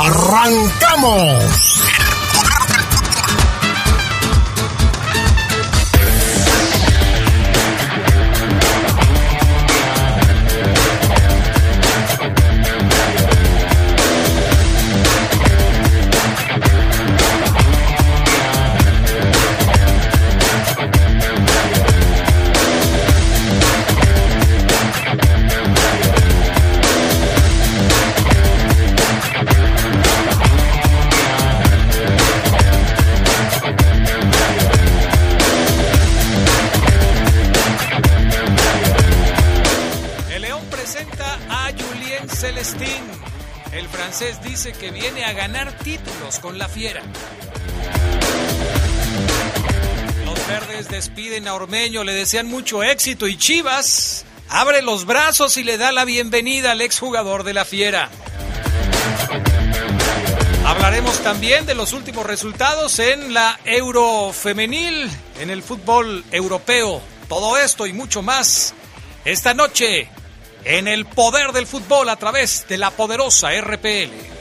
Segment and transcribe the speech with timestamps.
[0.00, 1.82] ¡Arrancamos!
[44.58, 47.00] Que viene a ganar títulos con la fiera.
[50.24, 55.62] Los verdes despiden a Ormeño, le desean mucho éxito y Chivas abre los brazos y
[55.62, 58.10] le da la bienvenida al exjugador de la fiera.
[60.66, 67.00] Hablaremos también de los últimos resultados en la Eurofemenil, en el fútbol europeo.
[67.28, 68.74] Todo esto y mucho más
[69.24, 70.08] esta noche
[70.64, 74.37] en el poder del fútbol a través de la poderosa RPL.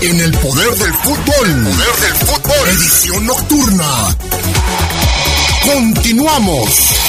[0.00, 1.64] En el poder del fútbol.
[1.64, 2.68] Poder del fútbol.
[2.68, 4.16] Edición nocturna.
[5.62, 7.07] Continuamos.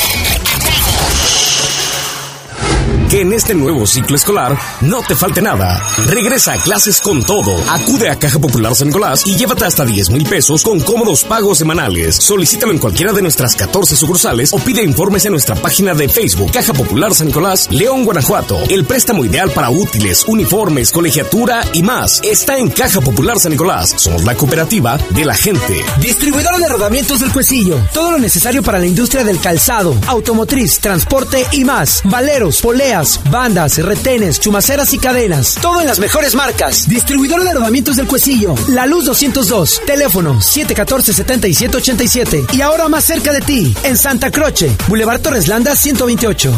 [3.09, 5.81] Que en este nuevo ciclo escolar no te falte nada.
[6.07, 7.57] Regresa a clases con todo.
[7.67, 11.57] Acude a Caja Popular San Nicolás y llévate hasta 10 mil pesos con cómodos pagos
[11.57, 12.15] semanales.
[12.17, 16.51] Solicítalo en cualquiera de nuestras 14 sucursales o pide informes en nuestra página de Facebook
[16.51, 18.59] Caja Popular San Nicolás, León, Guanajuato.
[18.69, 23.95] El préstamo ideal para útiles, uniformes, colegiatura y más está en Caja Popular San Nicolás.
[23.97, 25.83] Somos la cooperativa de la gente.
[25.99, 27.77] Distribuidora de rodamientos del Cuecillo.
[27.91, 32.01] Todo lo necesario para la industria del calzado, automotriz, transporte y más.
[32.03, 35.55] Valeros, poleas, bandas, retenes, chumaceras y cadenas.
[35.61, 36.87] Todo en las mejores marcas.
[36.87, 38.55] Distribuidora de rodamientos del Cuecillo.
[38.69, 39.81] La Luz 202.
[39.85, 42.53] Teléfono 714-7787.
[42.53, 46.53] Y ahora más cerca de ti, en Santa Croce, Boulevard Torres Landa 128.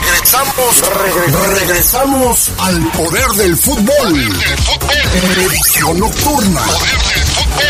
[0.00, 4.26] Regresamos, regre- regresamos al poder del fútbol.
[5.36, 6.62] Edición nocturna.
[7.58, 7.66] ¿Qué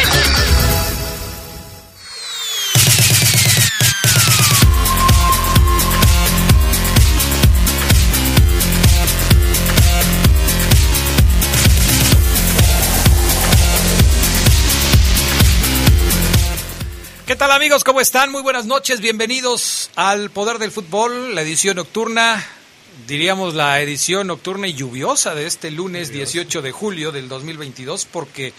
[17.43, 17.83] tal amigos?
[17.83, 18.31] ¿Cómo están?
[18.31, 19.01] Muy buenas noches.
[19.01, 22.47] Bienvenidos al Poder del Fútbol, la edición nocturna,
[23.09, 28.53] diríamos la edición nocturna y lluviosa de este lunes 18 de julio del 2022, porque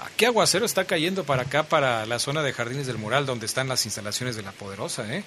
[0.00, 3.68] aquí aguacero está cayendo para acá, para la zona de Jardines del Mural, donde están
[3.68, 5.10] las instalaciones de la Poderosa.
[5.10, 5.24] ¿eh?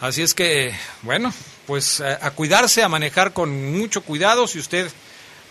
[0.00, 1.32] Así es que, bueno,
[1.68, 4.48] pues a, a cuidarse, a manejar con mucho cuidado.
[4.48, 4.90] Si usted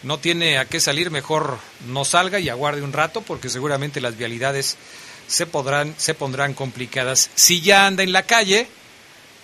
[0.02, 4.18] no tiene a qué salir, mejor no salga y aguarde un rato, porque seguramente las
[4.18, 4.76] vialidades
[5.28, 7.30] se podrán, se pondrán complicadas.
[7.36, 8.68] Si ya anda en la calle,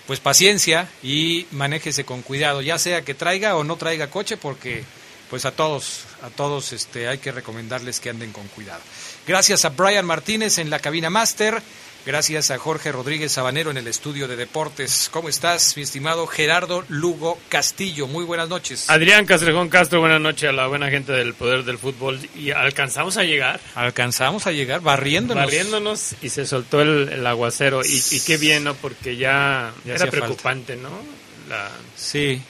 [0.07, 4.83] pues paciencia y manéjese con cuidado, ya sea que traiga o no traiga coche, porque
[5.29, 8.81] pues a todos, a todos este, hay que recomendarles que anden con cuidado.
[9.27, 11.61] Gracias a Brian Martínez en la cabina máster,
[12.13, 15.09] gracias a Jorge Rodríguez Sabanero en el estudio de deportes.
[15.13, 18.07] ¿Cómo estás, mi estimado Gerardo Lugo Castillo?
[18.07, 18.89] Muy buenas noches.
[18.89, 22.19] Adrián Castrejón Castro, buenas noches a la buena gente del Poder del Fútbol.
[22.35, 25.43] Y alcanzamos a llegar, Alcanzamos a llegar barriéndonos.
[25.45, 27.81] barriéndonos, y se soltó el, el aguacero.
[27.85, 28.73] Y, y qué bien, ¿no?
[28.73, 30.89] Porque ya, Ya era preocupante, ¿no?
[31.47, 32.41] La, Sí.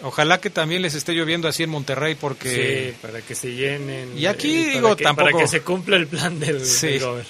[0.00, 4.16] Ojalá que también les esté lloviendo así en Monterrey porque sí, para que se llenen.
[4.16, 6.86] Y aquí, para digo, que- tampoco- Para que se cumpla el plan del, Sí.
[7.00, 7.24] del.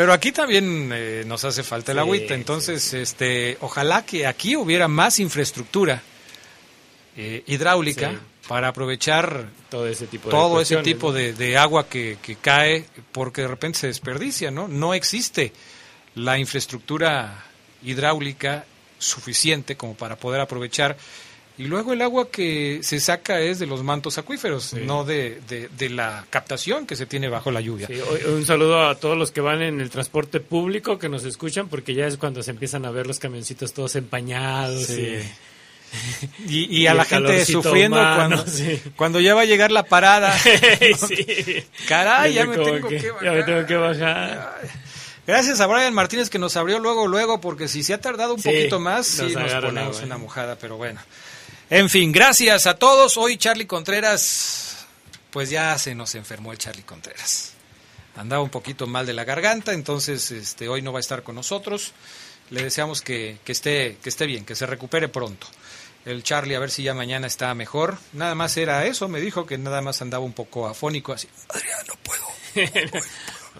[0.00, 4.56] Pero aquí también eh, nos hace falta el Sí, agüita, entonces este, ojalá que aquí
[4.56, 6.00] hubiera más infraestructura
[7.18, 8.18] eh, hidráulica
[8.48, 13.42] para aprovechar Todo ese tipo de todo ese tipo de agua que, que cae porque
[13.42, 14.68] de repente se desperdicia, ¿no?
[14.68, 15.52] No existe
[16.14, 17.44] la infraestructura
[17.82, 18.64] hidráulica
[18.98, 20.96] suficiente como para poder aprovechar
[21.58, 25.90] y luego el agua que se saca es de los mantos acuíferos, no de, de,
[25.90, 27.88] la captación que se tiene bajo la lluvia.
[28.26, 31.94] un saludo a todos los que van en el transporte público que nos escuchan, porque
[31.94, 34.88] ya es cuando se empiezan a ver los camioncitos todos empañados.
[36.48, 38.44] Y, a la gente sufriendo cuando,
[38.96, 40.34] cuando ya va a llegar la parada.
[41.88, 44.60] Caray, ya me, tengo que, ya me tengo que bajar.
[45.26, 48.42] Gracias a Brian Martínez que nos abrió luego, luego, porque si se ha tardado un
[48.42, 51.00] poquito más, sí nos ponemos una mojada, pero bueno.
[51.70, 53.16] En fin, gracias a todos.
[53.16, 54.84] Hoy Charlie Contreras,
[55.30, 57.52] pues ya se nos enfermó el Charlie Contreras.
[58.16, 61.36] Andaba un poquito mal de la garganta, entonces este, hoy no va a estar con
[61.36, 61.92] nosotros.
[62.50, 65.46] Le deseamos que, esté, que esté bien, que se recupere pronto.
[66.04, 67.98] El Charlie, a ver si ya mañana está mejor.
[68.14, 71.28] Nada más era eso, me dijo que nada más andaba un poco afónico, así.
[71.50, 73.00] Adrián, no puedo.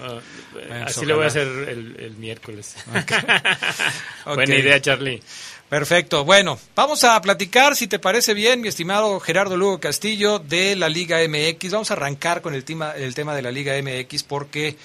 [0.02, 2.76] Ah, así le voy a hacer el, miércoles.
[4.24, 5.22] Buena idea, Charlie.
[5.70, 6.24] Perfecto.
[6.24, 10.88] Bueno, vamos a platicar, si te parece bien, mi estimado Gerardo Lugo Castillo, de la
[10.88, 11.70] Liga MX.
[11.70, 14.76] Vamos a arrancar con el tema, el tema de la Liga MX porque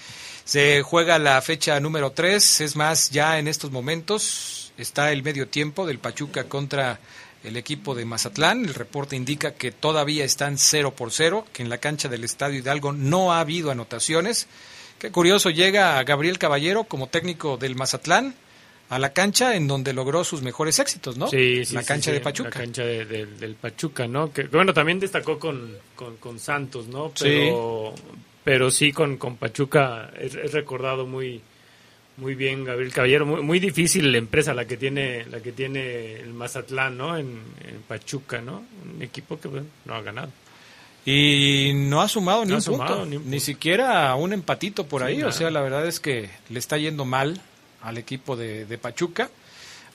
[0.43, 2.61] se juega la fecha número 3.
[2.61, 6.99] Es más, ya en estos momentos está el medio tiempo del Pachuca contra
[7.43, 8.65] el equipo de Mazatlán.
[8.65, 12.59] El reporte indica que todavía están 0 por 0, que en la cancha del Estadio
[12.59, 14.45] Hidalgo no ha habido anotaciones.
[14.99, 18.35] Qué curioso, llega Gabriel Caballero como técnico del Mazatlán
[18.89, 21.27] a la cancha en donde logró sus mejores éxitos, ¿no?
[21.27, 22.49] Sí, sí La cancha de Pachuca.
[22.49, 24.31] La cancha del Pachuca, ¿no?
[24.31, 27.11] Que, bueno, también destacó con, con, Santos, ¿no?
[27.19, 27.93] Pero,
[28.43, 31.41] pero sí con, con Pachuca es, recordado muy
[32.17, 36.15] muy bien Gabriel Caballero, muy, muy difícil la empresa la que tiene la que tiene
[36.15, 37.17] el Mazatlán, ¿no?
[37.17, 37.39] En,
[37.87, 38.63] Pachuca, ¿no?
[38.83, 39.49] Un equipo que
[39.85, 40.29] no ha ganado.
[41.05, 45.51] Y no ha sumado, ni, un punto, ni, siquiera un empatito por ahí, o sea,
[45.51, 47.39] la verdad es que le está yendo mal
[47.85, 49.29] al equipo de, Pachuca.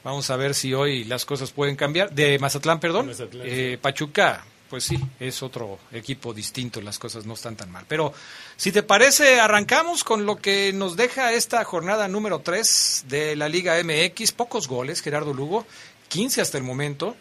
[0.02, 2.12] Vamos a ver si hoy las cosas pueden cambiar.
[2.12, 3.12] De Mazatlán, perdón.
[3.44, 7.84] Eh, Pachuca, pues sí, es otro equipo distinto, las cosas no están tan mal.
[7.88, 8.14] Pero
[8.56, 13.48] si te parece, arrancamos con lo que nos deja esta jornada número 3 de la
[13.48, 14.32] Liga MX.
[14.32, 15.66] Pocos goles, Gerardo Lugo,
[16.08, 17.16] 15 hasta el momento,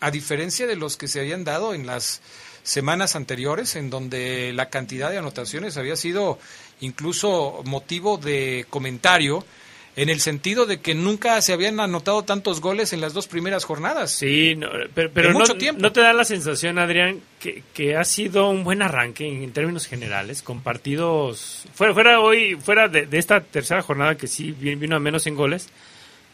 [0.00, 2.22] a diferencia de los que se habían dado en las
[2.62, 6.38] semanas anteriores, en donde la cantidad de anotaciones había sido
[6.80, 9.44] incluso motivo de comentario
[9.94, 13.64] en el sentido de que nunca se habían anotado tantos goles en las dos primeras
[13.64, 14.10] jornadas.
[14.10, 14.58] Sí,
[14.94, 15.82] pero, no, tiempo.
[15.82, 20.42] ¿no te da la sensación, Adrián, que, ha sido un buen arranque en, términos generales,
[20.42, 25.26] con partidos, fuera, fuera hoy, fuera de, esta tercera jornada que sí vino a menos
[25.26, 25.68] en goles,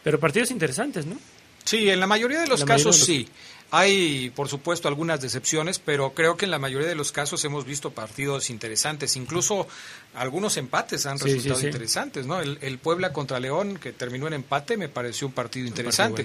[0.04, 1.16] pero partidos interesantes, ¿no?
[1.64, 3.28] Sí, en la mayoría de los casos sí.
[3.70, 7.66] Hay, por supuesto, algunas decepciones, pero creo que en la mayoría de los casos hemos
[7.66, 9.14] visto partidos interesantes.
[9.16, 9.68] Incluso
[10.14, 12.40] algunos empates han resultado interesantes, ¿no?
[12.40, 16.24] El, Puebla contra León, que terminó en empate, me pareció un partido interesante.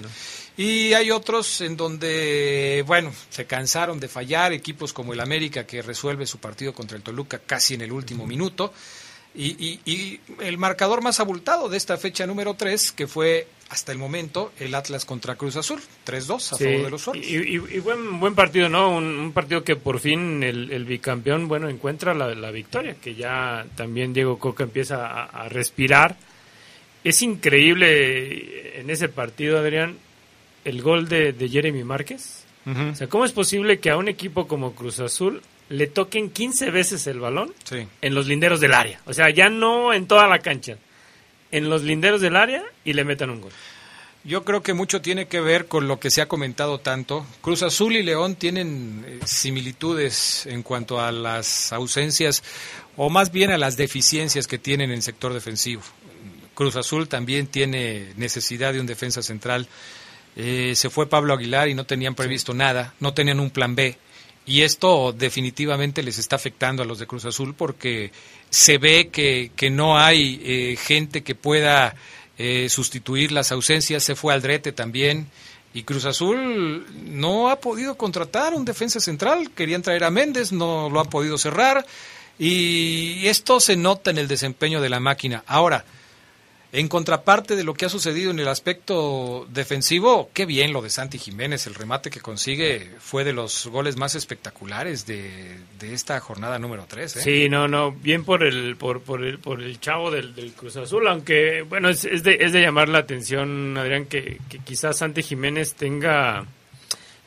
[0.56, 5.82] Y hay otros en donde, bueno, se cansaron de fallar, equipos como el América, que
[5.82, 8.72] resuelve su partido contra el Toluca casi en el último minuto.
[9.36, 13.98] Y, y, el marcador más abultado de esta fecha número 3, que fue hasta el
[13.98, 17.28] momento el Atlas contra Cruz Azul, 3-2 a favor de los Soles.
[17.28, 18.96] Y, buen, buen partido, ¿no?
[18.96, 24.38] Un, partido que por fin el, bicampeón, bueno, encuentra la, victoria, que ya también Diego
[24.38, 26.16] Coca empieza a, respirar.
[27.02, 29.98] Es increíble en ese partido, Adrián,
[30.64, 32.44] el gol de, Jeremy Márquez.
[32.66, 36.70] O sea, ¿cómo es posible que a un equipo como Cruz Azul le toquen 15
[36.70, 37.52] veces el balón
[38.00, 39.00] en los linderos del área.
[39.06, 40.76] O sea, ya no en toda la cancha,
[41.50, 43.52] en los linderos del área y le metan un gol.
[44.26, 47.26] Yo creo que mucho tiene que ver con lo que se ha comentado tanto.
[47.42, 52.42] Cruz Azul y León tienen eh, similitudes en cuanto a las ausencias
[52.96, 55.82] o más bien a las deficiencias que tienen en el sector defensivo.
[56.54, 59.68] Cruz Azul también tiene necesidad de un defensa central.
[60.36, 63.98] Eh, se fue Pablo Aguilar y no tenían previsto nada, no tenían un plan B.
[64.46, 68.12] Y esto definitivamente les está afectando a los de Cruz Azul porque
[68.50, 71.94] se ve que, que no hay eh, gente que pueda
[72.36, 74.02] eh, sustituir las ausencias.
[74.02, 75.28] Se fue Aldrete también.
[75.72, 79.50] Y Cruz Azul no ha podido contratar un defensa central.
[79.50, 81.84] Querían traer a Méndez, no lo han podido cerrar.
[82.38, 85.42] Y esto se nota en el desempeño de la máquina.
[85.46, 85.84] Ahora,
[86.74, 90.90] en contraparte de lo que ha sucedido en el aspecto defensivo, qué bien lo de
[90.90, 96.58] Santi Jiménez, el remate que consigue fue de los goles más espectaculares de, esta jornada
[96.58, 97.16] número 3.
[97.16, 97.20] ¿eh?
[97.20, 101.06] Sí, no, no, bien por el, por, por el, por el chavo del, Cruz Azul,
[101.06, 105.22] aunque bueno, es, es, de, es de llamar la atención, Adrián, que, que quizás Santi
[105.22, 106.44] Jiménez tenga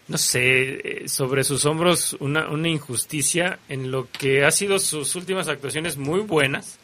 [0.09, 5.47] no sé, sobre sus hombros una, una injusticia en lo que ha sido sus últimas
[5.47, 6.79] actuaciones muy buenas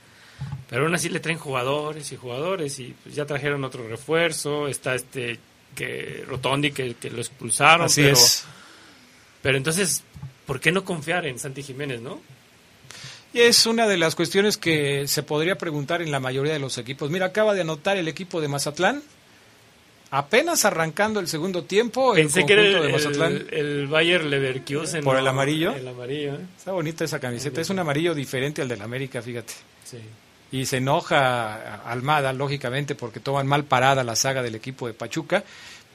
[0.70, 4.68] pero aún así le traen jugadores y jugadores y pues ya trajeron otro refuerzo.
[4.68, 5.40] Está este
[5.76, 7.88] que Rotondi que, lo expulsaron.
[7.96, 8.18] pero,
[9.42, 10.04] Pero entonces,
[10.46, 12.22] ¿por qué no confiar en Santi Jiménez, no?
[13.34, 16.78] Y es una de las cuestiones que se podría preguntar en la mayoría de los
[16.78, 17.10] equipos.
[17.10, 19.02] Mira, acaba de anotar el equipo de Mazatlán,
[20.12, 22.14] apenas arrancando el segundo tiempo.
[22.14, 23.48] Pensé que era el, de Mazatlán.
[23.50, 25.04] el, Bayer Leverkusen.
[25.04, 25.74] Por el amarillo.
[25.74, 26.36] El amarillo.
[26.36, 26.46] ¿eh?
[26.56, 27.60] Está bonita esa camiseta.
[27.60, 29.54] Es un amarillo diferente al del América, fíjate.
[29.84, 29.98] Sí.
[30.54, 35.44] Y se enoja Almada, lógicamente, porque toman mal parada la saga del equipo de Pachuca.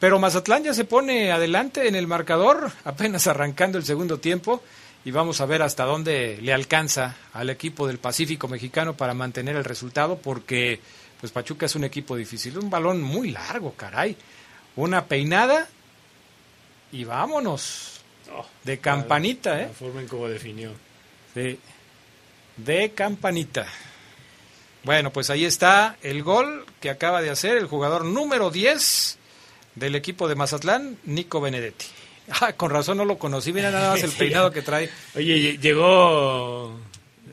[0.00, 4.60] Pero Mazatlán ya se pone adelante en el marcador, apenas arrancando el segundo tiempo
[5.04, 9.54] y vamos a ver hasta dónde le alcanza al equipo del Pacífico mexicano para mantener
[9.54, 10.80] el resultado porque
[11.20, 14.16] pues Pachuca es un equipo difícil, un balón muy largo, caray.
[14.74, 15.68] Una peinada
[16.90, 18.00] y vámonos.
[18.32, 19.66] Oh, de campanita, ¿eh?
[19.68, 20.72] La forma en cómo definió.
[21.32, 21.58] Sí.
[22.56, 23.68] De campanita.
[24.88, 29.18] Bueno, pues ahí está el gol que acaba de hacer el jugador número 10
[29.74, 31.84] del equipo de Mazatlán, Nico Benedetti.
[32.40, 34.88] Ah, con razón no lo conocí, mira nada más el peinado que trae.
[35.14, 36.80] Oye, llegó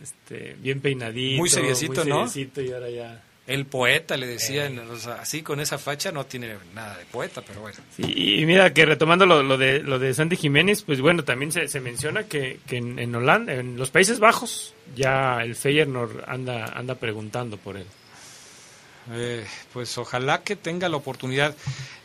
[0.04, 1.38] este, bien peinadito.
[1.38, 2.28] Muy seriecito, ¿no?
[2.36, 3.24] y ahora ya...
[3.48, 4.82] El poeta, le decían,
[5.20, 7.78] así con esa facha no tiene nada de poeta, pero bueno.
[8.00, 11.80] y mira que retomando lo, de lo de Santi Jiménez, pues bueno, también se, se
[11.80, 17.78] menciona que, en, Holanda, en los Países Bajos, ya el Feyenoord anda, anda preguntando por
[17.78, 17.86] él.
[19.12, 21.56] Eh, pues ojalá que tenga la oportunidad.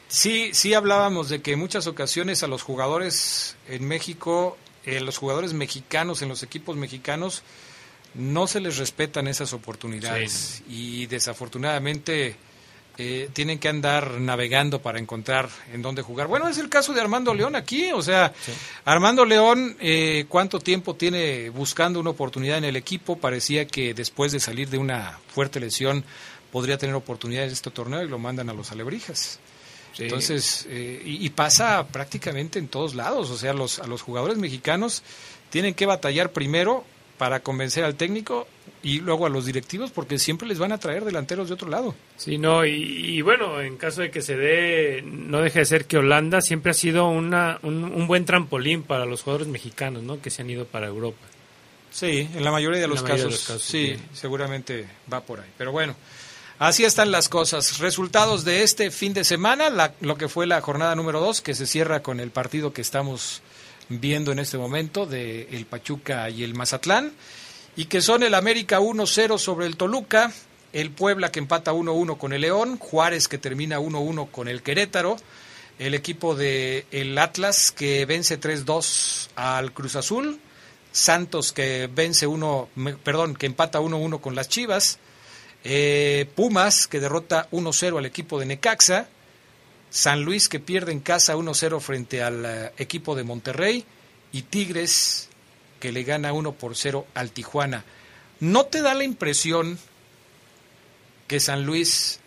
[0.08, 5.16] Sí, sí hablábamos de que en muchas ocasiones a los jugadores en México, eh, los
[5.16, 7.42] jugadores mexicanos en los equipos mexicanos,
[8.14, 12.36] no se les respetan esas oportunidades y desafortunadamente
[12.98, 16.26] eh, tienen que andar navegando para encontrar en dónde jugar.
[16.26, 18.32] Bueno, es el caso de Armando León aquí, o sea,
[18.84, 23.16] Armando León, eh, ¿cuánto tiempo tiene buscando una oportunidad en el equipo?
[23.16, 26.04] Parecía que después de salir de una fuerte lesión
[26.52, 29.38] podría tener oportunidades en este torneo y lo mandan a los alebrijas.
[29.98, 35.02] Entonces, eh, y, pasa prácticamente en todos lados, o sea, los, a los jugadores mexicanos
[35.50, 36.84] tienen que batallar primero
[37.20, 38.48] para convencer al técnico
[38.82, 41.94] y luego a los directivos porque siempre les van a traer delanteros de otro lado.
[42.16, 45.98] Sí, no, y, bueno, en caso de que se dé, no deje de ser que
[45.98, 50.22] Holanda siempre ha sido una, un, buen trampolín para los jugadores mexicanos, ¿no?
[50.22, 51.26] Que se han ido para Europa.
[51.90, 55.50] Sí, en la mayoría de los, casos, sí, seguramente va por ahí.
[55.58, 55.94] Pero bueno,
[56.58, 57.78] Así están las cosas.
[57.78, 61.66] Resultados de este fin de semana, lo que fue la jornada número dos, que se
[61.66, 63.40] cierra con el partido que estamos
[63.90, 67.12] viendo en este momento de el Pachuca y el Mazatlán,
[67.76, 70.32] y que son el América 1-0 sobre el Toluca,
[70.72, 75.16] el Puebla que empata 1-1 con el León, Juárez que termina 1-1 con el Querétaro,
[75.78, 80.38] el equipo de el Atlas que vence 3-2 al Cruz Azul,
[80.92, 82.68] Santos que vence uno,
[83.02, 84.98] perdón, que empata 1-1 con las Chivas,
[85.64, 89.08] eh, Pumas, que derrota 1-0 al equipo de Necaxa.
[89.90, 93.84] San Luis, que pierde en casa 1-0 frente al eh, equipo de Monterrey.
[94.32, 95.28] Y Tigres,
[95.80, 97.84] que le gana 1 por 0 al Tijuana.
[98.38, 99.78] ¿No te da la impresión
[101.26, 102.20] que San Luis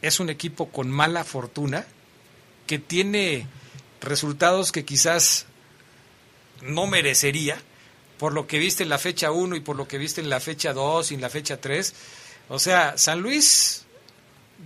[0.00, 1.86] es un equipo con mala fortuna?
[2.66, 3.46] Que tiene
[4.00, 5.46] resultados que quizás
[6.62, 7.60] no merecería
[8.18, 10.40] por lo que viste en la fecha 1 y por lo que viste en la
[10.40, 11.94] fecha 2 y en la fecha 3
[12.48, 13.84] o sea, San Luis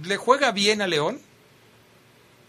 [0.03, 1.21] le juega bien a León,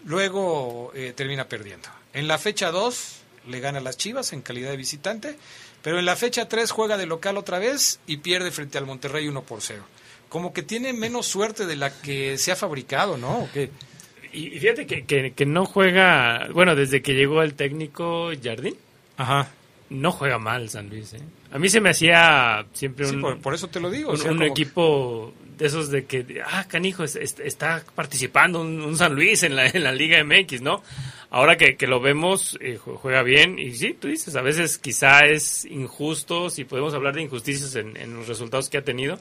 [0.06, 1.90] luego eh, termina perdiendo.
[2.14, 3.16] En la fecha 2
[3.48, 5.36] le gana a las Chivas en calidad de visitante,
[5.82, 9.28] pero en la fecha 3 juega de local otra vez y pierde frente al Monterrey
[9.28, 9.84] 1 por 0.
[10.30, 13.48] Como que tiene menos suerte de la que se ha fabricado, ¿no?
[14.34, 18.76] Y fíjate que, que, no juega, bueno, desde que llegó el técnico Jardín.
[19.16, 19.50] Ajá
[19.90, 21.14] no juega mal San Luis.
[21.14, 21.22] ¿eh?
[21.52, 23.42] A mí se me hacía siempre un.
[23.42, 24.14] por, eso te lo digo.
[24.30, 29.68] Un, equipo de esos de que, ah, canijo, está participando un, San Luis en la,
[29.68, 30.84] en la Liga MX, ¿no?
[31.30, 33.60] Ahora que, que lo vemos, eh, juega bien.
[33.60, 37.98] Y sí, tú dices, a veces quizá es injusto, si podemos hablar de injusticias en,
[37.98, 39.20] en los resultados que ha tenido.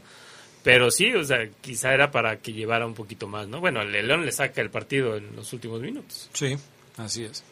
[0.63, 3.61] Pero sí, o sea, quizá era para que llevara un poquito más, ¿no?
[3.61, 6.29] Bueno, el León le saca el partido en los últimos minutos.
[6.33, 6.57] Sí,
[6.97, 7.45] así es.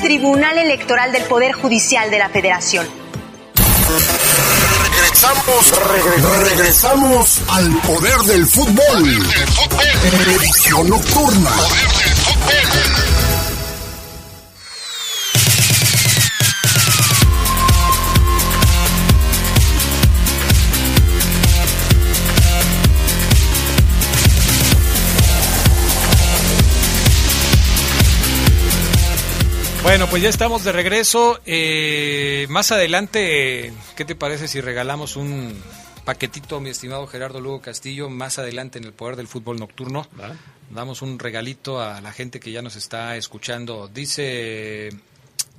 [0.00, 2.86] Tribunal Electoral del Poder Judicial de la Federación.
[4.82, 5.72] Regresamos,
[6.48, 9.26] regresamos al poder del fútbol.
[10.40, 11.50] Edición nocturna.
[29.90, 31.40] Bueno, pues ya estamos de regreso.
[31.46, 35.52] Eh, más adelante, ¿qué te parece si regalamos un
[36.04, 40.06] paquetito, mi estimado Gerardo Lugo Castillo, más adelante en el Poder del Fútbol Nocturno?
[40.70, 43.88] Damos un regalito a la gente que ya nos está escuchando.
[43.88, 44.90] Dice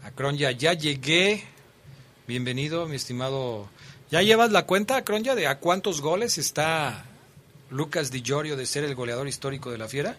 [0.02, 1.44] Acronya, ya llegué.
[2.26, 3.68] Bienvenido, mi estimado.
[4.12, 7.04] ¿Ya llevas la cuenta, Acronya, de a cuántos goles está
[7.70, 10.16] Lucas Di Giorgio de ser el goleador histórico de la Fiera?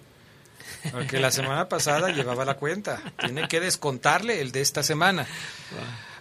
[0.91, 3.03] Porque la semana pasada llevaba la cuenta.
[3.19, 5.27] Tiene que descontarle el de esta semana.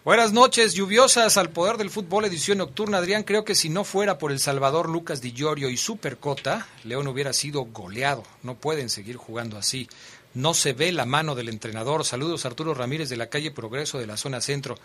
[0.03, 2.97] Buenas noches, lluviosas al poder del fútbol, edición nocturna.
[2.97, 7.07] Adrián, creo que si no fuera por El Salvador, Lucas Di Giorgio y Supercota, León
[7.07, 8.23] hubiera sido goleado.
[8.41, 9.87] No pueden seguir jugando así.
[10.33, 12.03] No se ve la mano del entrenador.
[12.03, 14.75] Saludos, Arturo Ramírez de la calle Progreso de la zona centro.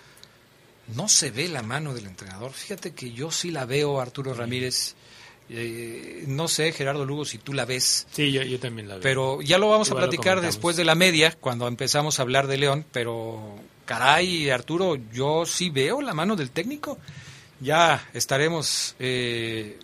[0.94, 2.52] No se ve la mano del entrenador.
[2.52, 4.96] Fíjate que yo sí la veo, Arturo Ramírez.
[5.48, 8.06] Eh, no sé, Gerardo Lugo, si tú la ves.
[8.10, 9.02] Sí, yo, yo también la veo.
[9.02, 12.46] Pero ya lo vamos Igual a platicar después de la media, cuando empezamos a hablar
[12.48, 12.84] de León.
[12.92, 16.98] Pero, caray, Arturo, yo sí veo la mano del técnico.
[17.60, 19.78] Ya estaremos eh,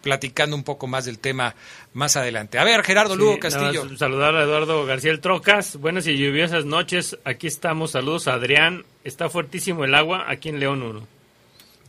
[0.00, 1.54] platicando un poco más del tema
[1.92, 2.58] más adelante.
[2.58, 3.84] A ver, Gerardo Lugo Sí, Castillo.
[3.84, 5.76] nada saludar a Eduardo García el Trocas.
[5.76, 7.18] Buenas y lluviosas noches.
[7.24, 7.90] Aquí estamos.
[7.90, 8.84] Saludos a Adrián.
[9.02, 11.06] Está fuertísimo el agua aquí en León 1.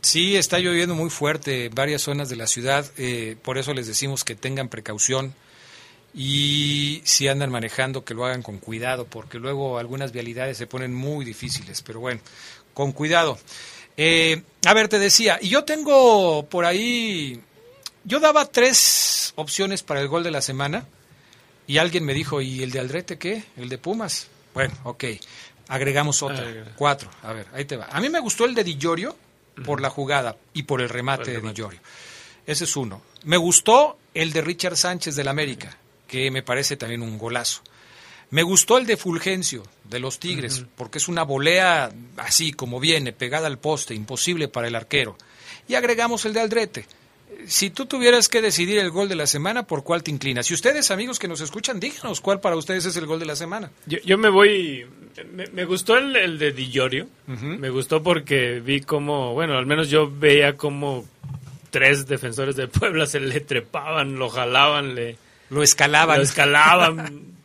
[0.00, 3.86] Sí, está lloviendo muy fuerte en varias zonas de la ciudad, eh, por eso les
[3.86, 5.34] decimos que tengan precaución
[6.14, 10.94] y si andan manejando que lo hagan con cuidado, porque luego algunas vialidades se ponen
[10.94, 12.20] muy difíciles, pero bueno,
[12.72, 13.38] con cuidado.
[13.98, 17.40] Eh, a ver, te decía, y yo tengo por ahí,
[18.04, 20.86] yo daba tres opciones para el gol de la semana
[21.66, 23.44] y alguien me dijo, ¿y el de Aldrete qué?
[23.56, 24.28] ¿El de Pumas?
[24.54, 25.04] Bueno, ok,
[25.68, 27.88] agregamos otra, cuatro, a ver, ahí te va.
[27.90, 29.16] A mí me gustó el de Di Giorgio
[29.64, 31.68] por la jugada y por el remate Por el de.
[31.70, 31.78] Di.
[32.46, 33.02] Ese es uno.
[33.24, 37.62] Me gustó el de Richard Sánchez del América, que me parece también un golazo.
[38.30, 43.12] Me gustó el de Fulgencio, de los Tigres, porque es una volea así como viene,
[43.12, 45.16] pegada al poste, imposible para el arquero.
[45.68, 46.86] Y agregamos el de Aldrete.
[47.46, 50.46] Si tú tuvieras que decidir el gol de la semana, ¿por cuál te inclinas?
[50.46, 53.36] Si ustedes, amigos que nos escuchan, díganos cuál para ustedes es el gol de la
[53.36, 53.70] semana.
[53.86, 54.84] Yo, yo me voy.
[55.32, 57.08] Me, me gustó el, el de Di Giorgio.
[57.26, 59.32] Me gustó porque vi como.
[59.34, 61.04] Bueno, al menos yo veía como
[61.70, 65.16] tres defensores de Puebla se le trepaban, lo jalaban, le.
[65.50, 66.18] Lo escalaban.
[66.18, 67.22] Lo escalaban.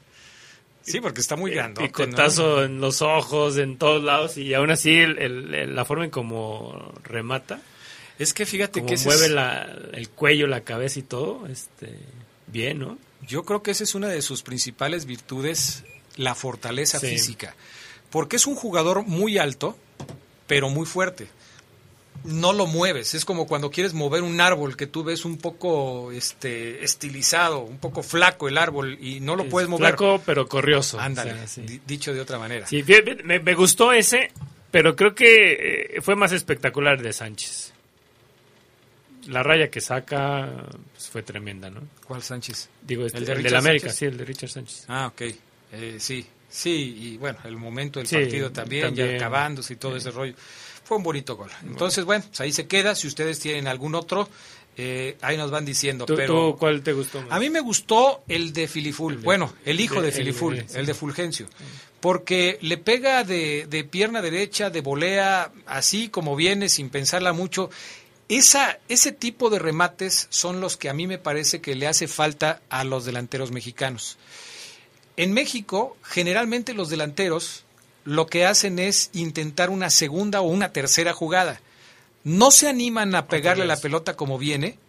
[0.83, 1.83] Sí, porque está muy grande.
[1.83, 4.35] Picotazo en los ojos, en todos lados.
[4.37, 7.61] Y aún así, el- el- el- la forma en como remata.
[8.21, 11.47] Es que fíjate Como que ese mueve es- la- el cuello, la cabeza y todo.
[11.47, 11.97] este
[12.47, 12.97] Bien, ¿no?
[13.27, 15.83] Yo creo que esa es una de sus principales virtudes,
[16.17, 17.07] la fortaleza Sí.
[17.07, 17.55] física.
[18.09, 19.77] Porque es un jugador muy alto,
[20.47, 21.27] pero muy fuerte.
[22.25, 26.11] No lo mueves, es como cuando quieres mover un árbol que tú ves un poco
[26.11, 29.87] este estilizado, un poco flaco el árbol y no lo Es puedes mover.
[29.95, 30.99] Flaco, pero corrioso.
[30.99, 31.61] Ándale, O sea, sí.
[31.61, 32.67] di- dicho de otra manera.
[32.67, 32.83] Sí,
[33.23, 34.29] me, me gustó ese,
[34.69, 37.70] pero creo que eh, fue más espectacular de Sánchez.
[39.27, 40.49] La raya que saca
[40.93, 41.81] pues, fue tremenda, ¿no?
[42.05, 42.69] ¿Cuál Sánchez?
[42.81, 43.99] Digo, este, ¿El el, de de Richard del América, Sánchez?
[43.99, 44.85] sí, el de Richard Sánchez.
[44.87, 45.21] Ah, ok.
[45.73, 49.95] Eh, sí, sí, y bueno, el momento del Sí, partido también, ya acabándose y todo
[49.95, 50.33] ese rollo.
[50.83, 51.49] Fue un bonito gol.
[51.65, 52.95] Entonces, bueno, pues ahí se queda.
[52.95, 54.27] Si ustedes tienen algún otro,
[54.77, 56.05] Eh, ahí nos van diciendo.
[56.05, 57.31] ¿Tú, pero tú cuál te gustó más?
[57.33, 59.17] A mí me gustó el de Filiful.
[59.17, 61.47] bueno, el hijo de, de- Filiful, el- el de Fulgencio.
[61.99, 67.69] Porque le pega de, de pierna derecha, de volea, así como viene, sin pensarla mucho.
[68.31, 72.07] Esa, ese tipo de remates son los que a mí me parece que le hace
[72.07, 74.17] falta a los delanteros mexicanos.
[75.17, 77.65] En México, generalmente los delanteros
[78.05, 81.59] lo que hacen es intentar una segunda o una tercera jugada.
[82.23, 84.79] No se animan a pegarle la pelota como viene,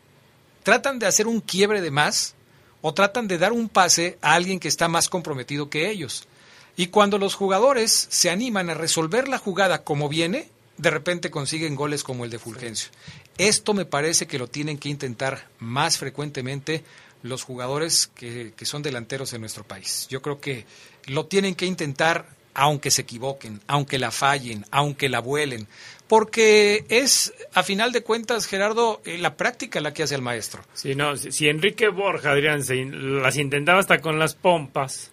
[0.63, 2.37] tratan de hacer un quiebre de más
[2.81, 6.29] o tratan de dar un pase a alguien que está más comprometido que ellos.
[6.77, 11.75] Y cuando los jugadores se animan a resolver la jugada como viene, de repente consiguen
[11.75, 12.91] goles como el de Fulgencio.
[13.39, 16.85] Esto me parece que lo tienen que intentar más frecuentemente
[17.23, 20.07] los jugadores que, que son delanteros en nuestro país.
[20.11, 20.67] Yo creo que
[21.07, 25.67] lo tienen que intentar aunque se equivoquen, aunque la fallen, aunque la vuelen,
[26.07, 30.63] porque es, a final de cuentas, Gerardo, eh, la práctica la que hace el maestro.
[30.75, 35.11] Sí, no, si, si Enrique Borja, Adrián, se las intentaba hasta con las pompas,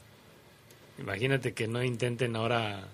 [0.98, 2.90] imagínate que no intenten ahora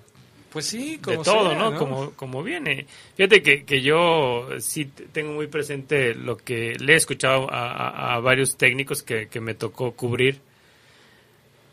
[0.55, 1.75] Pues sí, de como todo, sea, ¿no?
[1.75, 2.85] Como, como viene.
[3.17, 8.15] Fíjate que, que yo sí tengo muy presente lo que le he escuchado a, a-
[8.15, 10.39] a varios técnicos que, que me tocó cubrir,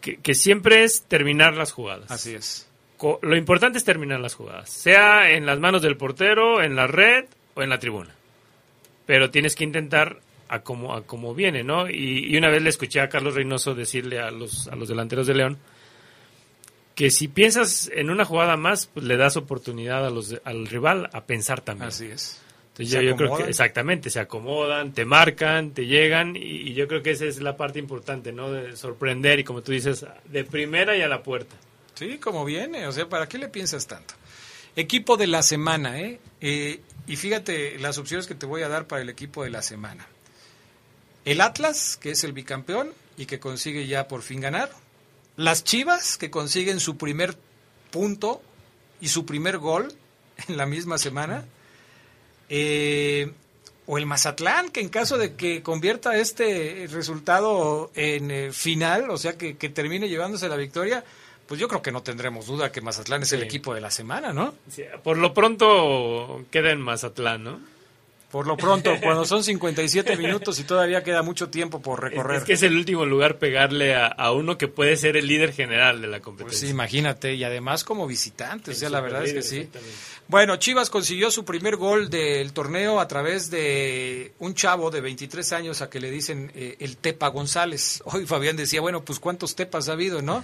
[0.00, 2.10] que, que siempre es terminar las jugadas.
[2.10, 2.68] Así es.
[2.96, 6.86] Co- Lo importante es terminar las jugadas, sea en las manos del portero, en la
[6.88, 8.14] red o en la tribuna.
[9.06, 10.18] Pero tienes que intentar
[10.48, 11.88] a como, a como viene, ¿no?
[11.88, 15.26] Y, y una vez le escuché a Carlos Reynoso decirle a los, a los delanteros
[15.28, 15.58] de León
[17.02, 21.10] que si piensas en una jugada más, pues le das oportunidad a los, al rival
[21.12, 21.88] a pensar también.
[21.88, 22.40] Así es.
[22.68, 26.86] Entonces yo, yo creo que exactamente, se acomodan, te marcan, te llegan y, y yo
[26.86, 28.52] creo que esa es la parte importante, ¿no?
[28.52, 31.56] De sorprender y como tú dices, de primera y a la puerta.
[31.94, 32.86] Sí, como viene.
[32.86, 34.14] O sea, ¿para qué le piensas tanto?
[34.76, 36.20] Equipo de la semana, ¿eh?
[36.40, 39.62] Eh, Y fíjate las opciones que te voy a dar para el equipo de la
[39.62, 40.06] semana.
[41.24, 44.70] El Atlas, que es el bicampeón y que consigue ya por fin ganar.
[45.36, 47.36] Las Chivas, que consiguen su primer
[47.90, 48.42] punto
[49.00, 49.92] y su primer gol
[50.48, 51.44] en la misma semana.
[52.48, 53.32] Eh,
[53.86, 59.18] o el Mazatlán, que en caso de que convierta este resultado en eh, final, o
[59.18, 61.02] sea, que, que termine llevándose la victoria,
[61.46, 64.32] pues yo creo que no tendremos duda que Mazatlán es el equipo de la semana,
[64.32, 64.54] ¿no?
[64.70, 67.60] Sí, por lo pronto queda en Mazatlán, ¿no?
[68.32, 72.38] Por lo pronto, cuando son 57 minutos y todavía queda mucho tiempo por recorrer.
[72.38, 75.52] Es que es el último lugar pegarle a, a uno que puede ser el líder
[75.52, 76.66] general de la Pues competencia.
[76.66, 79.68] sí, imagínate, y además como visitante, o sea, la verdad es que sí.
[80.28, 85.52] Bueno, Chivas consiguió su primer gol del torneo a través de un chavo de 23
[85.52, 88.02] años a que le dicen eh, el Tepa González.
[88.06, 90.42] Hoy Fabián decía, bueno, pues cuántos Tepas ha habido, ¿no?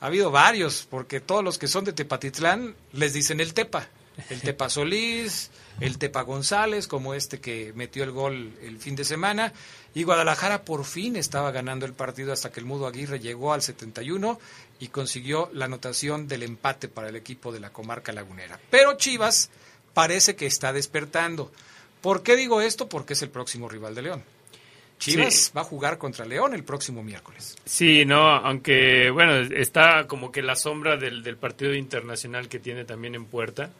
[0.00, 3.88] Ha habido varios, porque todos los que son de Tepatitlán les dicen el Tepa.
[4.30, 9.04] El Tepa Solís, el Tepa González, como este que metió el gol el fin de
[9.04, 9.52] semana.
[9.94, 13.62] Y Guadalajara por fin estaba ganando el partido hasta que el Mudo Aguirre llegó al
[13.62, 14.38] 71
[14.80, 18.58] y consiguió la anotación del empate para el equipo de la comarca lagunera.
[18.70, 19.50] Pero Chivas
[19.94, 21.52] parece que está despertando.
[22.00, 22.88] ¿Por qué digo esto?
[22.88, 24.22] Porque es el próximo rival de León.
[24.98, 25.50] Chivas Sí.
[25.56, 27.56] va a jugar contra León el próximo miércoles.
[27.64, 32.84] Sí, no, aunque bueno, está como que la sombra del, del partido internacional que tiene
[32.84, 33.70] también en puerta.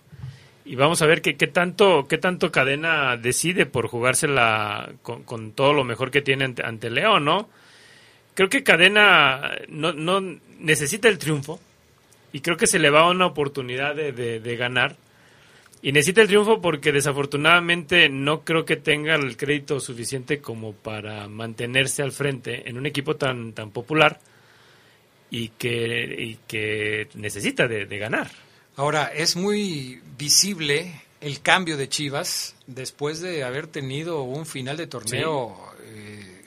[0.65, 5.53] Y vamos a ver qué, qué tanto qué tanto Cadena decide por jugársela con, con
[5.53, 7.49] todo lo mejor que tiene ante, ante León, ¿no?
[8.35, 10.21] Creo que Cadena no, no
[10.61, 11.61] necesita el triunfo
[12.33, 14.97] y creo que se le va una oportunidad de, de- ganar.
[15.83, 21.27] Y necesita el triunfo porque desafortunadamente no creo que tenga el crédito suficiente como para
[21.29, 24.21] mantenerse al frente en un equipo tan, tan popular
[25.29, 28.31] y que, y que necesita de ganar.
[28.77, 34.87] Ahora, es muy visible el cambio de Chivas después de haber tenido un final de
[34.87, 36.43] torneo eh,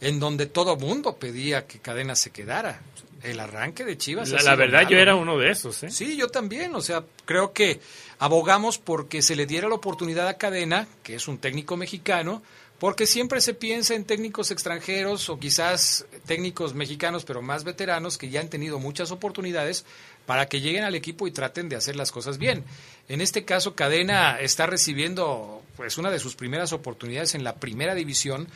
[0.00, 2.80] en donde todo mundo pedía que Cadena se quedara.
[3.22, 4.30] El arranque de Chivas.
[4.30, 5.20] La, la verdad, yo era ¿no?
[5.20, 5.80] uno de esos.
[5.84, 5.90] ¿eh?
[5.90, 6.74] Sí, yo también.
[6.74, 7.80] O sea, creo que
[8.18, 12.42] abogamos porque se le diera la oportunidad a Cadena, que es un técnico mexicano,
[12.82, 18.28] porque siempre se piensa en técnicos extranjeros o quizás técnicos mexicanos, pero más veteranos, que
[18.28, 19.84] ya han tenido muchas oportunidades
[20.26, 22.64] para que lleguen al equipo y traten de hacer las cosas bien.
[23.08, 27.94] En este caso, Cadena está recibiendo pues una de sus primeras oportunidades en la primera
[27.94, 28.48] división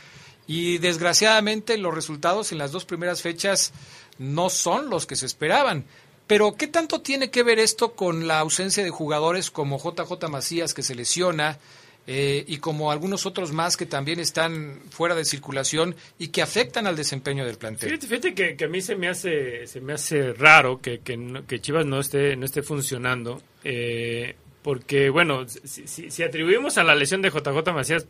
[0.46, 3.72] y desgraciadamente los resultados en las dos primeras fechas
[4.18, 5.84] no son los que se esperaban.
[6.26, 10.74] Pero ¿qué tanto tiene que ver esto con la ausencia de jugadores como JJ Macías
[10.74, 11.58] que se lesiona
[12.06, 16.86] eh, y como algunos otros más que también están fuera de circulación y que afectan
[16.86, 17.90] al desempeño del plantel?
[17.90, 21.86] Fíjate, fíjate que, a mí se me hace se me hace raro que, que, Chivas
[21.86, 27.72] no esté no esté funcionando eh, porque bueno si, atribuimos a la lesión de JJ
[27.72, 28.06] Macías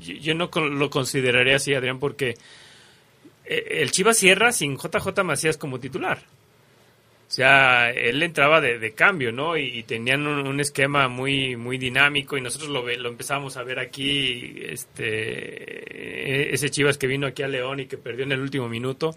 [0.00, 2.36] yo no lo consideraría así, Adrián, porque
[3.44, 6.22] eh, el Chivas cierra sin JJ Macías como titular.
[7.28, 9.54] O sea, él entraba de, cambio, ¿no?
[9.58, 14.56] Y, tenían un, esquema muy muy dinámico y nosotros lo, lo empezamos a ver aquí,
[14.62, 19.14] este, ese Chivas que vino aquí a León y que perdió en el último minuto.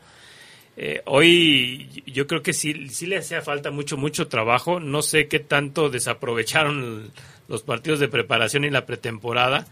[0.75, 4.81] Eh, hoy yo creo que sí, sí le hacía falta mucho, mucho trabajo.
[4.81, 7.11] No sé qué tanto desaprovecharon
[7.47, 9.67] los partidos de preparación y la pretemporada.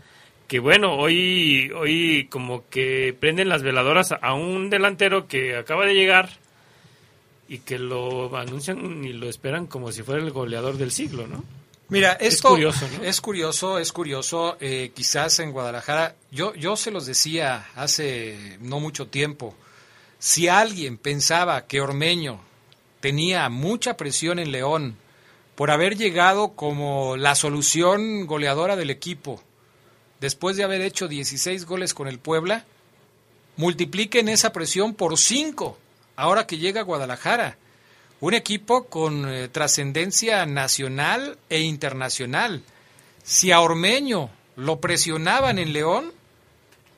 [0.48, 5.94] Que bueno, hoy, hoy como que prenden las veladoras a un delantero que acaba de
[5.94, 6.30] llegar
[7.50, 11.44] y que lo anuncian y lo esperan como si fuera el goleador del siglo, ¿no?
[11.90, 14.58] Mira, esto es curioso, es curioso, es curioso.
[14.60, 19.56] Eh, quizás en Guadalajara, yo, yo se los decía hace no mucho tiempo,
[20.20, 22.40] si alguien pensaba que Ormeño
[23.00, 24.96] tenía mucha presión en León
[25.56, 29.42] por haber llegado como la solución goleadora del equipo,
[30.22, 32.66] después de haber hecho 16 goles con el Puebla,
[33.58, 35.80] multipliquen esa presión por 5
[36.20, 37.58] ahora que llega a Guadalajara.
[38.20, 42.62] Un equipo con eh, trascendencia nacional e internacional.
[43.24, 46.12] Si a Ormeño lo presionaban en León,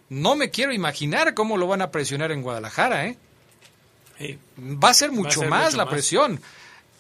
[0.09, 3.05] no me quiero imaginar cómo lo van a presionar en Guadalajara.
[3.05, 3.17] ¿eh?
[4.59, 6.41] Va a ser mucho más la presión.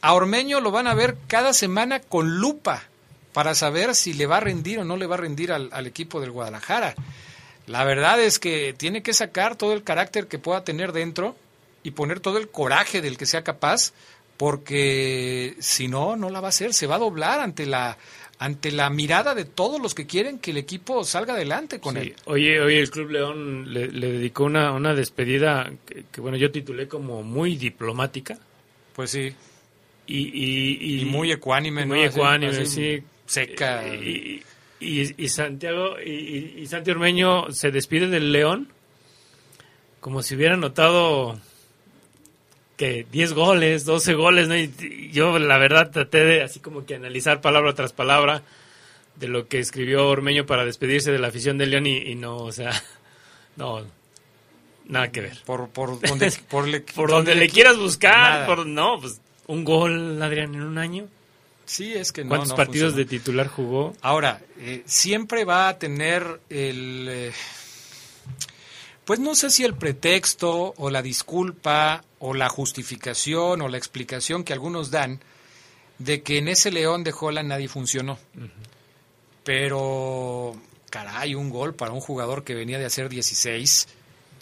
[0.01, 2.83] A Ormeño lo van a ver cada semana con lupa
[3.33, 5.87] para saber si le va a rendir o no le va a rendir al, al
[5.87, 6.93] equipo del Guadalajara.
[7.65, 11.35] La verdad es que tiene que sacar todo el carácter que pueda tener dentro
[11.83, 13.93] y poner todo el coraje del que sea capaz,
[14.37, 17.97] porque si no, no la va a hacer, se va a doblar ante la
[18.41, 22.15] ante la mirada de todos los que quieren que el equipo salga adelante con él.
[22.25, 25.71] Oye, oye, el Club León le, dedicó una, una despedida
[26.11, 28.39] que, bueno, yo titulé como muy diplomática.
[28.95, 29.31] Pues sí.
[30.07, 33.03] Y, y, muy ecuánime, Muy ecuánime, sí.
[33.27, 33.85] Seca.
[33.87, 34.43] Y,
[34.79, 38.69] y, Santiago, y, Santi Ormeño se despide del León
[39.99, 41.39] como si hubiera notado
[42.81, 44.57] que 10 goles, 12 goles, ¿no?
[44.57, 48.41] Y yo la verdad traté de así como que analizar palabra tras palabra
[49.17, 52.51] de lo que escribió Ormeño para despedirse de la afición de León y, no, o
[52.51, 52.71] sea,
[53.55, 53.85] no,
[54.87, 55.37] nada que ver.
[55.45, 56.33] Por, por donde,
[56.95, 61.07] por, donde, le, quieras buscar, por, no, pues un gol, Adrián, en un año.
[61.65, 62.29] Sí, es que no.
[62.29, 63.95] ¿Cuántos partidos de titular jugó?
[64.01, 67.07] Ahora, eh, siempre va a tener el...
[67.07, 67.31] Eh,
[69.05, 74.43] pues no sé si el pretexto o la disculpa o la justificación o la explicación
[74.43, 75.19] que algunos dan
[75.97, 78.17] de que en ese León de Holland nadie funcionó.
[79.43, 80.55] Pero,
[80.89, 83.87] caray, un gol para un jugador que venía de hacer 16,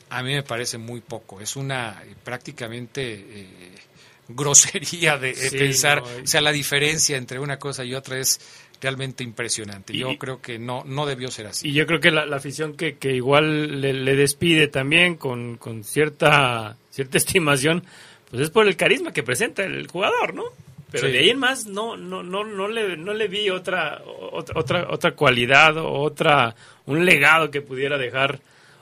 [0.10, 1.40] a mí me parece muy poco.
[1.40, 3.76] Es una eh, prácticamente eh,
[4.28, 8.40] grosería de, pensar, o sea, la diferencia entre una cosa y otra es
[8.82, 9.96] realmente impresionante.
[9.96, 11.70] Yo creo que no, no debió ser así.
[11.70, 16.78] Y yo creo que la, afición que, que igual le, despide también con, con cierta,
[16.90, 17.84] cierta estimación,
[18.30, 20.46] pues es por el carisma que presenta el jugador, ¿no?
[20.92, 24.88] Pero de ahí en más no, no, no, no le, no le vi otra, otra,
[24.90, 26.56] otra cualidad o otra,
[26.88, 28.40] un legado que pudiera dejar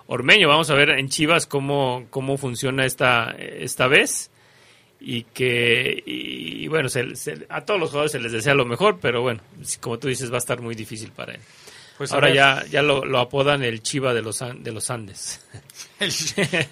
[0.08, 0.48] Ormeño.
[0.48, 4.32] Vamos a ver en Chivas cómo, cómo funciona esta, esta vez
[5.00, 6.90] y que y, bueno
[7.50, 9.42] a todos los jugadores se les desea lo mejor pero bueno
[9.80, 11.42] como tú dices va a estar muy difícil para él.
[11.98, 15.42] Pues ahora ya ya lo, apodan el Chiva de los de los Andes.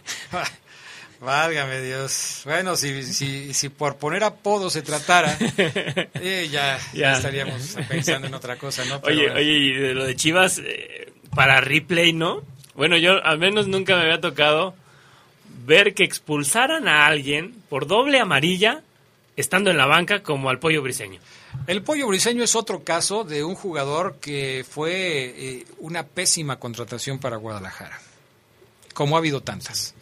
[1.20, 2.42] Válgame Dios.
[2.46, 5.36] Bueno si, si, si por poner apodo se tratara
[6.16, 11.12] eh, ya, estaríamos pensando en otra cosa no oye oye de lo de Chivas eh,
[11.34, 12.44] para replay no
[12.76, 14.76] bueno yo al menos nunca me había tocado
[15.66, 18.84] ver que expulsaran a alguien por doble amarilla
[19.36, 21.20] estando en la banca como al Pollo Briseño.
[21.68, 27.20] El Pollo Briseño es otro caso de un jugador que fue eh, una pésima contratación
[27.20, 28.00] para Guadalajara,
[28.94, 29.94] como ha habido tantas.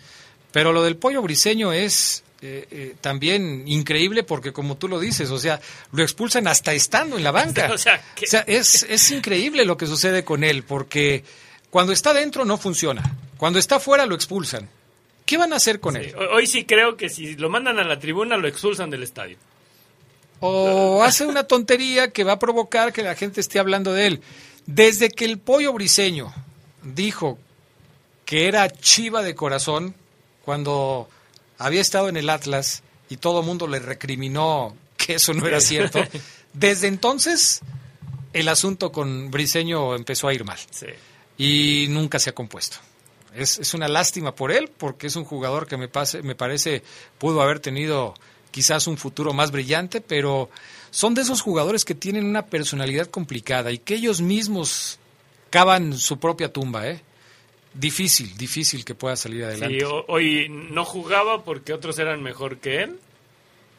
[0.52, 5.32] Pero lo del Pollo Briseño es eh, eh, también increíble porque como tú lo dices,
[5.32, 5.60] o sea,
[5.92, 7.72] lo expulsan hasta estando en la banca.
[7.74, 8.02] o sea,
[8.46, 11.24] es, es increíble lo que sucede con él porque
[11.70, 14.70] cuando está dentro no funciona, cuando está fuera lo expulsan.
[15.26, 16.14] ¿Qué van a hacer con él?
[16.34, 19.38] Hoy sí creo que si lo mandan a la tribuna lo expulsan del estadio.
[20.40, 24.22] O hace una tontería que va a provocar que la gente esté hablando de él.
[24.66, 26.34] Desde que el pollo briseño
[26.84, 27.40] dijo
[28.26, 29.96] que era chiva de corazón
[30.44, 31.10] cuando
[31.58, 35.60] había estado en el Atlas y todo el mundo le recriminó que eso no era
[35.60, 36.04] cierto,
[36.54, 37.62] desde entonces
[38.34, 40.58] el asunto con Briseño empezó a ir mal.
[41.38, 42.78] Y nunca se ha compuesto.
[43.36, 46.84] Es, es una lástima por él, porque es un jugador que me, pase, me parece
[47.18, 48.14] pudo haber tenido
[48.52, 50.50] quizás un futuro más brillante, pero
[50.92, 55.00] son de esos jugadores que tienen una personalidad complicada y que ellos mismos
[55.50, 57.02] cavan su propia tumba, ¿eh?
[57.74, 59.80] Difícil, difícil que pueda salir adelante.
[59.80, 63.00] Sí, hoy no jugaba porque otros eran mejor que él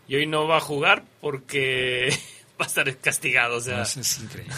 [0.09, 2.13] y hoy no va a jugar porque
[2.61, 3.57] va a estar castigado.
[3.57, 3.83] O sea.
[3.83, 4.55] es, increíble.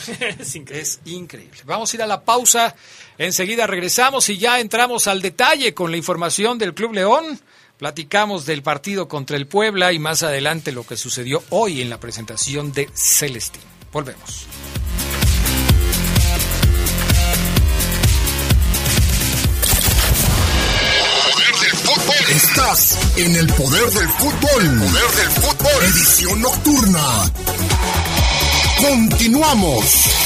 [0.71, 1.59] es, increíble.
[1.65, 2.75] Vamos a ir a la pausa.
[3.19, 7.41] Enseguida regresamos y ya entramos al detalle con la información del Club León.
[7.79, 12.01] Platicamos del partido contra el Puebla y más adelante lo que sucedió hoy en la
[12.01, 13.63] presentación de Celestín.
[13.93, 14.47] Volvemos.
[22.37, 24.79] Estás en el poder del fútbol.
[24.79, 25.85] Poder del fútbol.
[25.85, 27.33] Edición nocturna.
[28.79, 30.26] Continuamos.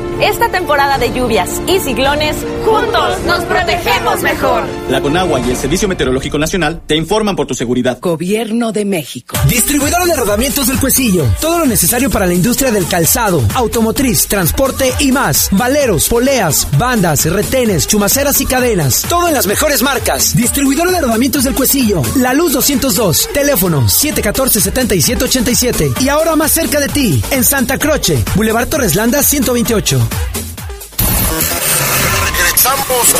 [0.21, 4.65] Esta temporada de lluvias y ciclones, juntos nos protegemos mejor.
[4.87, 7.97] La Conagua y el Servicio Meteorológico Nacional te informan por tu seguridad.
[7.99, 9.35] Gobierno de México.
[9.47, 11.25] Distribuidor de rodamientos del Cuecillo.
[11.41, 15.49] Todo lo necesario para la industria del calzado, automotriz, transporte y más.
[15.53, 19.03] Valeros, poleas, bandas, retenes, chumaceras y cadenas.
[19.09, 20.35] Todo en las mejores marcas.
[20.35, 22.03] Distribuidor de rodamientos del Cuecillo.
[22.17, 23.29] La Luz 202.
[23.33, 25.99] Teléfono 714-7787.
[25.99, 30.10] Y ahora más cerca de ti, en Santa Croce, Boulevard Torres Landa 128.
[32.23, 33.15] Regresamos,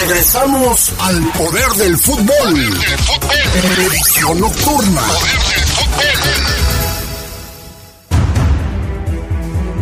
[0.00, 2.80] regresamos al poder del fútbol.
[3.78, 5.02] Edición nocturna.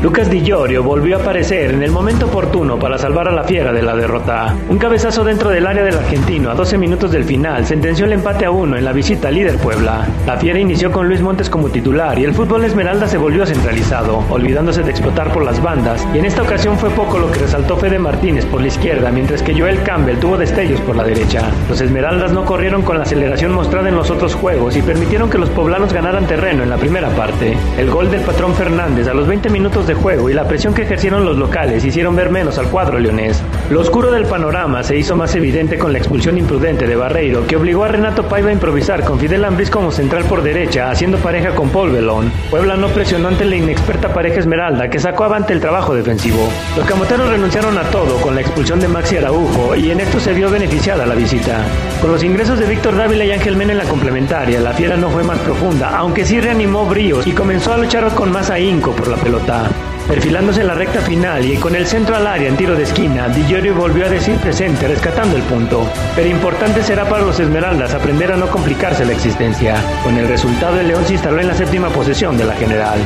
[0.00, 3.72] Lucas Di Giorgio volvió a aparecer en el momento oportuno para salvar a la fiera
[3.72, 4.54] de la derrota.
[4.68, 8.44] Un cabezazo dentro del área del argentino a 12 minutos del final sentenció el empate
[8.44, 10.06] a uno en la visita al líder Puebla.
[10.24, 14.22] La fiera inició con Luis Montes como titular y el fútbol Esmeralda se volvió centralizado,
[14.30, 17.76] olvidándose de explotar por las bandas, y en esta ocasión fue poco lo que resaltó
[17.76, 21.42] Fede Martínez por la izquierda, mientras que Joel Campbell tuvo destellos por la derecha.
[21.68, 25.38] Los Esmeraldas no corrieron con la aceleración mostrada en los otros juegos y permitieron que
[25.38, 27.56] los poblanos ganaran terreno en la primera parte.
[27.76, 30.82] El gol del patrón Fernández a los 20 minutos de juego y la presión que
[30.82, 33.42] ejercieron los locales hicieron ver menos al cuadro leonés.
[33.70, 37.56] Lo oscuro del panorama se hizo más evidente con la expulsión imprudente de Barreiro, que
[37.56, 41.54] obligó a Renato Paiva a improvisar con Fidel Ambriz como central por derecha, haciendo pareja
[41.54, 42.32] con Paul Belón.
[42.50, 46.48] Puebla no presionó ante la inexperta pareja Esmeralda, que sacó avante el trabajo defensivo.
[46.76, 50.32] Los camoteros renunciaron a todo con la expulsión de Maxi Araujo y en esto se
[50.32, 51.64] vio beneficiada la visita.
[52.00, 55.10] Con los ingresos de Víctor Dávila y Ángel Mena en la complementaria, la fiera no
[55.10, 59.08] fue más profunda, aunque sí reanimó bríos y comenzó a luchar con más ahínco por
[59.08, 59.68] la pelota.
[60.08, 63.28] Perfilándose en la recta final y con el centro al área en tiro de esquina,
[63.28, 65.86] Di Giorgio volvió a decir presente, rescatando el punto.
[66.16, 69.76] Pero importante será para los Esmeraldas aprender a no complicarse la existencia.
[70.02, 72.98] Con el resultado, el León se instaló en la séptima posesión de la general.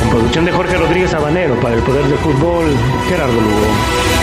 [0.00, 2.66] Con producción de Jorge Rodríguez Habanero para el Poder del Fútbol,
[3.08, 4.19] Gerardo Lugo.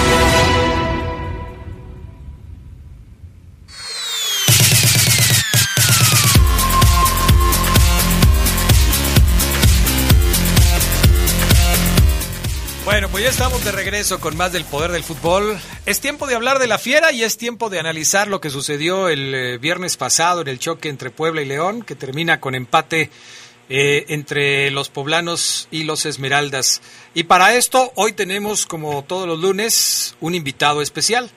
[13.29, 15.59] Estamos de regreso con más del poder del fútbol.
[15.85, 19.09] Es tiempo de hablar de la fiera y es tiempo de analizar lo que sucedió
[19.09, 23.09] el eh, viernes pasado en el choque entre Puebla y León, que termina con empate
[23.67, 26.81] eh, entre los poblanos y los esmeraldas.
[27.13, 31.29] Y para esto, hoy tenemos, como todos los lunes, un invitado especial.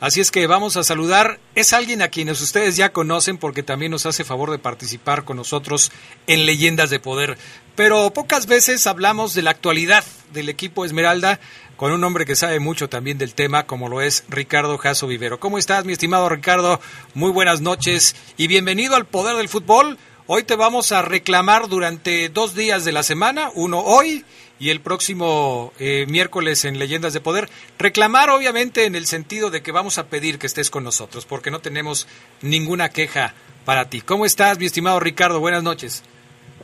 [0.00, 1.40] Así es que vamos a saludar.
[1.56, 5.36] Es alguien a quienes ustedes ya conocen porque también nos hace favor de participar con
[5.36, 5.90] nosotros
[6.28, 7.36] en Leyendas de Poder.
[7.74, 11.40] Pero pocas veces hablamos de la actualidad del equipo Esmeralda
[11.76, 15.40] con un hombre que sabe mucho también del tema, como lo es Ricardo Jasso Vivero.
[15.40, 16.80] ¿Cómo estás, mi estimado Ricardo?
[17.14, 19.98] Muy buenas noches y bienvenido al Poder del Fútbol.
[20.28, 24.24] Hoy te vamos a reclamar durante dos días de la semana, uno hoy
[24.58, 27.48] y el próximo eh, miércoles en Leyendas de Poder.
[27.78, 31.50] Reclamar obviamente en el sentido de que vamos a pedir que estés con nosotros, porque
[31.50, 32.08] no tenemos
[32.42, 33.34] ninguna queja
[33.64, 34.00] para ti.
[34.00, 35.40] ¿Cómo estás, mi estimado Ricardo?
[35.40, 36.04] Buenas noches.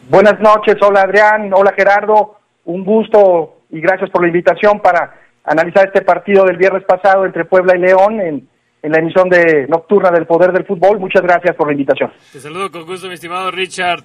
[0.08, 5.86] Buenas noches, hola Adrián, hola Gerardo, un gusto y gracias por la invitación para analizar
[5.86, 8.48] este partido del viernes pasado entre Puebla y León en,
[8.82, 11.00] en la emisión de nocturna del Poder del Fútbol.
[11.00, 12.12] Muchas gracias por la invitación.
[12.32, 14.04] Te saludo con gusto, mi estimado Richard.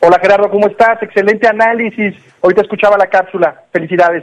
[0.00, 1.02] Hola Gerardo, ¿cómo estás?
[1.02, 2.14] Excelente análisis.
[2.40, 3.64] Hoy te escuchaba la cápsula.
[3.72, 4.22] Felicidades.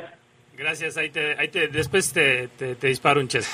[0.58, 2.50] Gracias, ahí te, ahí te, después te,
[2.82, 3.50] disparo un chest.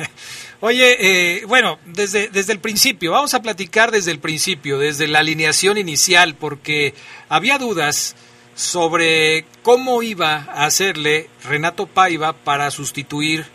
[0.60, 0.96] Oye,
[1.38, 5.78] eh, bueno, desde, desde el principio, vamos a platicar desde el principio, desde la alineación
[5.78, 6.92] inicial, porque
[7.30, 8.16] había dudas
[8.54, 13.46] sobre cómo iba a hacerle Renato Paiva para sustituir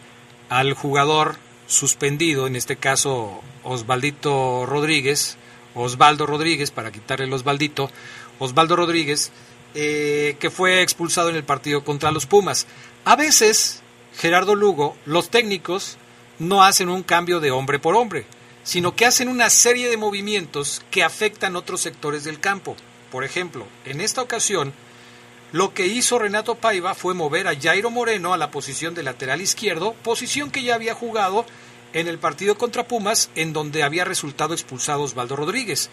[0.50, 1.36] al jugador
[1.68, 5.38] suspendido, en este caso Osvaldito Rodríguez,
[5.76, 7.90] Osvaldo Rodríguez, para quitarle el Osvaldito,
[8.40, 9.32] Osvaldo Rodríguez,
[9.74, 12.68] eh, que fue expulsado en el partido contra los Pumas.
[13.06, 13.82] A veces,
[14.18, 15.98] Gerardo Lugo, los técnicos
[16.40, 18.26] no hacen un cambio de hombre por hombre,
[18.64, 22.76] sino que hacen una serie de movimientos que afectan otros sectores del campo.
[23.12, 24.74] Por ejemplo, en esta ocasión,
[25.52, 29.42] lo que hizo Renato Paiva fue mover a Jairo Moreno a la posición de lateral
[29.42, 31.46] izquierdo, posición que ya había jugado
[31.94, 35.90] en el partido contra Pumas, en donde había resultado expulsado Osvaldo Rodríguez.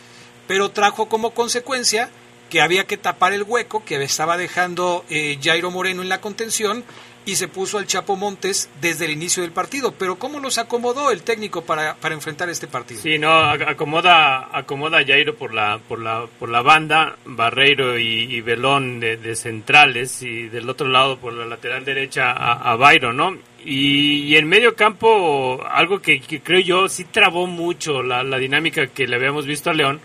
[0.47, 2.11] Pero trajo como consecuencia
[2.49, 6.85] que había que tapar el hueco que estaba dejando eh, Jairo Moreno en la contención
[7.29, 9.93] y se puso al Chapo Montes desde el inicio del partido.
[9.93, 13.03] Pero ¿cómo los acomodó el técnico para, para enfrentar este partido?
[13.03, 18.41] Sí, no, acomoda, acomoda a Jairo por la, por la, por la banda, Barreiro y,
[18.41, 23.13] Belón de, de, centrales y del otro lado por la lateral derecha a, a Bayro,
[23.13, 23.37] ¿no?
[23.65, 29.07] Y, y, en medio campo, algo que, creo yo sí trabó mucho la, dinámica que
[29.07, 30.01] le habíamos visto a León,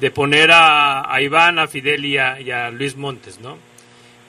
[0.00, 3.58] de poner a, Iván, a Fidel y a, y a Luis Montes, ¿no?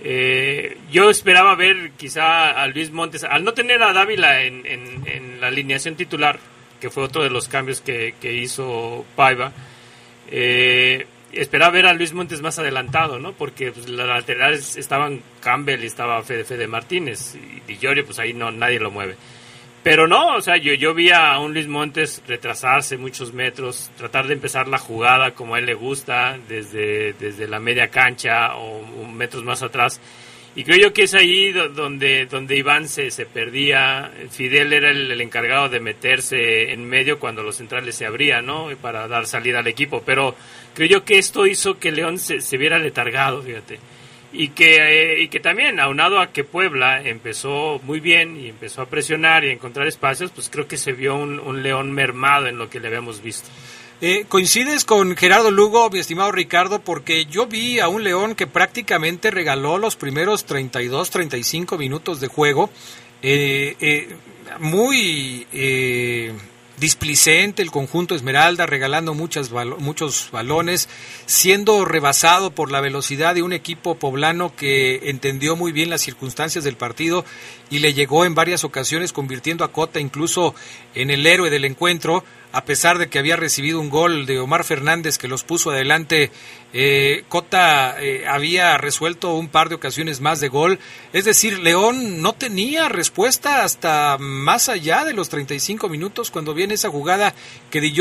[0.04, 5.04] Eh, yo esperaba ver quizá a Luis Montes, al no tener a Dávila en, en,
[5.06, 6.40] en la alineación titular,
[6.82, 9.54] que fue otro de los cambios que, que hizo Paiva,
[10.30, 13.34] eh, esperaba ver a Luis Montes más adelantado, ¿no?
[13.34, 18.34] Porque pues, las laterales estaban Campbell y estaba Fede, Fede Martínez, y Dillorio, pues ahí
[18.34, 19.16] no nadie lo mueve.
[19.84, 24.28] Pero no, o sea, yo, yo vi a un Luis Montes retrasarse muchos metros, tratar
[24.28, 28.80] de empezar la jugada como a él le gusta, desde, desde la media cancha o,
[28.80, 30.00] o metros más atrás.
[30.54, 34.12] Y creo yo que es ahí donde, donde Iván se, se perdía.
[34.30, 38.68] Fidel era el, encargado de meterse en medio cuando los centrales se abrían, ¿no?
[38.82, 40.04] Para dar salida al equipo.
[40.06, 40.36] Pero
[40.74, 43.80] creo yo que esto hizo que León se, se viera letargado, fíjate
[44.34, 48.82] y que, eh, y que también, aunado a que Puebla empezó muy bien y empezó
[48.82, 52.48] a presionar y a encontrar espacios, pues creo que se vio un, un León mermado
[52.48, 53.50] en lo que le habíamos visto.
[54.04, 56.82] Eh, ¿Coincides con Gerardo Lugo, mi estimado Ricardo?
[56.82, 62.28] Porque yo vi a un León que prácticamente regaló los primeros 32, 35 minutos de
[62.28, 62.72] juego.
[63.22, 64.16] Eh, eh,
[64.60, 65.46] muy
[66.80, 70.90] displicente el conjunto Esmeralda, regalando muchas muchos balones,
[71.28, 76.64] siendo rebasado por la velocidad de un equipo poblano que entendió muy bien las circunstancias
[76.64, 77.24] del partido
[77.70, 80.56] y le llegó en varias ocasiones convirtiendo a Cota incluso
[80.96, 82.24] en el héroe del encuentro
[82.54, 86.32] a pesar de que había recibido un gol de Omar Fernández que los puso adelante,
[86.74, 90.80] eh, Cota eh, había resuelto un par de ocasiones más de gol.
[91.14, 96.74] Es decir, León no tenía respuesta hasta más allá de los 35 minutos cuando viene
[96.74, 97.34] esa jugada
[97.70, 97.92] que Di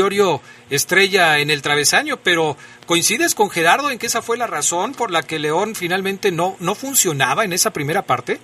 [0.69, 5.11] estrella en el travesaño, pero ¿coincides con Gerardo en que esa fue la razón por
[5.11, 8.39] la que León finalmente no, no funcionaba en esa primera parte?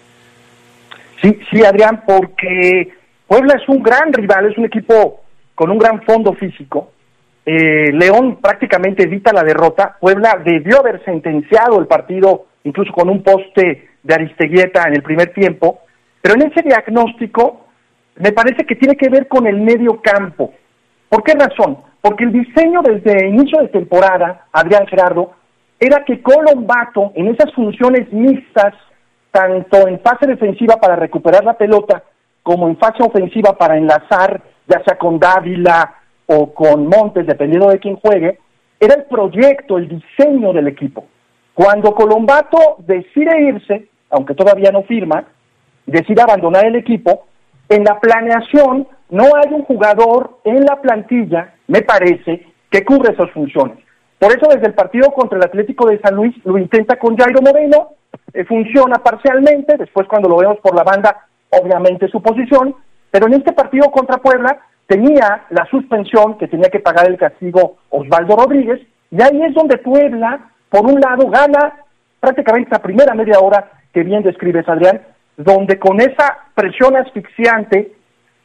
[1.21, 2.93] Sí, sí, Adrián, porque
[3.27, 5.21] Puebla es un gran rival, es un equipo
[5.57, 6.91] con un gran fondo físico.
[7.43, 9.97] Eh, León prácticamente evita la derrota.
[9.99, 15.33] Puebla debió haber sentenciado el partido incluso con un poste de Aristeguieta en el primer
[15.33, 15.79] tiempo.
[16.21, 17.65] Pero en ese diagnóstico
[18.17, 20.53] me parece que tiene que ver con el medio campo.
[21.09, 21.79] ¿Por qué razón?
[22.01, 25.31] Porque el diseño desde inicio de temporada, Adrián Gerardo,
[25.79, 28.75] era que Colombato, en esas funciones mixtas,
[29.31, 32.03] tanto en fase defensiva para recuperar la pelota,
[32.43, 35.95] como en fase ofensiva para enlazar ya sea con Dávila
[36.25, 38.39] o con Montes, dependiendo de quién juegue,
[38.79, 41.05] era el proyecto, el diseño del equipo.
[41.53, 45.25] Cuando Colombato decide irse, aunque todavía no firma,
[45.85, 47.25] decide abandonar el equipo,
[47.69, 53.31] en la planeación no hay un jugador en la plantilla, me parece, que cubre esas
[53.31, 53.77] funciones.
[54.19, 57.41] Por eso desde el partido contra el Atlético de San Luis lo intenta con Jairo
[57.41, 57.89] Moreno,
[58.33, 62.75] eh, funciona parcialmente, después cuando lo vemos por la banda, obviamente su posición,
[63.11, 67.77] pero en este partido contra Puebla tenía la suspensión que tenía que pagar el castigo
[67.89, 68.81] Osvaldo Rodríguez,
[69.11, 71.75] y ahí es donde Puebla, por un lado, gana
[72.19, 75.01] prácticamente la primera media hora que bien describes, Adrián,
[75.37, 77.93] donde con esa presión asfixiante,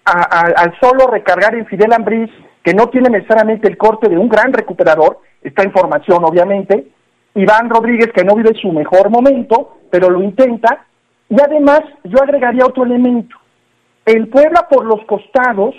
[0.04, 2.30] al solo recargar en Fidel Ambriz,
[2.62, 6.86] que no tiene necesariamente el corte de un gran recuperador, está en formación obviamente,
[7.34, 10.84] Iván Rodríguez, que no vive su mejor momento, pero lo intenta,
[11.28, 13.36] y además yo agregaría otro elemento.
[14.04, 15.74] El Puebla por los costados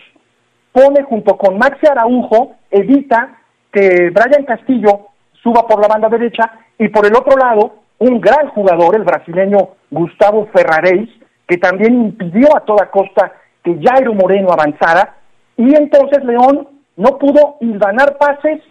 [0.71, 3.37] pone junto con Maxi Araujo, evita
[3.71, 5.07] que Brian Castillo
[5.41, 9.69] suba por la banda derecha y por el otro lado un gran jugador, el brasileño
[9.91, 11.09] Gustavo Ferraréis,
[11.47, 15.17] que también impidió a toda costa que Jairo Moreno avanzara
[15.57, 18.61] y entonces León no pudo ganar pases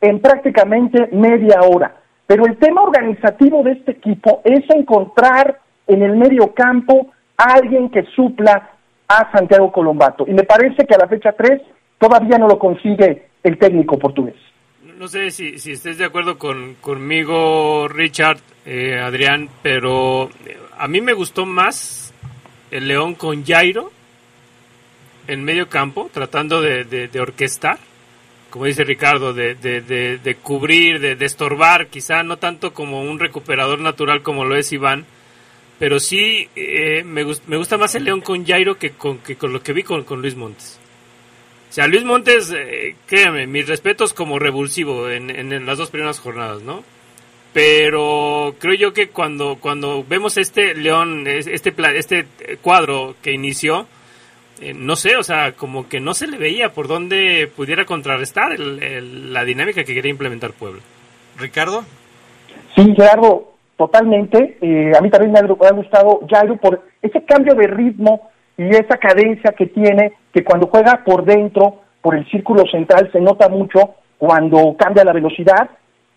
[0.00, 1.96] en prácticamente media hora.
[2.26, 7.90] Pero el tema organizativo de este equipo es encontrar en el medio campo a alguien
[7.90, 8.70] que supla
[9.08, 10.24] a Santiago Colombato.
[10.26, 11.60] Y me parece que a la fecha 3
[11.98, 14.36] todavía no lo consigue el técnico portugués.
[14.98, 20.86] No sé si, si estés de acuerdo con, conmigo, Richard, eh, Adrián, pero eh, a
[20.88, 22.14] mí me gustó más
[22.70, 23.90] el León con Jairo
[25.26, 27.78] en medio campo, tratando de, de, orquestar,
[28.50, 34.22] como dice Ricardo, de, de cubrir, de, estorbar, quizá no tanto como un recuperador natural
[34.22, 35.06] como lo es Iván,
[35.84, 39.52] pero sí eh, me, me, gusta más el León con Jairo que con, que con
[39.52, 40.80] lo que vi con, con Luis Montes.
[41.68, 46.20] O sea, Luis Montes, eh, créame, mis respetos como revulsivo en, en, las dos primeras
[46.20, 46.82] jornadas, ¿no?
[47.52, 52.26] Pero creo yo que cuando, cuando vemos este León, este, este
[52.62, 53.86] cuadro que inició,
[54.62, 58.58] eh, no sé, o sea, como que no se le veía por dónde pudiera contrarrestar
[58.58, 60.80] la dinámica que quería implementar Puebla.
[61.36, 61.84] Ricardo.
[62.74, 64.58] Sí, Gerardo, totalmente.
[64.60, 68.96] Eh, a mí también me ha, gustado Jairo por ese cambio de ritmo y esa
[68.96, 73.94] cadencia que tiene, que cuando juega por dentro, por el círculo central, se nota mucho
[74.18, 75.70] cuando cambia la velocidad.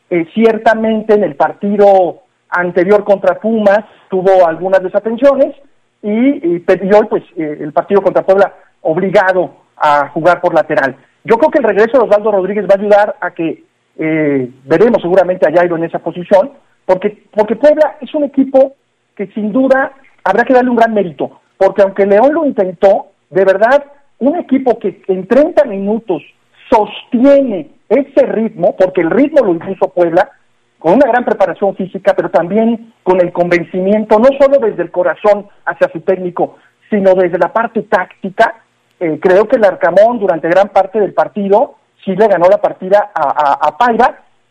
[0.10, 5.56] Eh, ciertamente en el partido anterior contra Pumas tuvo algunas desatenciones,
[6.02, 10.96] y, y, hoy pues eh, el partido contra Puebla obligado a jugar por lateral.
[11.24, 13.64] Yo creo que el regreso de Osvaldo Rodríguez va a ayudar a que
[13.98, 16.52] eh, veremos seguramente a Jairo en esa posición,
[16.88, 18.76] porque, porque Puebla es un equipo
[19.16, 19.92] que sin duda
[20.24, 23.84] habrá que darle un gran mérito, porque aunque León lo intentó, de verdad,
[24.20, 26.24] un equipo que en 30 minutos
[26.70, 30.32] sostiene ese ritmo, porque el ritmo lo impuso Puebla,
[30.80, 35.48] con una gran preparación física, pero también con el convencimiento, no solo desde el corazón
[35.66, 36.56] hacia su técnico,
[36.90, 38.62] sino desde la parte táctica.
[38.98, 41.76] Eh, creo que el Arcamón durante gran parte del partido
[42.06, 43.78] sí le ganó la partida a, a,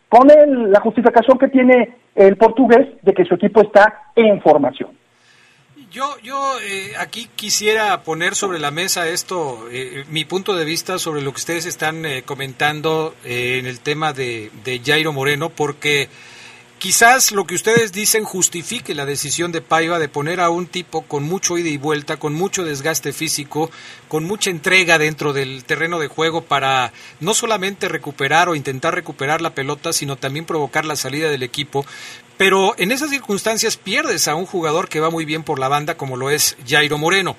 [0.08, 0.28] con
[0.70, 4.90] la justificación que tiene el portugués de que su equipo está en formación.
[5.90, 10.98] Yo, yo eh, aquí quisiera poner sobre la mesa esto, eh, mi punto de vista
[10.98, 16.08] sobre lo que ustedes están eh, comentando en el tema de, de Jairo Moreno, porque
[16.78, 21.02] Quizás lo que ustedes dicen justifique la decisión de Paiva de poner a un tipo
[21.02, 23.70] con mucho ida y vuelta, con mucho desgaste físico,
[24.08, 29.40] con mucha entrega dentro del terreno de juego para no solamente recuperar o intentar recuperar
[29.40, 31.86] la pelota, sino también provocar la salida del equipo.
[32.36, 35.96] Pero en esas circunstancias pierdes a un jugador que va muy bien por la banda
[35.96, 37.38] como lo es Jairo Moreno.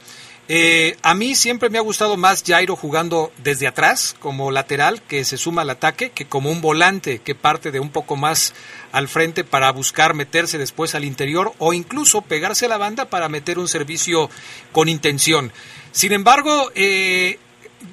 [0.50, 5.26] Eh, a mí siempre me ha gustado más Jairo jugando desde atrás, como lateral, que
[5.26, 8.54] se suma al ataque, que como un volante que parte de un poco más
[8.93, 13.28] al frente para buscar meterse después al interior o incluso pegarse a la banda para
[13.28, 14.30] meter un servicio
[14.72, 15.52] con intención.
[15.91, 17.39] Sin embargo, eh,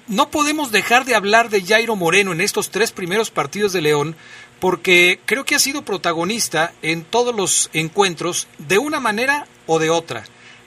[0.06, 4.14] no podemos dejar de hablar de Jairo Moreno en estos tres primeros partidos de León,
[4.60, 9.90] porque creo que ha sido protagonista en todos los encuentros de una manera o de
[9.90, 10.24] otra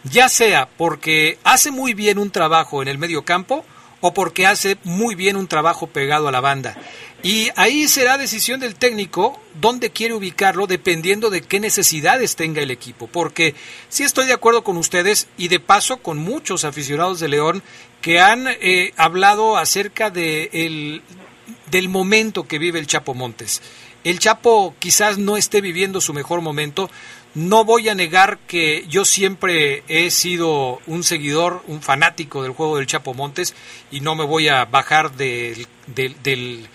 [0.09, 3.65] ya sea porque hace muy bien un trabajo en el medio campo
[4.01, 6.77] o porque hace muy bien un trabajo pegado a la banda.
[7.23, 12.69] Y ahí será decisión del técnico dónde quiere ubicarlo dependiendo de qué necesidades tenga el
[12.69, 13.07] equipo.
[13.07, 13.55] Porque
[13.89, 17.63] sí estoy de acuerdo con ustedes y de paso con muchos aficionados de León
[18.01, 21.01] que han eh, hablado acerca de
[21.71, 23.61] del momento que vive el Chapo Montes.
[24.03, 26.89] El Chapo quizás no esté viviendo su mejor momento,
[27.37, 32.77] no voy a negar que yo siempre he sido un seguidor, un fanático del juego
[32.77, 33.53] del Chapo Montes
[33.91, 36.67] y no me voy a bajar del, del,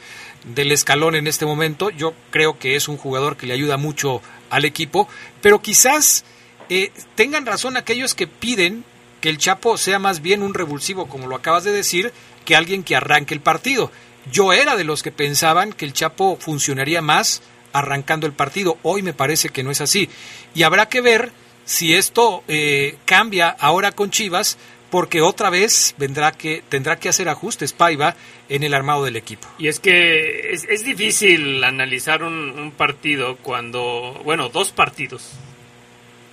[0.71, 1.91] escalón en este momento.
[1.91, 5.09] Yo creo que es un jugador que le ayuda mucho al equipo,
[5.41, 6.25] pero quizás
[6.69, 8.85] eh, tengan razón aquellos que piden
[9.21, 12.13] que el Chapo sea más bien un revulsivo, como lo acabas de decir,
[12.45, 13.91] que alguien que arranque el partido.
[14.31, 17.43] Yo era de los que pensaban que el Chapo funcionaría más
[17.73, 18.79] arrancando el partido.
[18.83, 20.09] Hoy me parece que no es así.
[20.55, 21.33] Y habrá que ver
[21.65, 24.59] si esto eh, cambia ahora con Chivas,
[24.91, 28.15] porque otra vez vendrá que tendrá que hacer ajustes Paiva
[28.49, 29.49] en el armado del equipo.
[29.59, 35.31] Y es que es, es difícil analizar un, un, partido cuando, bueno, dos partidos.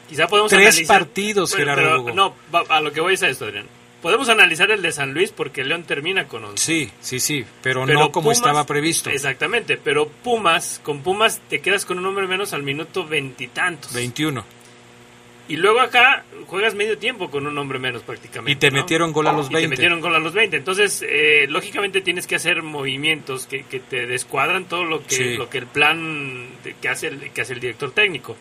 [0.09, 2.35] Quizá podemos Tres analizar, partidos, bueno, Gerardo pero, No,
[2.67, 3.67] a lo que voy es a esto, Adrián.
[4.01, 6.63] Podemos analizar el de San Luis porque León termina con 11.
[6.63, 9.09] Sí, sí, sí, pero, pero no como Pumas, estaba previsto.
[9.09, 13.93] Exactamente, pero Pumas, con Pumas te quedas con un hombre menos al minuto veintitantos.
[13.93, 14.45] 21.
[15.49, 18.51] Y luego acá juegas medio tiempo con un hombre menos prácticamente.
[18.51, 18.81] Y te ¿no?
[18.81, 19.59] metieron gol a los 20.
[19.59, 20.57] Y te metieron gol a los 20.
[20.57, 25.37] Entonces, eh, lógicamente tienes que hacer movimientos que, que te descuadran todo lo que, sí.
[25.37, 28.37] lo que el plan que hace el, que hace el director técnico.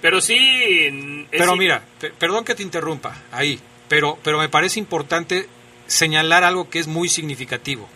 [0.00, 1.26] Pero sí...
[1.30, 1.82] Pero mira,
[2.18, 3.58] perdón que te interrumpa ahí,
[3.94, 5.48] pero, pero me parece importante
[5.86, 7.88] señalar algo que es muy significativo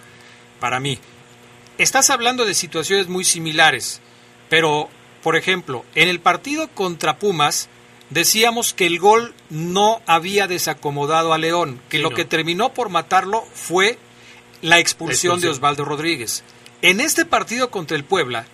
[0.61, 0.97] para mí.
[1.77, 4.01] Estás hablando de situaciones muy similares,
[4.49, 4.89] pero,
[5.25, 7.69] por ejemplo, en el partido contra Pumas
[8.11, 12.17] decíamos que el gol no había desacomodado a León, que sí, lo no.
[12.17, 13.99] que terminó por matarlo fue
[14.63, 16.45] la expulsión, la expulsión, de Osvaldo Rodríguez.
[16.81, 18.47] En este partido contra el Puebla,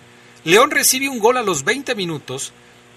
[0.45, 2.53] León recibe un gol a los 20 minutos,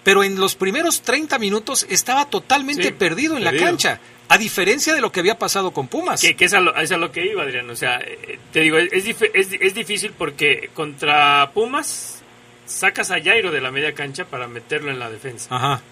[0.08, 3.62] pero en los primeros 30 minutos estaba totalmente sí, perdido en perdido.
[3.62, 4.00] la cancha.
[4.30, 6.22] A diferencia de lo que había pasado con Pumas.
[6.22, 7.68] Que, que es, a lo, es, a lo, que iba, Adrián.
[7.68, 12.22] O sea, eh, te digo, es, es, es difícil porque contra Pumas
[12.64, 15.54] sacas a Jairo de la media cancha para meterlo en la defensa.
[15.54, 15.82] Ajá.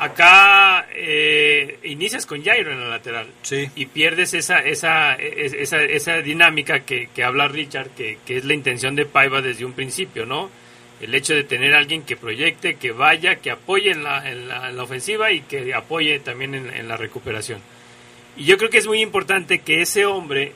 [0.00, 3.68] Acá eh, inicias con Jairo en la lateral sí.
[3.76, 8.54] y pierdes esa esa, esa, esa dinámica que, que habla Richard, que, que, es la
[8.54, 10.50] intención de Paiva desde un principio, ¿no?
[11.00, 14.68] El hecho de tener alguien que proyecte, que vaya, que apoye en la, en la,
[14.68, 17.60] en la ofensiva y que apoye también en, la recuperación.
[18.36, 20.52] Y yo creo que es muy importante que ese hombre,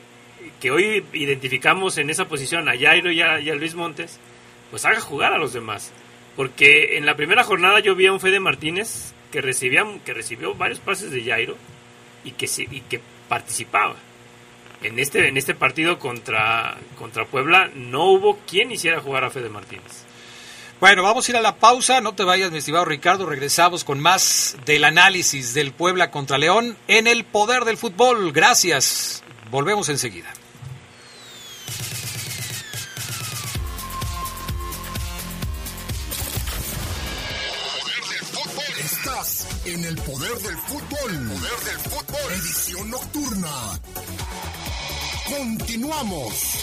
[0.61, 4.19] que hoy identificamos en esa posición a Jairo y a, y a Luis Montes,
[4.69, 5.91] pues haga jugar a los demás.
[6.35, 10.53] Porque en la primera jornada yo vi a un Fede Martínez que recibía que recibió
[10.53, 11.57] varios pases de Jairo
[12.23, 13.95] y que y que participaba
[14.83, 19.49] en este en este partido contra contra Puebla no hubo quien hiciera jugar a Fede
[19.49, 20.05] Martínez
[20.79, 23.99] bueno, vamos a ir a la pausa, no te vayas, mi estimado Ricardo, regresamos con
[23.99, 28.31] más del análisis del Puebla contra León en el poder del fútbol.
[28.31, 29.23] Gracias.
[29.51, 30.33] Volvemos enseguida.
[39.65, 41.27] en el poder del fútbol.
[41.27, 42.33] Poder del fútbol.
[42.33, 43.79] Edición nocturna.
[45.27, 46.55] Continuamos.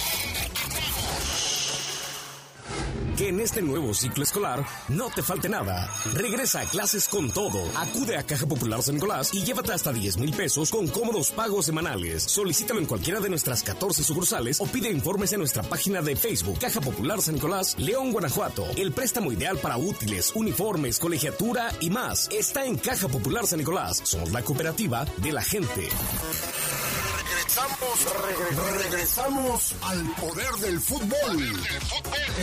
[3.17, 5.89] Que en este nuevo ciclo escolar no te falte nada.
[6.15, 7.63] Regresa a clases con todo.
[7.77, 11.67] Acude a Caja Popular San Nicolás y llévate hasta 10 mil pesos con cómodos pagos
[11.67, 12.23] semanales.
[12.23, 16.59] Solicítalo en cualquiera de nuestras 14 sucursales o pide informes en nuestra página de Facebook
[16.59, 18.65] Caja Popular San Nicolás, León, Guanajuato.
[18.77, 24.01] El préstamo ideal para útiles, uniformes, colegiatura y más está en Caja Popular San Nicolás.
[24.05, 25.89] Somos la cooperativa de la gente.
[27.53, 28.07] Regresamos,
[28.83, 31.63] regresamos al poder del fútbol.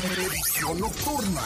[0.10, 1.42] Nocturna.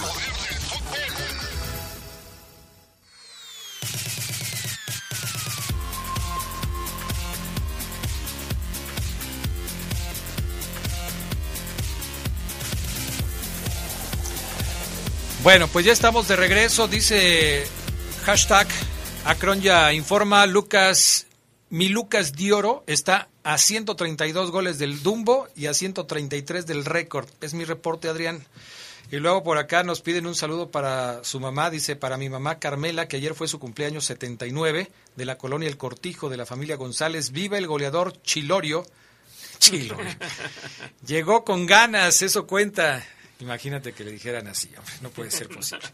[15.44, 17.68] Bueno, pues ya estamos de regreso, dice
[18.26, 18.68] hashtag
[19.26, 21.26] Acronya informa Lucas,
[21.74, 27.28] mi Lucas Dioro está a 132 goles del Dumbo y a 133 del récord.
[27.42, 28.46] Es mi reporte, Adrián.
[29.12, 32.60] Y luego por acá nos piden un saludo para su mamá, dice, para mi mamá
[32.60, 36.76] Carmela, que ayer fue su cumpleaños 79, de la colonia El Cortijo, de la familia
[36.76, 37.32] González.
[37.32, 38.86] Viva el goleador Chilorio.
[39.58, 40.16] Chilorio.
[41.08, 43.04] Llegó con ganas, eso cuenta.
[43.44, 45.86] Imagínate que le dijeran así, hombre, no puede ser posible.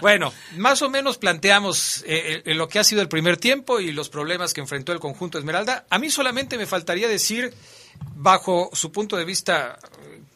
[0.00, 3.90] Bueno, más o menos planteamos eh, eh, lo que ha sido el primer tiempo y
[3.90, 5.86] los problemas que enfrentó el conjunto Esmeralda.
[5.90, 7.52] A mí solamente me faltaría decir,
[8.14, 9.76] bajo su punto de vista,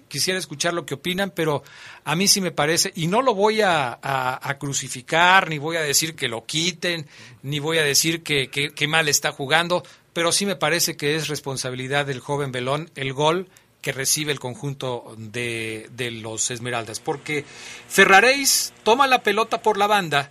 [0.09, 1.62] quisiera escuchar lo que opinan, pero
[2.02, 5.76] a mí sí me parece, y no lo voy a, a, a crucificar, ni voy
[5.76, 7.06] a decir que lo quiten,
[7.42, 11.14] ni voy a decir que, que, que mal está jugando, pero sí me parece que
[11.14, 13.48] es responsabilidad del joven Belón el gol
[13.81, 17.45] que recibe el conjunto de, de, los Esmeraldas, porque
[17.89, 20.31] Ferraréis toma la pelota por la banda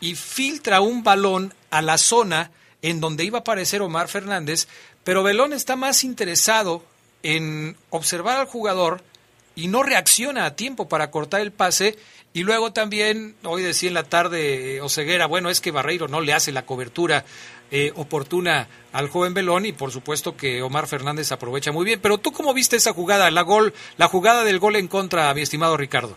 [0.00, 2.50] y filtra un balón a la zona
[2.82, 4.68] en donde iba a aparecer Omar Fernández,
[5.04, 6.84] pero Belón está más interesado
[7.22, 9.02] en observar al jugador
[9.54, 11.98] y no reacciona a tiempo para cortar el pase.
[12.32, 16.32] Y luego también, hoy decía en la tarde Oseguera, bueno, es que Barreiro no le
[16.32, 17.24] hace la cobertura
[17.70, 22.00] eh, oportuna al joven Belón y por supuesto que Omar Fernández aprovecha muy bien.
[22.02, 25.42] Pero tú cómo viste esa jugada, la gol, la jugada del gol en contra, mi
[25.42, 26.14] estimado Ricardo.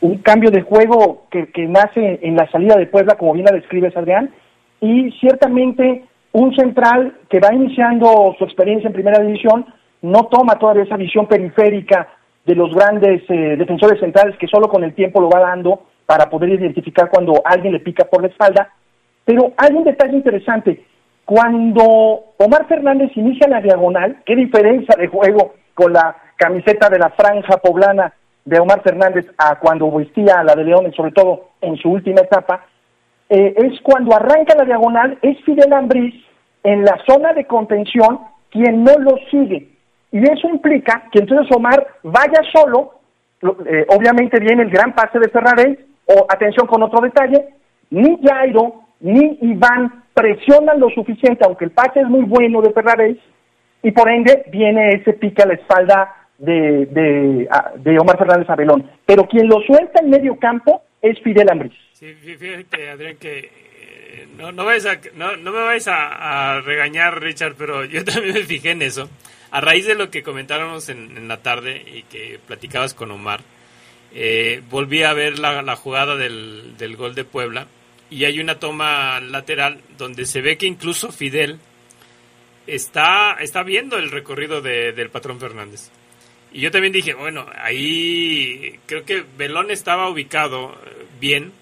[0.00, 3.56] Un cambio de juego que, que nace en la salida de Puebla, como bien la
[3.56, 4.32] describes, Adrián,
[4.80, 9.64] y ciertamente un central que va iniciando su experiencia en primera división
[10.02, 12.08] no toma todavía esa visión periférica
[12.44, 16.30] de los grandes eh, defensores centrales que solo con el tiempo lo va dando para
[16.30, 18.72] poder identificar cuando alguien le pica por la espalda.
[19.26, 20.82] Pero hay un detalle interesante.
[21.26, 21.82] Cuando
[22.38, 27.56] Omar Fernández inicia la diagonal, qué diferencia de juego con la camiseta de la franja
[27.58, 28.14] poblana
[28.44, 32.64] de Omar Fernández a cuando vestía la de Leones, sobre todo en su última etapa,
[33.28, 36.14] eh, es cuando arranca la diagonal, es Fidel Ambriz
[36.62, 38.20] en la zona de contención
[38.50, 39.68] quien no lo sigue.
[40.12, 43.00] Y eso implica que entonces Omar vaya solo,
[43.42, 47.48] eh, obviamente viene el gran pase de Ferrarés, o atención con otro detalle,
[47.90, 53.18] ni Jairo ni Iván presionan lo suficiente, aunque el pase es muy bueno de Ferrarés,
[53.82, 56.86] y por ende viene ese pique a la espalda de,
[57.76, 58.90] de, Omar Fernández Abelón.
[59.04, 61.74] Pero quien lo suelta en medio campo es Fidel Ambris.
[61.92, 67.84] Sí, fíjate, Adrián, que eh, no, no, no, no, me vais a, regañar, Richard, pero
[67.84, 69.08] yo también me fijé en eso.
[69.50, 73.40] A raíz de lo que comentábamos en, la tarde y que platicabas con Omar,
[74.14, 77.66] eh, volví a ver la, la jugada del, del gol de Puebla
[78.10, 81.58] y hay una toma lateral donde se ve que incluso Fidel
[82.66, 85.90] está, está viendo el recorrido del patrón Fernández.
[86.52, 91.52] Y yo también dije, bueno, ahí creo que Belón estaba ubicado eh, bien,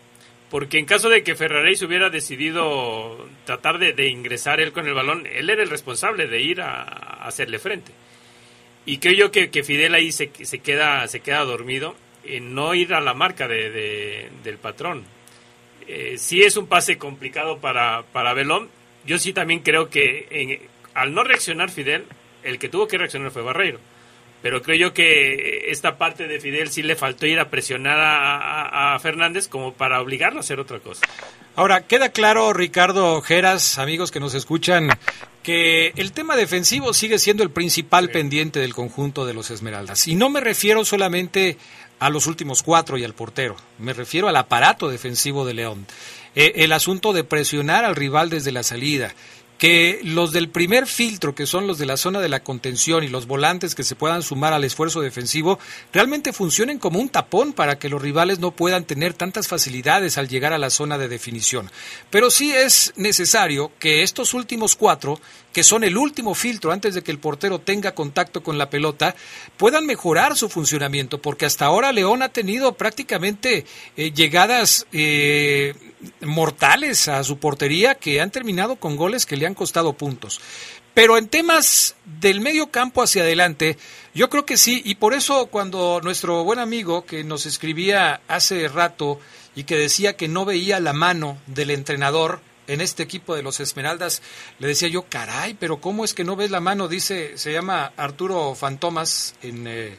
[0.51, 4.95] porque en caso de que Ferrari se hubiera decidido tratar de, ingresar él con el
[4.95, 6.83] balón, él era el responsable de ir a,
[7.27, 7.93] hacerle frente.
[8.87, 12.95] Y creo yo que, Fidel ahí se, se, queda, se queda dormido en no ir
[12.95, 15.05] a la marca de, del patrón.
[15.87, 18.69] Eh, sí es un pase complicado para, para Belón.
[19.05, 20.59] Yo sí también creo que en,
[20.95, 22.05] al no reaccionar Fidel,
[22.43, 23.81] el que tuvo que reaccionar fue Barreiro.
[24.43, 28.99] Pero creo yo que esta parte de Fidel sí le faltó ir a presionar a,
[29.01, 31.07] Fernández como para obligarlo a hacer otra cosa.
[31.57, 34.91] Ahora, queda claro, Ricardo Geras, amigos que nos escuchan,
[35.43, 40.09] que el tema defensivo sigue siendo el principal pendiente del conjunto de los Esmeraldas.
[40.09, 41.57] Y no me refiero solamente
[41.99, 45.87] a los últimos cuatro y al portero, me refiero al aparato defensivo de León.
[46.35, 49.15] Eh, el asunto de presionar al rival desde la salida,
[49.59, 53.09] que los del primer filtro, que son los de la zona de la contención y
[53.09, 55.59] los volantes que se puedan sumar al esfuerzo defensivo,
[55.93, 60.29] realmente funcionen como un tapón para que los rivales no puedan tener tantas facilidades al
[60.29, 61.71] llegar a la zona de definición.
[62.11, 65.21] Pero sí es necesario que estos últimos cuatro,
[65.55, 69.15] que son el último filtro antes de que el portero tenga contacto con la pelota,
[69.57, 73.65] puedan mejorar su funcionamiento, porque hasta ahora León ha tenido prácticamente
[73.97, 75.75] eh, llegadas eh,
[76.21, 80.41] mortales a su portería que han terminado con goles que le han costado puntos.
[80.93, 83.79] Pero en temas del medio campo hacia adelante,
[84.13, 88.67] yo creo que sí, y por eso cuando nuestro buen amigo que nos escribía hace
[88.67, 89.21] rato
[89.55, 93.61] y que decía que no veía la mano del entrenador en este equipo de los
[93.61, 94.23] Esmeraldas,
[94.59, 96.89] le decía yo, caray, pero ¿cómo es que no ves la mano?
[96.89, 99.99] Dice, se llama Arturo Fantomas en, eh,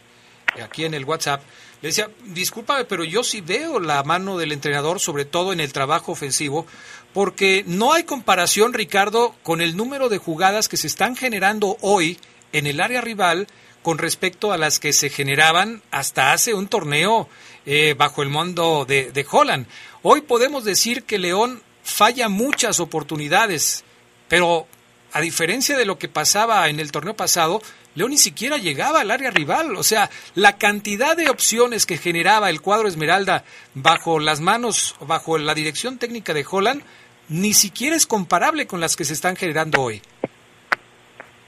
[0.64, 1.42] aquí en el WhatsApp.
[1.82, 5.74] Le decía, discúlpame, pero yo sí veo la mano del entrenador, sobre todo en el
[5.74, 6.66] trabajo ofensivo,
[7.14, 12.18] porque no hay comparación, Ricardo, con el número de jugadas que se están generando hoy
[12.54, 13.48] en el área rival
[13.84, 17.30] con respecto a las que se generaban hasta hace un torneo
[17.68, 19.68] eh, bajo el mundo de, de Holland.
[20.02, 23.86] Hoy podemos decir que León falla muchas oportunidades,
[24.28, 24.66] pero
[25.14, 27.62] a diferencia de lo que pasaba en el torneo pasado,
[27.94, 29.78] León ni siquiera llegaba al área rival.
[29.78, 33.44] O sea, la cantidad de opciones que generaba el cuadro Esmeralda
[33.76, 36.82] bajo las manos, bajo la dirección técnica de Holland,
[37.30, 40.02] ni siquiera es comparable con las que se están generando hoy.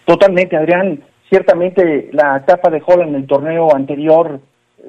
[0.06, 1.04] Totalmente, Adrián.
[1.28, 4.40] Ciertamente la etapa de Holland en el torneo anterior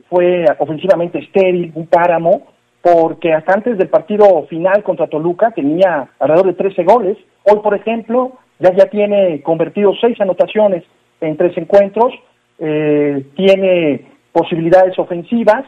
[0.09, 6.47] fue ofensivamente estéril, un páramo, porque hasta antes del partido final contra Toluca tenía alrededor
[6.47, 7.18] de 13 goles.
[7.45, 10.85] Hoy, por ejemplo, ya ya tiene convertido seis anotaciones
[11.20, 12.12] en tres encuentros,
[12.59, 15.64] eh, tiene posibilidades ofensivas.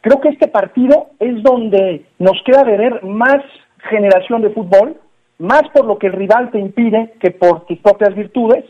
[0.00, 3.42] Creo que este partido es donde nos queda de ver más
[3.88, 4.96] generación de fútbol,
[5.38, 8.64] más por lo que el rival te impide que por tus propias virtudes.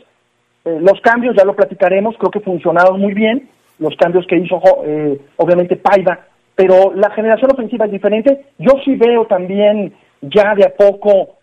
[0.65, 4.61] Eh, los cambios, ya lo platicaremos, creo que funcionaron muy bien, los cambios que hizo
[4.85, 6.19] eh, obviamente Paiva,
[6.59, 8.47] pero la generación ofensiva es diferente.
[8.57, 11.37] Yo sí veo también ya de a poco,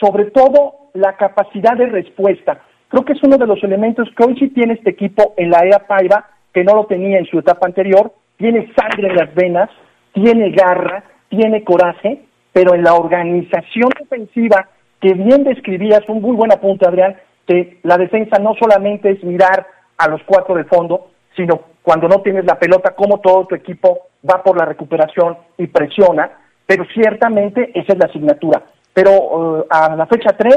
[0.00, 2.62] sobre todo la capacidad de respuesta.
[2.88, 5.58] Creo que es uno de los elementos que hoy sí tiene este equipo en la
[5.58, 8.14] era Paiva, que no lo tenía en su etapa anterior.
[8.38, 9.68] Tiene sangre en las venas,
[10.14, 12.22] tiene garra, tiene coraje,
[12.54, 14.70] pero en la organización defensiva,
[15.02, 17.16] que bien describías, un muy buen apunte, Adrián,
[17.46, 19.66] que la defensa no solamente es mirar
[19.98, 24.08] a los cuatro de fondo, sino cuando no tienes la pelota, cómo todo tu equipo
[24.28, 26.30] va por la recuperación y presiona,
[26.66, 28.62] pero ciertamente esa es la asignatura.
[28.94, 30.56] Pero uh, a la fecha 3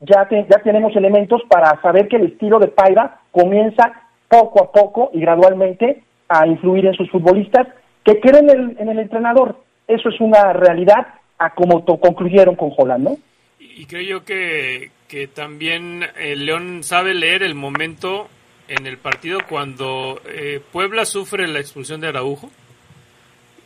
[0.00, 5.10] ya, ya tenemos elementos para saber que el estilo de Paiva comienza poco a poco
[5.14, 7.68] y gradualmente a influir en sus futbolistas
[8.04, 9.56] que creen en el, en el entrenador.
[9.88, 11.06] Eso es una realidad
[11.38, 13.16] a como concluyeron con Holland, ¿no?
[13.58, 18.28] Y creo yo que, que también el León sabe leer el momento
[18.68, 22.50] en el partido cuando eh, Puebla sufre la expulsión de Araujo.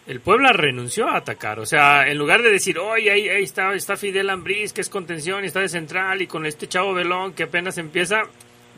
[0.07, 1.61] El Puebla renunció a atacar.
[1.61, 4.89] O sea, en lugar de decir, oye, ahí, ahí está, está Fidel Ambriz, que es
[4.89, 8.23] contención y está de central, y con este chavo Belón que apenas empieza,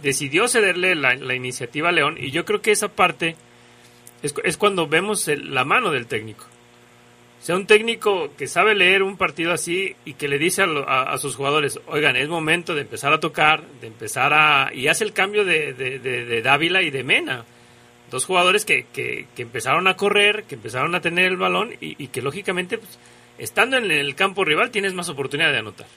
[0.02, 2.16] decidió cederle la, iniciativa a León.
[2.18, 3.36] Y yo creo que esa parte
[4.22, 6.51] es, es cuando vemos la mano del técnico
[7.42, 11.34] sea un técnico que sabe leer un partido así y que le dice a, sus
[11.34, 14.72] jugadores, oigan, es momento de empezar a tocar, de empezar a...
[14.72, 17.44] y hace el cambio de, de, Dávila y de Mena.
[18.12, 22.22] Dos jugadores que, que, empezaron a correr, que empezaron a tener el balón y, que
[22.22, 22.96] lógicamente, pues,
[23.38, 25.88] estando en el campo rival, tienes más oportunidad de anotar.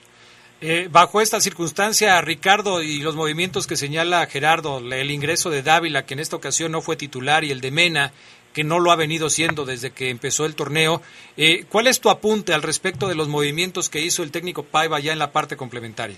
[0.62, 6.08] Eh, bajo esta circunstancia, Ricardo, y los movimientos que señala Gerardo, el ingreso de Dávila,
[6.08, 8.14] que en esta ocasión no fue titular, y el de Mena,
[8.56, 11.01] que no lo ha venido siendo desde que empezó el torneo.
[11.36, 15.01] Eh, ¿Cuál es tu apunte al respecto de los movimientos que hizo el técnico Paiva
[15.01, 16.16] ya en la parte complementaria?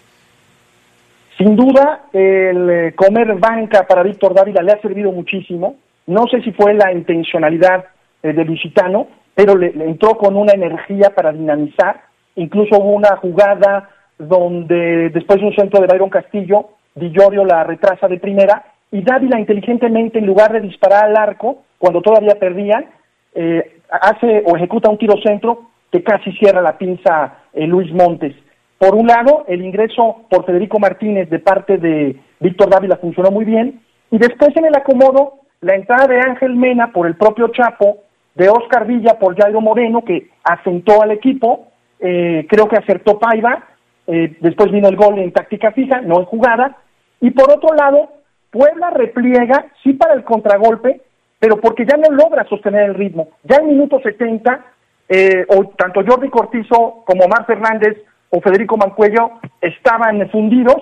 [1.37, 5.77] Sin duda, el eh, comer banca para Víctor Dávila le ha servido muchísimo.
[6.05, 7.85] No sé si fue la intencionalidad
[8.21, 12.03] eh, de Lusitano, pero le, entró con una energía para dinamizar.
[12.35, 17.13] Incluso hubo una jugada donde después de un centro de Byron Castillo, Di
[17.45, 22.35] la retrasa de primera y Dávila inteligentemente, en lugar de disparar al arco, cuando todavía
[22.39, 22.85] perdían,
[23.33, 28.35] eh, hace o ejecuta un tiro centro que casi cierra la pinza eh, Luis Montes.
[28.77, 33.45] Por un lado, el ingreso por Federico Martínez de parte de Víctor Dávila funcionó muy
[33.45, 33.81] bien,
[34.11, 38.03] y después en el acomodo, la entrada de Ángel Mena por el propio Chapo,
[38.35, 41.69] de Oscar Villa por Jairo Moreno, que asentó al equipo,
[41.99, 43.63] eh, creo que acertó Paiva,
[44.05, 46.77] después vino el gol en táctica fija, no en jugada,
[47.19, 48.09] y por otro lado,
[48.51, 51.01] Puebla repliega, sí para el contragolpe,
[51.39, 53.29] pero porque ya no logra sostener el ritmo.
[53.43, 54.65] Ya en minuto 70,
[55.09, 57.97] eh, o tanto Jordi Cortizo como Omar Fernández
[58.29, 59.31] o Federico Mancuello
[59.61, 60.81] estaban fundidos,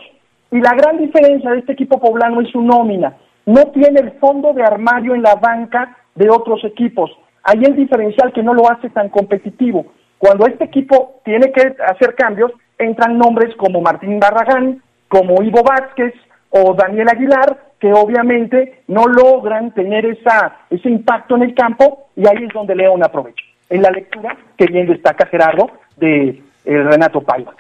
[0.52, 3.18] y la gran diferencia de este equipo poblano es su nómina.
[3.46, 7.12] No tiene el fondo de armario en la banca de otros equipos.
[7.44, 9.86] Ahí el diferencial que no lo hace tan competitivo.
[10.18, 16.14] Cuando este equipo tiene que hacer cambios, entran nombres como Martín Barragán, como Ivo Vázquez,
[16.58, 22.26] o Daniel Aguilar, que obviamente no logran tener esa, ese impacto en el campo y
[22.28, 23.44] ahí es donde León aprovecha.
[23.70, 27.54] En la lectura que bien destaca Gerardo de eh, Renato Paiva.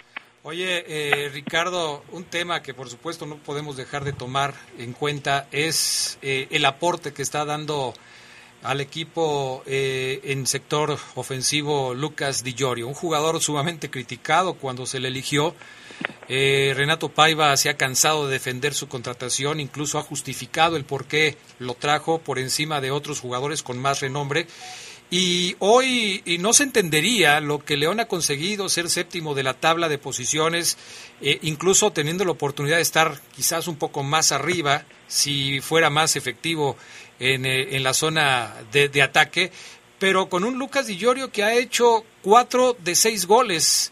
[0.43, 5.47] Oye, eh, Ricardo, un tema que por supuesto no podemos dejar de tomar en cuenta
[5.51, 7.93] es eh, el aporte que está dando
[8.63, 15.09] al equipo en sector ofensivo Lucas Di Giorgio, un jugador sumamente criticado cuando se le
[15.09, 15.53] eligió
[16.27, 21.05] eh, Renato Paiva se ha cansado de defender su contratación, incluso ha justificado el por
[21.05, 24.47] qué lo trajo por encima de otros jugadores con más renombre.
[25.11, 29.87] Y hoy no se entendería lo que León ha conseguido, ser séptimo de la tabla
[29.87, 30.77] de posiciones,
[31.21, 36.15] eh, incluso teniendo la oportunidad de estar quizás un poco más arriba, si fuera más
[36.15, 36.75] efectivo
[37.19, 39.51] en, eh, la zona de, ataque,
[39.99, 43.91] pero con un Lucas Di Llorio que ha hecho cuatro de seis goles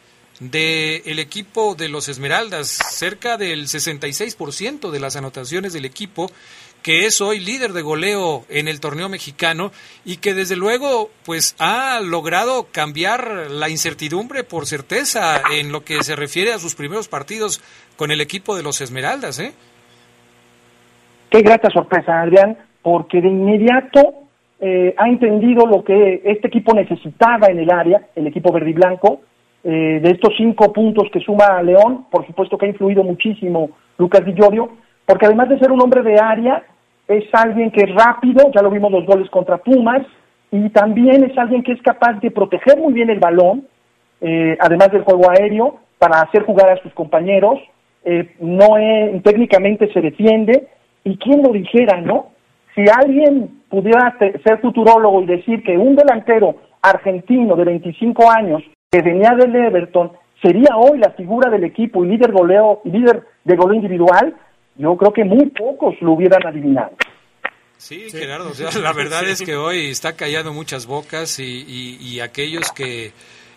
[0.51, 6.29] del equipo de los Esmeraldas, cerca del 66% de las anotaciones del equipo,
[6.81, 9.71] que es hoy líder de goleo en el torneo mexicano
[10.03, 16.03] y que desde luego pues ha logrado cambiar la incertidumbre por certeza en lo que
[16.03, 17.61] se refiere a sus primeros partidos
[17.95, 19.53] con el equipo de los Esmeraldas, ¿eh?
[21.29, 24.23] Qué grata sorpresa, Adrián, porque de inmediato
[24.59, 28.73] eh, ha entendido lo que este equipo necesitaba en el área, el equipo verde y
[28.73, 29.21] blanco,
[29.65, 34.25] eh, de estos cinco puntos que suma León, por supuesto que ha influido muchísimo Lucas
[34.25, 34.33] Di
[35.05, 36.63] porque además de ser un hombre de área,
[37.07, 40.05] es alguien que es rápido, ya lo vimos los goles contra Pumas,
[40.51, 43.67] y también es alguien que es capaz de proteger muy bien el balón,
[44.21, 47.59] eh, además del juego aéreo, para hacer jugar a sus compañeros,
[48.03, 48.75] eh, no
[49.23, 50.67] técnicamente se defiende,
[51.05, 52.31] y quién lo dijera, ¿no?
[52.75, 58.61] Si alguien pudiera ser futurólogo y decir que un delantero argentino de 25 años
[58.93, 63.23] que venía del Everton sería hoy la figura del equipo y líder goleo y líder
[63.43, 64.35] de goleo individual,
[64.75, 66.91] yo creo que muy pocos lo hubieran adivinado.
[67.77, 73.13] Sí, Gerardo, la verdad es que hoy está callando muchas bocas y, aquellos que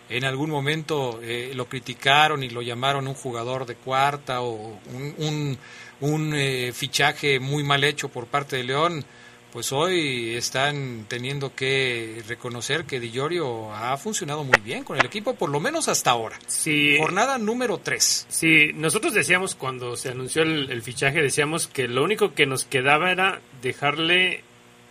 [0.09, 4.79] en algún momento eh, lo criticaron y lo llamaron un jugador de cuarta o
[5.19, 5.57] un,
[6.01, 9.05] un, eh, fichaje muy mal hecho por parte de León,
[9.51, 15.05] pues hoy están teniendo que reconocer que Di Giorgio ha funcionado muy bien con el
[15.05, 16.37] equipo, por lo menos hasta ahora.
[16.47, 16.97] Sí.
[16.99, 18.27] Jornada número 3.
[18.29, 23.11] Sí, nosotros decíamos cuando se anunció el, fichaje, decíamos que lo único que nos quedaba
[23.11, 24.43] era dejarle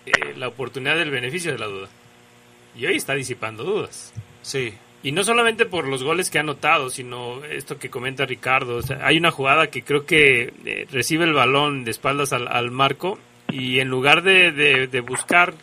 [0.07, 1.89] eh, la oportunidad del beneficio de la duda.
[2.75, 4.13] Y hoy está disipando dudas.
[4.43, 4.75] Sí.
[5.03, 8.81] Y no solamente por los goles que ha anotado, sino esto que comenta Ricardo.
[9.03, 13.19] hay una jugada que creo que eh, recibe el balón de espaldas al, al marco
[13.51, 15.55] y en lugar de, de, buscar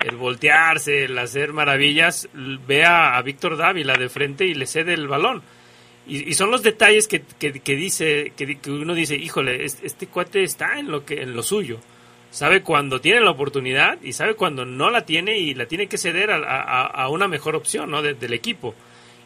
[0.00, 5.08] el voltearse, el hacer maravillas, ve a, Víctor Dávila de frente y le cede el
[5.08, 5.42] balón.
[6.06, 10.90] Y, son los detalles que, que, dice, que, uno dice, híjole, este, cuate está en
[10.90, 11.78] lo, que, en lo suyo.
[12.30, 15.98] Sabe cuando tiene la oportunidad y sabe cuando no la tiene y la tiene que
[15.98, 18.02] ceder a, a, una mejor opción ¿no?
[18.02, 18.74] del equipo.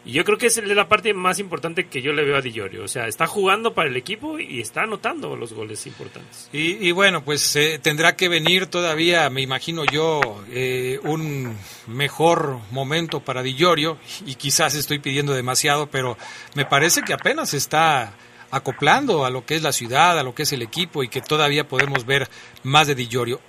[0.07, 2.53] Y yo creo que es la parte más importante que yo le veo a Di
[2.53, 2.85] Giorgio.
[2.85, 6.47] O sea, está jugando para el equipo y está anotando los goles importantes.
[6.53, 13.19] Y, bueno, pues eh, tendrá que venir todavía, me imagino yo, eh, un mejor momento
[13.19, 13.97] para Di Giorgio.
[14.25, 16.17] Y quizás estoy pidiendo demasiado, pero
[16.55, 18.15] me parece que apenas está
[18.49, 21.19] acoplando a lo que es la ciudad, a lo que es el equipo y que
[21.19, 22.29] todavía podemos ver
[22.63, 23.41] más de Di Giorgio.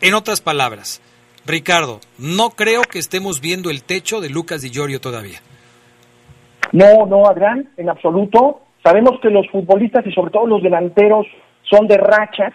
[0.00, 1.02] En otras palabras,
[1.44, 5.42] Ricardo, no creo que estemos viendo el techo de Lucas Di Giorgio todavía.
[6.72, 8.60] No, no, Adrián, en absoluto.
[8.82, 11.26] Sabemos que los futbolistas y sobre todo los delanteros
[11.62, 12.52] son de rachas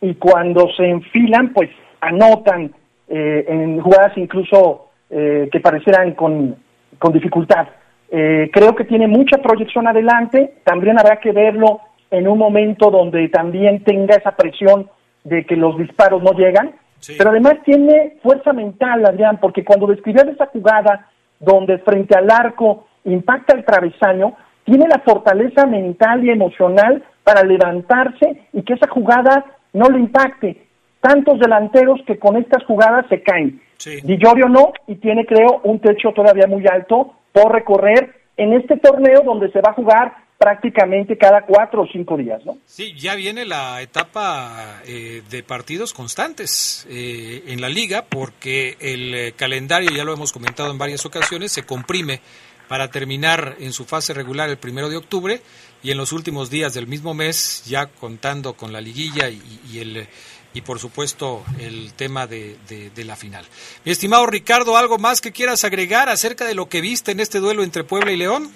[0.00, 2.72] y cuando se enfilan, pues anotan
[3.08, 6.56] eh, en jugadas incluso eh, que parecieran con,
[6.98, 7.68] con dificultad.
[8.10, 11.80] Eh, creo que tiene mucha proyección adelante, también habrá que verlo
[12.10, 14.90] en un momento donde también tenga esa presión
[15.24, 16.72] de que los disparos no llegan,
[17.16, 21.08] pero además tiene fuerza mental, Adrián, porque cuando describías esa jugada
[21.40, 24.34] donde frente al arco impacta el travesaño,
[24.64, 30.66] tiene la fortaleza mental y emocional para levantarse y que esa jugada no le impacte.
[31.00, 33.60] Tantos delanteros que con estas jugadas se caen.
[33.76, 34.00] Sí.
[34.04, 39.22] Di no, y tiene, creo, un techo todavía muy alto por recorrer en este torneo
[39.24, 42.58] donde se va a jugar prácticamente cada cuatro o cinco días, ¿no?
[42.66, 49.14] Sí, ya viene la etapa eh, de partidos constantes eh, en la liga porque el
[49.14, 52.20] eh, calendario, ya lo hemos comentado en varias ocasiones, se comprime
[52.68, 55.40] para terminar en su fase regular el primero de octubre
[55.82, 60.06] y en los últimos días del mismo mes, ya contando con la liguilla y, el
[60.54, 62.56] y por supuesto el tema de,
[63.04, 63.44] la final.
[63.84, 67.38] Mi estimado Ricardo, ¿algo más que quieras agregar acerca de lo que viste en este
[67.38, 68.48] duelo entre Puebla y León?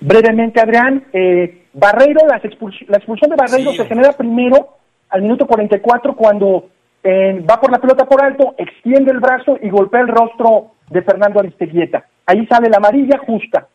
[0.00, 4.78] Brevemente, Adrián, eh, Barreiro, la, expulsión de Barreiro se genera primero
[5.10, 6.70] al minuto 44 cuando
[7.02, 11.02] eh, va por la pelota por alto, extiende el brazo y golpea el rostro de
[11.02, 12.06] Fernando Aristeguieta.
[12.30, 13.66] Ahí sale la amarilla justa.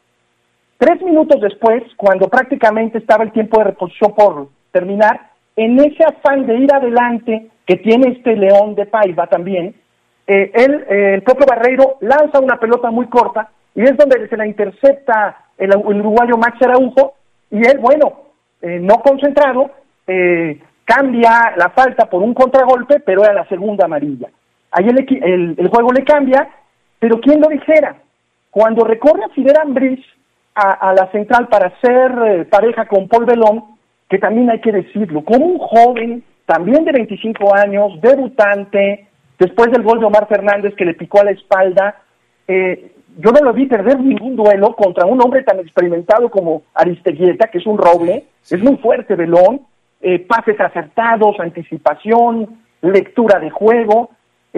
[0.78, 6.46] Tres minutos después, cuando prácticamente estaba el tiempo de reposición por terminar, en ese afán
[6.46, 9.76] de ir adelante que tiene este León de Paiva también,
[10.26, 14.38] eh, él, eh, el propio Barreiro lanza una pelota muy corta y es donde se
[14.38, 17.16] la intercepta el, uruguayo Max Araujo
[17.52, 18.22] y él, bueno,
[18.62, 19.70] eh, no concentrado,
[20.86, 24.30] cambia la falta por un contragolpe, pero era la segunda amarilla.
[24.72, 26.48] Ahí el, el juego le cambia
[27.00, 27.98] pero ¿quién lo dijera?
[28.56, 30.00] Cuando recorre a Fidel Ambriz
[30.56, 33.66] a, la central para ser eh, pareja con Paul Belón,
[34.10, 39.84] que también hay que decirlo, como un joven, también de 25 años, debutante, después del
[39.84, 42.02] gol de Omar Fernández que le picó a la espalda,
[42.48, 47.50] eh, yo no lo vi perder ningún duelo contra un hombre tan experimentado como Aristeguieta,
[47.50, 49.64] que es un roble, es muy fuerte Belón,
[50.00, 54.12] eh, pases acertados, anticipación, lectura de juego,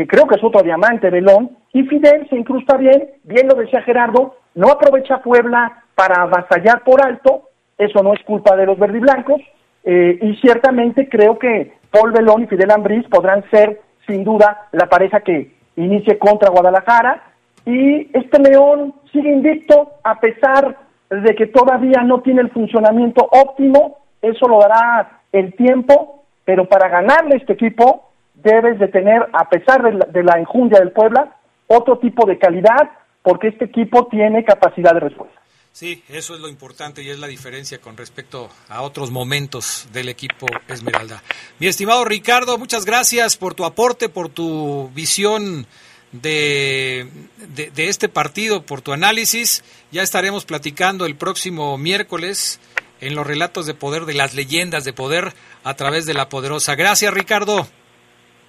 [0.06, 4.36] creo que es otro diamante Belón, y Fidel se incrusta bien, bien lo decía Gerardo,
[4.54, 9.42] no aprovecha Puebla para avasallar por alto, eso no es culpa de los verdiblancos,
[9.84, 14.88] eh, y ciertamente creo que Paul Belón y Fidel Ambriz podrán ser sin duda la
[14.88, 17.24] pareja que inicie contra Guadalajara,
[17.66, 20.78] y este León sigue invicto a pesar
[21.10, 26.88] de que todavía no tiene el funcionamiento óptimo, eso lo dará el tiempo, pero para
[26.90, 28.07] ganarle este equipo
[28.44, 31.36] debes de tener, a pesar de la, enjundia del Puebla,
[31.68, 35.42] otro tipo de calidad, porque este equipo tiene capacidad de respuesta.
[35.72, 40.10] Sí, eso es lo importante y es la diferencia con respecto a otros momentos del
[40.10, 41.22] equipo Esmeralda.
[41.60, 45.68] Mi estimado Ricardo, muchas gracias por tu aporte, por tu visión
[46.14, 47.08] de,
[47.54, 49.64] de, este partido, por tu análisis.
[49.92, 52.60] Ya estaremos platicando el próximo miércoles
[53.00, 55.34] en los relatos de poder de las leyendas de poder
[55.64, 56.74] a través de la poderosa.
[56.74, 57.68] Gracias, Ricardo.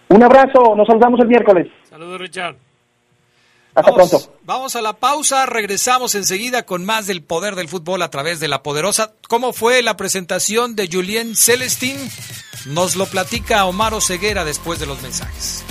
[0.08, 1.68] Un abrazo, nos saludamos el miércoles.
[1.88, 2.56] Saludos, Richard.
[3.74, 4.18] Hasta pronto.
[4.42, 8.48] Vamos a la pausa, regresamos enseguida con más del poder del fútbol a través de
[8.48, 9.12] la poderosa.
[9.28, 11.96] ¿Cómo fue la presentación de Julien Celestin?
[12.66, 15.64] Nos lo platica Omar Ceguera después de los mensajes.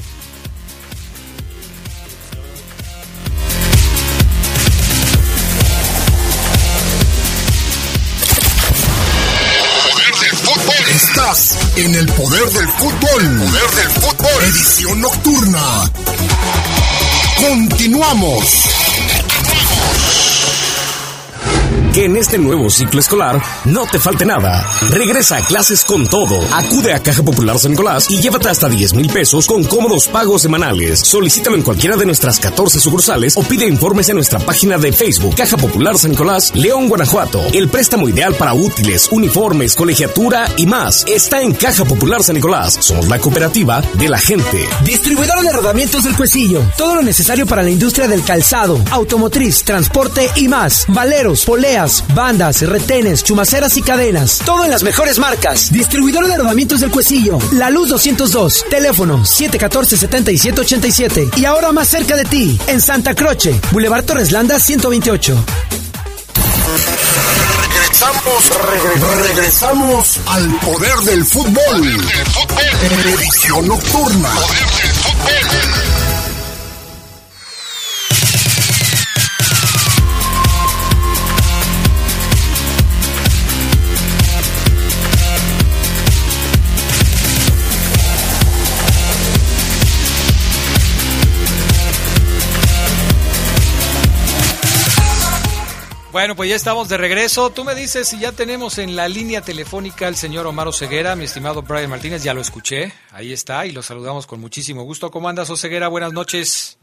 [11.78, 13.38] En el poder del fútbol.
[13.40, 14.44] Poder del fútbol.
[14.44, 15.92] Edición nocturna.
[17.50, 18.87] Continuamos.
[21.94, 24.64] Que en este nuevo ciclo escolar no te falte nada.
[24.92, 26.40] Regresa a clases con todo.
[26.54, 30.44] Acude a Caja Popular San Nicolás y llévate hasta 10 mil pesos con cómodos pagos
[30.44, 31.00] semanales.
[31.00, 35.36] Solicítalo en cualquiera de nuestras 14 sucursales o pide informes en nuestra página de Facebook
[35.36, 37.42] Caja Popular San Nicolás, León, Guanajuato.
[37.54, 42.78] El préstamo ideal para útiles, uniformes, colegiatura y más está en Caja Popular San Nicolás.
[42.80, 44.68] Somos la cooperativa de la gente.
[44.84, 46.62] Distribuidor de rodamientos del Cuecillo.
[46.78, 50.86] Todo lo necesario para la industria del calzado, automotriz, transporte y más.
[50.90, 51.77] Valeros, poleas
[52.16, 54.42] bandas, retenes, chumaceras y cadenas.
[54.44, 55.72] Todo en las mejores marcas.
[55.72, 57.38] Distribuidor de rodamientos del Cuecillo.
[57.52, 58.66] La Luz 202.
[58.70, 61.38] Teléfono 714-7787.
[61.38, 63.62] Y ahora más cerca de ti, en Santa Croce.
[63.72, 65.38] Boulevard Torres Landa 128.
[67.74, 68.52] Regresamos,
[69.28, 71.98] regresamos al poder del fútbol.
[73.06, 74.30] Edición nocturna.
[96.18, 97.52] Bueno, pues ya estamos de regreso.
[97.54, 101.26] Tú me dices si ya tenemos en la línea telefónica al señor Omar Oseguera, mi
[101.26, 105.12] estimado Brian Martínez, ya lo escuché, ahí está y lo saludamos con muchísimo gusto.
[105.12, 105.90] ¿Cómo andas, Oseguera?
[105.90, 106.80] Buenas noches.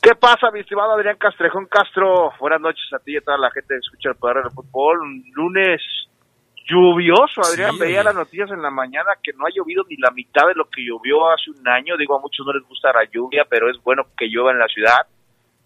[0.00, 2.30] ¿Qué pasa, mi estimado Adrián Castrejón Castro?
[2.38, 5.00] Buenas noches a ti y a toda la gente que escucha el poder del fútbol.
[5.00, 5.82] Un lunes
[6.70, 7.72] lluvioso, Adrián.
[7.72, 8.04] Sí, Veía oye.
[8.04, 10.86] las noticias en la mañana que no ha llovido ni la mitad de lo que
[10.86, 11.96] llovió hace un año.
[11.96, 14.68] Digo, a muchos no les gusta la lluvia, pero es bueno que llueva en la
[14.68, 15.10] ciudad.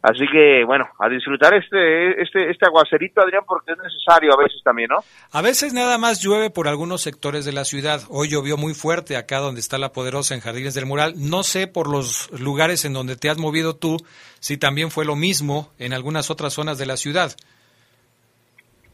[0.03, 4.63] Así que, bueno, a disfrutar este, este, este aguacerito, Adrián, porque es necesario a veces
[4.65, 5.05] también, ¿no?
[5.31, 8.01] A veces nada más llueve por algunos sectores de la ciudad.
[8.09, 11.13] Hoy llovió muy fuerte acá donde está la poderosa en Jardines del Mural.
[11.19, 13.99] No sé por los lugares en donde te has movido tú
[14.39, 17.33] si también fue lo mismo en algunas otras zonas de la ciudad.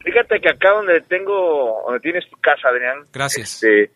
[0.00, 3.62] Fíjate que acá donde tengo, donde tienes tu casa, Adrián, Gracias.
[3.62, 3.92] este,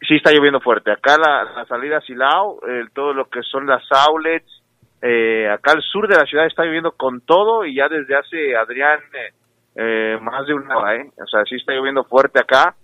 [0.00, 0.90] sí está lloviendo fuerte.
[0.90, 4.57] Acá la, la salida a Silao, eh, todo lo que son las outlets,
[5.02, 8.56] eh, acá al sur de la ciudad está lloviendo con todo y ya desde hace,
[8.56, 9.32] Adrián, eh,
[9.76, 11.10] eh, más de una hora, ¿eh?
[11.22, 12.74] O sea, sí está lloviendo fuerte acá.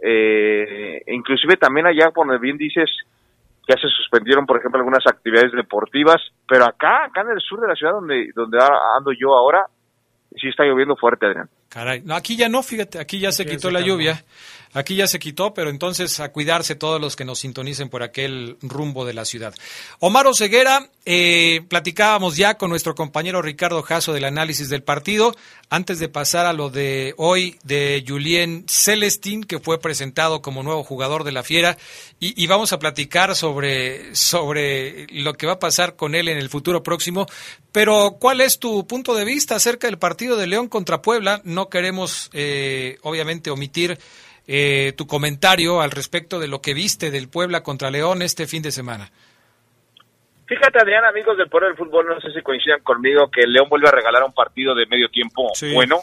[0.00, 2.90] Eh, inclusive también allá, por donde bien dices,
[3.68, 7.68] ya se suspendieron, por ejemplo, algunas actividades deportivas, pero acá, acá en el sur de
[7.68, 8.58] la ciudad donde, donde
[8.96, 9.66] ando yo ahora,
[10.36, 11.48] sí está lloviendo fuerte, Adrián.
[11.70, 14.22] Caray, no, aquí ya no, fíjate, aquí ya se quitó la lluvia,
[14.74, 18.58] aquí ya se quitó, pero entonces a cuidarse todos los que nos sintonicen por aquel
[18.60, 19.54] rumbo de la ciudad.
[20.00, 25.36] Omar Ceguera, eh, platicábamos ya con nuestro compañero Ricardo Jasso del análisis del partido,
[25.70, 30.82] antes de pasar a lo de hoy de Julien Celestin, que fue presentado como nuevo
[30.82, 31.76] jugador de la Fiera,
[32.20, 36.38] y, y vamos a platicar sobre, sobre lo que va a pasar con él en
[36.38, 37.26] el futuro próximo,
[37.72, 41.40] pero ¿cuál es tu punto de vista acerca del partido de León contra Puebla?
[41.44, 43.98] No queremos, eh, obviamente, omitir
[44.46, 48.62] eh, tu comentario al respecto de lo que viste del Puebla contra León este fin
[48.62, 49.10] de semana.
[50.46, 53.88] Fíjate, Adrián, amigos del Poder del Fútbol, no sé si coincidan conmigo que León vuelve
[53.88, 56.00] a regalar un partido de medio tiempo bueno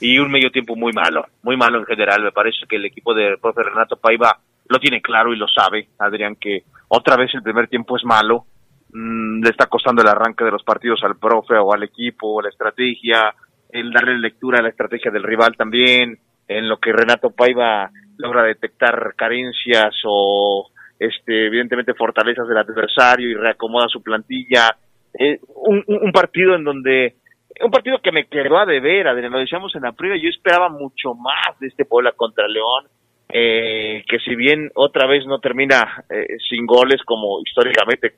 [0.00, 2.22] y un medio tiempo muy malo, muy malo en general.
[2.22, 5.88] Me parece que el equipo del profe Renato Paiva lo tiene claro y lo sabe,
[5.98, 8.46] Adrián, que otra vez el primer tiempo es malo,
[8.92, 12.48] mm, le está costando el arranque de los partidos al profe o al equipo, la
[12.48, 13.34] estrategia,
[13.70, 16.18] el darle lectura a la estrategia del rival también,
[16.48, 23.34] en lo que Renato Paiva logra detectar carencias o este evidentemente fortalezas del adversario y
[23.34, 24.76] reacomoda su plantilla.
[25.18, 27.16] Eh, un, partido en donde
[27.60, 31.58] un partido que me quedó a deber, lo decíamos en previa, yo esperaba mucho más
[31.60, 32.86] de este Puebla contra León,
[33.28, 38.14] eh, que si bien otra vez no termina eh, sin goles como históricamente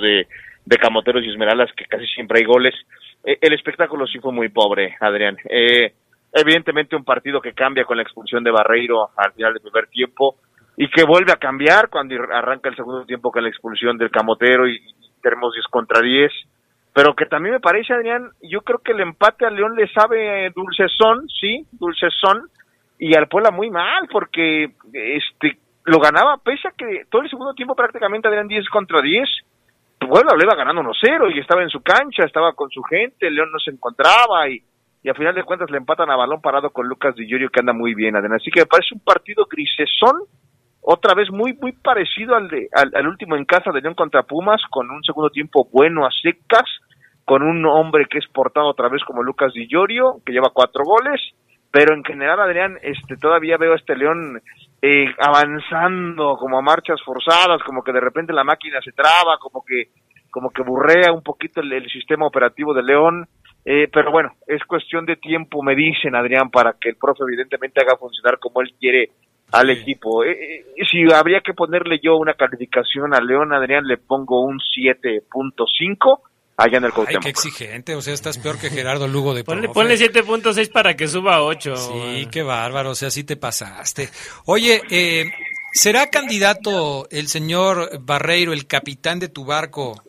[0.00, 0.26] de,
[0.64, 2.74] de Camoteros y Esmeraldas, que casi siempre hay goles,
[3.24, 5.36] eh, el espectáculo sí fue muy pobre, Adrián.
[5.48, 5.92] Eh,
[6.32, 10.36] evidentemente un partido que cambia con la expulsión de Barreiro al final del primer tiempo
[10.76, 14.66] y que vuelve a cambiar cuando arranca el segundo tiempo con la expulsión del Camotero
[14.68, 14.80] y,
[15.22, 16.32] tenemos 10 contra 10
[16.94, 20.46] pero que también me parece, Adrián, yo creo que el empate a León le sabe
[20.46, 22.50] eh, dulcezón, sí, dulcezón,
[22.98, 27.54] y al Puebla muy mal, porque este lo ganaba, pese a que todo el segundo
[27.54, 29.28] tiempo prácticamente Adrián 10 contra 10,
[29.98, 33.50] Puebla lo iba ganando 1-0 y estaba en su cancha, estaba con su gente, León
[33.50, 34.62] no se encontraba y,
[35.02, 37.60] y a final de cuentas le empatan a balón parado con Lucas Di Giorgio que
[37.60, 38.34] anda muy bien, Adrián.
[38.34, 40.22] Así que me parece un partido grisesón
[40.80, 44.60] otra vez muy muy parecido al, de, al, último en casa de León contra Pumas,
[44.70, 46.68] con un segundo tiempo bueno a secas,
[47.24, 50.84] con un hombre que es portado otra vez como Lucas Di Llorio, que lleva cuatro
[50.84, 51.20] goles,
[51.70, 54.40] pero en general, Adrián, este todavía veo a este León
[54.82, 59.64] eh, avanzando como a marchas forzadas, como que de repente la máquina se traba, como
[59.64, 59.86] que
[60.30, 63.28] como que burrea un poquito el, sistema operativo de León,
[63.64, 67.80] eh, pero bueno, es cuestión de tiempo, me dicen Adrián, para que el profe evidentemente
[67.80, 69.10] haga funcionar como él quiere
[69.52, 70.24] al equipo.
[70.24, 74.58] Eh, eh, si habría que ponerle yo una calificación a León, Adrián, le pongo un
[74.58, 76.20] 7.5
[76.56, 79.68] allá en el Ay, qué exigente, o sea, estás peor que Gerardo Lugo de Ponle,
[79.68, 81.76] ponle 7.6 para que suba a 8.
[81.76, 84.08] Sí, qué bárbaro, o sea, sí te pasaste.
[84.46, 85.30] Oye, eh,
[85.72, 90.02] ¿será candidato el señor Barreiro, el capitán de tu barco,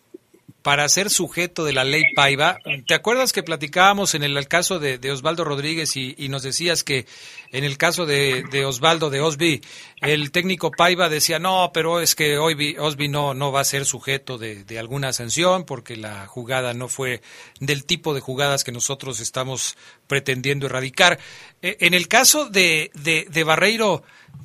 [0.64, 2.58] para ser sujeto de la ley Paiva.
[2.88, 7.06] ¿Te acuerdas que platicábamos en el, caso de, Osvaldo Rodríguez y, nos decías que
[7.52, 9.62] en el caso de, Osvaldo de Osby,
[10.02, 13.86] el técnico Paiva decía, no, pero es que hoy Osby no, no va a ser
[13.86, 17.22] sujeto de, alguna sanción porque la jugada no fue
[17.60, 19.76] del tipo de jugadas que nosotros estamos
[20.08, 21.20] pretendiendo erradicar.
[21.62, 24.04] E, en el caso de, de Barreiro,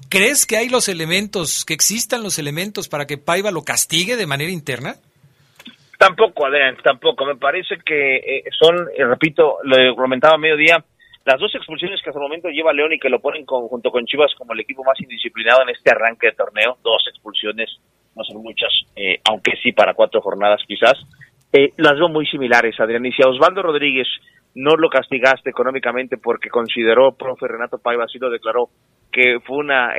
[0.09, 4.27] ¿crees que hay los elementos, que existan los elementos para que Paiva lo castigue de
[4.27, 4.99] manera interna?
[5.98, 7.26] Tampoco, Adrián, tampoco.
[7.26, 10.82] Me parece que eh, son, eh, repito, lo comentaba a mediodía,
[11.24, 14.06] las dos expulsiones que hasta el momento lleva León y que lo ponen junto con
[14.06, 17.68] Chivas como el equipo más indisciplinado en este arranque de torneo, dos expulsiones,
[18.14, 20.94] no son muchas, eh, aunque sí para cuatro jornadas quizás,
[21.76, 23.04] las veo muy similares, Adrián.
[23.04, 24.06] Y si a Osvaldo Rodríguez
[24.54, 28.68] no lo castigaste económicamente porque consideró, profe Renato Paiva, así lo declaró,
[29.10, 29.94] que fue una,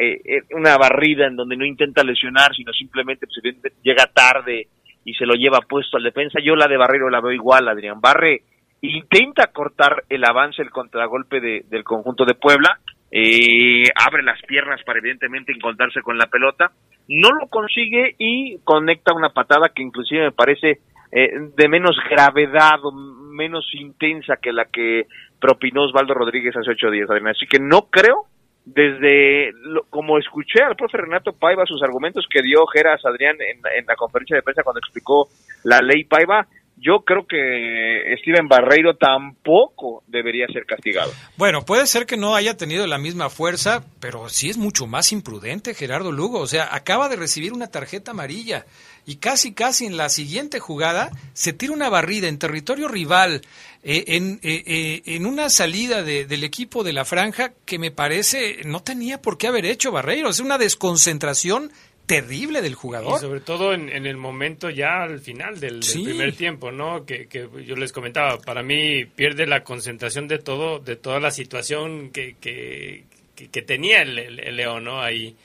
[0.52, 4.68] una barrida en donde no intenta lesionar, sino simplemente pues, llega tarde,
[5.06, 6.40] y se lo lleva puesto al defensa.
[6.44, 8.02] Yo la de Barrero la veo igual, Adrián.
[8.02, 8.42] Barre
[8.82, 12.80] intenta cortar el avance, el contragolpe de, del conjunto de Puebla,
[13.12, 16.72] eh, abre las piernas para evidentemente encontrarse con la pelota,
[17.08, 20.80] no lo consigue y conecta una patada que inclusive me parece
[21.12, 25.08] eh, de menos gravedad o menos intensa que la que
[25.40, 27.30] propinó Osvaldo Rodríguez hace ocho días, Adrián.
[27.30, 28.26] Así que no creo
[28.74, 29.52] desde
[29.90, 34.36] como escuché al profe Renato Paiva sus argumentos que dio Geras Adrián en, la conferencia
[34.36, 35.28] de prensa cuando explicó
[35.64, 36.48] la ley Paiva,
[36.82, 41.12] yo creo que Steven Barreiro tampoco debería ser castigado.
[41.38, 45.12] Bueno, puede ser que no haya tenido la misma fuerza, pero sí es mucho más
[45.12, 46.40] imprudente Gerardo Lugo.
[46.40, 48.66] O sea, acaba de recibir una tarjeta amarilla
[49.06, 53.42] y casi, casi en la siguiente jugada se tira una barrida en territorio rival
[53.82, 58.58] eh, en, eh, eh, en, una salida del equipo de la franja que me parece
[58.66, 60.30] no tenía por qué haber hecho Barreiro.
[60.30, 61.72] Es una desconcentración
[62.10, 63.18] terrible del jugador.
[63.18, 67.06] Y sobre todo en, el momento ya al final del, primer tiempo, ¿no?
[67.06, 67.28] Que,
[67.64, 72.36] yo les comentaba, para mí pierde la concentración de todo, de toda la situación que,
[72.42, 75.02] que, tenía el, León, ¿no?
[75.02, 75.36] Ahí.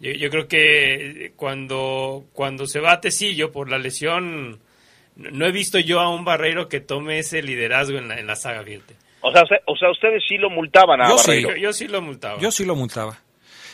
[0.00, 4.58] Yo, creo que cuando, cuando se va a Tecillo por la lesión
[5.14, 8.34] no he visto yo a un barrero que tome ese liderazgo en la, en la
[8.34, 8.94] saga, fíjate.
[9.20, 11.54] O sea, o sea, ustedes sí lo multaban a yo Barreiro.
[11.54, 12.40] Sí, yo, sí lo multaba.
[12.40, 13.18] Yo sí lo multaba.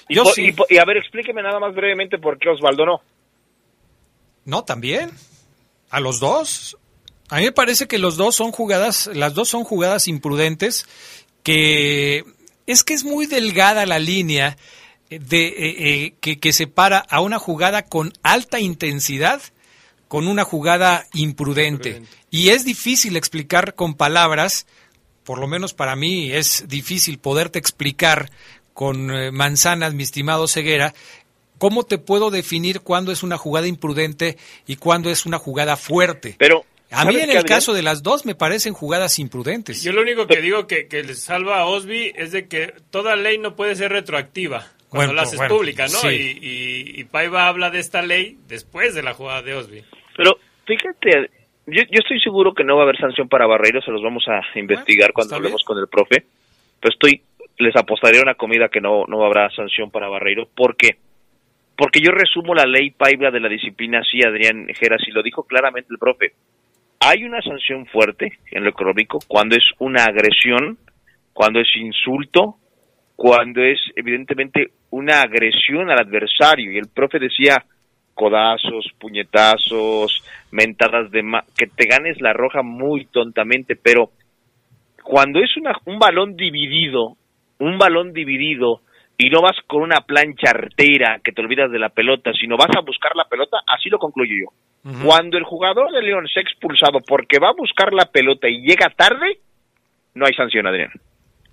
[0.08, 3.02] Y, y, a ver, explíqueme nada más brevemente por qué Osvaldo no.
[4.44, 5.10] No, también.
[5.90, 6.76] A los dos.
[7.30, 10.86] A mí me parece que los dos son jugadas, las dos son jugadas imprudentes
[11.42, 12.24] que
[12.66, 14.56] es que es muy delgada la línea
[15.10, 19.40] de eh, eh, que, que separa a una jugada con alta intensidad
[20.14, 22.02] con una jugada imprudente.
[22.30, 24.64] Y es difícil explicar con palabras,
[25.24, 28.30] por lo menos para mí es difícil poderte explicar
[28.74, 30.92] con eh, manzanas, mi estimado Ceguera,
[31.58, 34.36] cómo te puedo definir cuándo es una jugada imprudente
[34.66, 36.34] y cuándo es una jugada fuerte.
[36.38, 39.82] Pero a mí en el caso de las dos me parecen jugadas imprudentes.
[39.82, 43.16] Yo lo único que digo que, que le salva a Osby es de que toda
[43.16, 46.10] ley no puede ser retroactiva cuando la haces pública, ¿no?
[46.10, 49.82] Y, y, y, Paiva habla de esta ley después de la jugada de Osby.
[50.16, 51.30] Pero fíjate,
[51.66, 54.24] yo, yo estoy seguro que no va a haber sanción para Barreiro, se los vamos
[54.28, 56.24] a investigar cuando hablemos con el profe.
[56.80, 57.22] Pero estoy,
[57.58, 60.48] les apostaría una comida que no, no habrá sanción para Barreiro.
[60.54, 60.96] ¿Por qué?
[61.76, 65.44] Porque yo resumo la ley Paibla de la disciplina así, Adrián Geras, y lo dijo
[65.44, 66.32] claramente el profe.
[67.00, 70.78] Hay una sanción fuerte en lo económico cuando es una agresión,
[71.32, 72.56] cuando es insulto,
[73.16, 76.72] cuando es evidentemente una agresión al adversario.
[76.72, 77.64] Y el profe decía,
[78.14, 81.22] codazos, puñetazos, mentadas de
[81.56, 84.10] que te ganes la roja muy tontamente, pero
[85.02, 87.16] cuando es una, un balón dividido,
[87.64, 88.82] un balón dividido
[89.16, 92.76] y no vas con una plancha artera que te olvidas de la pelota, sino vas
[92.76, 94.52] a buscar la pelota, así lo concluyo yo.
[95.02, 98.60] Cuando el jugador de León se ha expulsado porque va a buscar la pelota y
[98.60, 99.38] llega tarde,
[100.14, 100.90] no hay sanción, Adrián.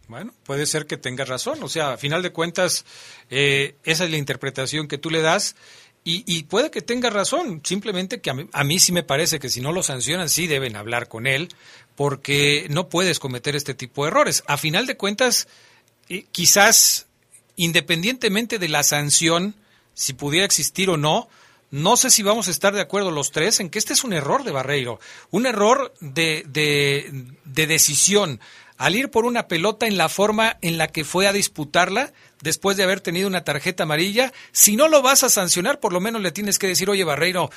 [0.10, 1.64] Bueno, puede ser que tengas razón.
[1.64, 2.86] O sea, a final de cuentas,
[3.30, 5.56] eh, esa es la interpretación que tú le das.
[6.04, 7.62] Y, puede que tengas razón.
[7.64, 10.48] Simplemente que a mí, a mí sí me parece que si no lo sancionan, sí
[10.48, 11.48] deben hablar con él,
[11.96, 14.44] porque no puedes cometer este tipo de errores.
[14.48, 15.48] A final de cuentas,
[16.32, 17.08] quizás
[17.56, 19.56] independientemente de la sanción,
[19.94, 21.30] si pudiera existir o no,
[21.70, 24.14] no sé si vamos a estar de acuerdo los tres en que este es un
[24.14, 28.40] error de Barreiro, un error de, de, de decisión
[28.78, 32.76] al ir por una pelota en la forma en la que fue a disputarla después
[32.78, 34.34] de haber tenido una tarjeta amarilla.
[34.52, 37.52] Si no lo vas a sancionar, por lo menos le tienes que decir, oye Barreiro,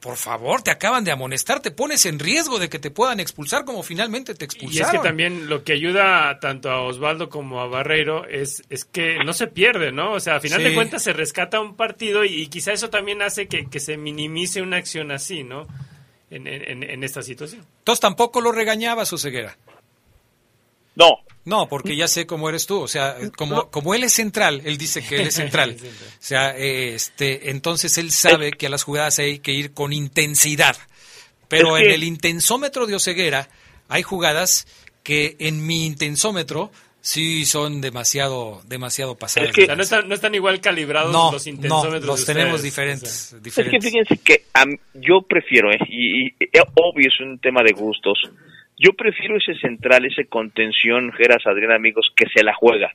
[0.00, 3.64] por favor, te acaban de amonestar, te pones en riesgo de que te puedan expulsar
[3.64, 4.92] como finalmente te expulsaron.
[4.92, 8.84] Y es que también lo que ayuda tanto a Osvaldo como a Barreiro es, es
[8.84, 10.12] que no se pierde, ¿no?
[10.12, 13.48] O sea, a final de cuentas se rescata un partido y, quizá eso también hace
[13.48, 15.66] que, se minimice una acción así, ¿no?
[16.30, 17.64] En, en, esta situación.
[17.78, 19.56] Entonces tampoco lo regañaba su ceguera.
[20.98, 21.20] No.
[21.44, 22.82] No, porque ya sé cómo eres tú.
[22.82, 25.76] O sea, como, como él es central, él dice que él es central.
[25.80, 30.76] O sea, este, entonces él sabe que a las jugadas hay que ir con intensidad.
[31.48, 33.48] Pero en el intensómetro de Oseguera
[33.88, 34.66] hay jugadas
[35.02, 36.70] que en mi intensómetro
[37.00, 39.50] sí son demasiado demasiado pasadas.
[39.50, 42.02] o sea, no, están, no, están, igual calibrados los intensómetros.
[42.02, 44.44] No, los tenemos diferentes, Es que fíjense que
[44.92, 46.34] yo prefiero, eh, y, y,
[46.74, 48.18] obvio es un tema de gustos,
[48.78, 52.92] yo prefiero ese central, ese contención, Geras Adrián, amigos, que se la juega,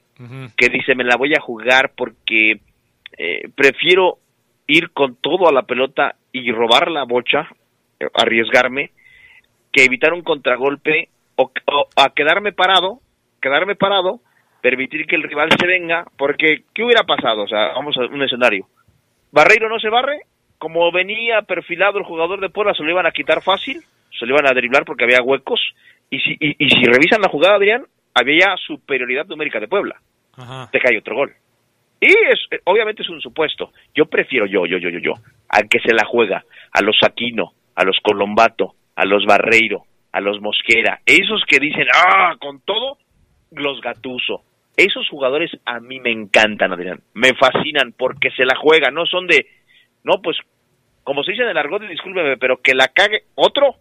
[0.55, 2.60] que dice, me la voy a jugar porque
[3.18, 4.18] eh, prefiero
[4.68, 7.49] ir con todo a la pelota y robar la bocha,
[7.99, 8.91] eh, arriesgarme,
[9.72, 11.51] que evitar un contragolpe o,
[11.97, 12.99] a quedarme parado,
[13.41, 14.22] quedarme parado,
[14.61, 17.43] permitir que el rival se venga, porque ¿qué hubiera pasado?
[17.43, 18.68] O sea, vamos a un escenario.
[19.31, 20.22] Barreiro no se barre,
[20.57, 23.84] como venía perfilado el jugador de Puebla, se lo iban a quitar fácil,
[24.23, 25.59] se lo iban a driblar porque había huecos.
[26.09, 29.99] Y si, y, si revisan la jugada, Adrián, había superioridad numérica de Puebla.
[30.71, 31.33] Te cae otro gol.
[31.99, 33.71] Y es, obviamente es un supuesto.
[33.93, 35.13] Yo prefiero yo, yo, yo, yo, yo,
[35.49, 40.21] al que se la juega, a los Aquino, a los Colombato, a los Barreiro, a
[40.21, 42.97] los Mosquera, esos que dicen, ah, con todo,
[43.51, 44.43] los Gatuso.
[44.77, 47.01] Esos jugadores a mí me encantan, Adrián.
[47.13, 49.47] Me fascinan porque se la juegan, no son de,
[50.03, 50.37] no, pues,
[51.03, 53.75] como se dice en el argot, discúlpeme, pero que la cague otro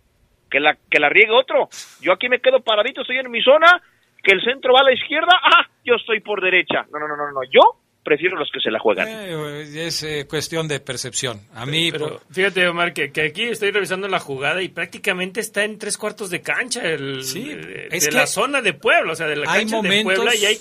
[0.52, 1.68] que la, que la riegue otro.
[2.00, 3.82] Yo aquí me quedo paradito, estoy en mi zona,
[4.22, 6.86] que el centro va a la izquierda, ah, yo estoy por derecha.
[6.92, 9.08] No, no, no, no, no, yo prefiero los que se la juegan.
[9.08, 11.40] Eh, es eh, cuestión de percepción.
[11.54, 15.78] A mí, pero fíjate, Omar, que, aquí estoy revisando la jugada y prácticamente está en
[15.78, 19.36] tres cuartos de cancha el, sí, de, es la zona de Puebla, o sea, de
[19.36, 20.58] la cancha de Puebla y hay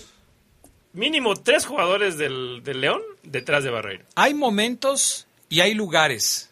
[0.93, 4.05] mínimo tres jugadores del, del León detrás de Barreiro.
[4.15, 6.50] Hay momentos y hay lugares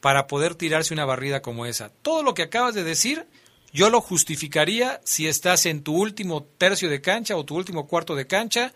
[0.00, 1.90] para poder tirarse una barrida como esa.
[2.02, 3.26] Todo lo que acabas de decir,
[3.72, 8.14] yo lo justificaría si estás en tu último tercio de cancha o tu último cuarto
[8.14, 8.72] de cancha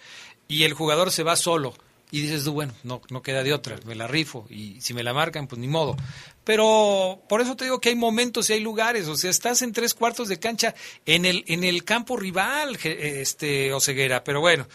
[0.48, 1.74] y el jugador se va solo
[2.12, 5.14] y dices bueno, no, no queda de otra, me la rifo y si me la
[5.14, 5.96] marcan, pues ni modo.
[6.44, 9.72] Pero por eso te digo que hay momentos y hay lugares, o sea, estás en
[9.72, 10.74] tres cuartos de cancha
[11.06, 14.66] en el, en el campo rival, este Oceguera, pero bueno,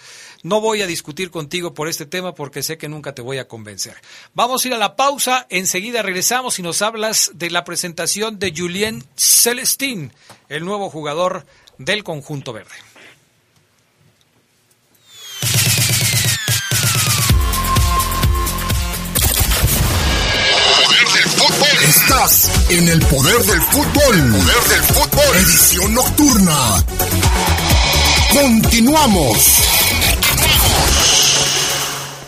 [0.44, 3.48] no voy a discutir contigo por este tema porque sé que nunca te voy a
[3.49, 3.95] convencer.
[4.34, 8.53] Vamos a ir a la pausa, enseguida regresamos y nos hablas de la presentación de
[8.56, 10.14] Julien Celestín,
[10.48, 11.45] el nuevo jugador
[11.77, 12.76] del conjunto verde.
[22.69, 24.31] En el poder del fútbol.
[24.31, 25.35] Poder del fútbol.
[25.35, 26.85] Edición nocturna.
[28.31, 29.76] Continuamos.